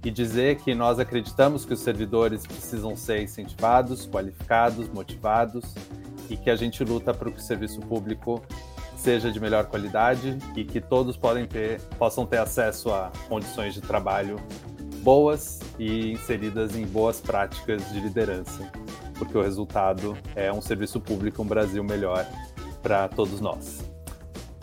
E 0.05 0.11
dizer 0.11 0.57
que 0.57 0.75
nós 0.75 0.99
acreditamos 0.99 1.65
que 1.65 1.73
os 1.73 1.79
servidores 1.79 2.45
precisam 2.45 2.95
ser 2.95 3.23
incentivados, 3.23 4.05
qualificados, 4.05 4.87
motivados 4.87 5.73
e 6.29 6.37
que 6.37 6.51
a 6.51 6.55
gente 6.55 6.83
luta 6.83 7.11
para 7.11 7.31
que 7.31 7.39
o 7.39 7.41
serviço 7.41 7.79
público 7.79 8.39
seja 8.95 9.31
de 9.31 9.39
melhor 9.39 9.65
qualidade 9.65 10.37
e 10.55 10.63
que 10.63 10.79
todos 10.79 11.17
podem 11.17 11.47
ter, 11.47 11.81
possam 11.97 12.23
ter 12.23 12.37
acesso 12.37 12.91
a 12.91 13.11
condições 13.27 13.73
de 13.73 13.81
trabalho 13.81 14.39
boas 14.97 15.59
e 15.79 16.11
inseridas 16.11 16.75
em 16.75 16.85
boas 16.85 17.19
práticas 17.19 17.89
de 17.91 17.99
liderança, 17.99 18.71
porque 19.17 19.37
o 19.37 19.41
resultado 19.41 20.17
é 20.35 20.51
um 20.51 20.61
serviço 20.61 20.99
público, 20.99 21.41
um 21.41 21.45
Brasil 21.45 21.83
melhor 21.83 22.25
para 22.81 23.07
todos 23.07 23.39
nós. 23.39 23.83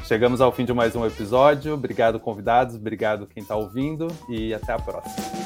Chegamos 0.05 0.41
ao 0.41 0.53
fim 0.53 0.64
de 0.64 0.72
mais 0.72 0.95
um 0.95 1.07
episódio. 1.07 1.74
Obrigado, 1.74 2.20
convidados, 2.20 2.76
obrigado 2.76 3.26
quem 3.26 3.43
está 3.43 3.57
ouvindo 3.57 4.09
e 4.28 4.53
até 4.53 4.72
a 4.72 4.78
próxima. 4.78 5.44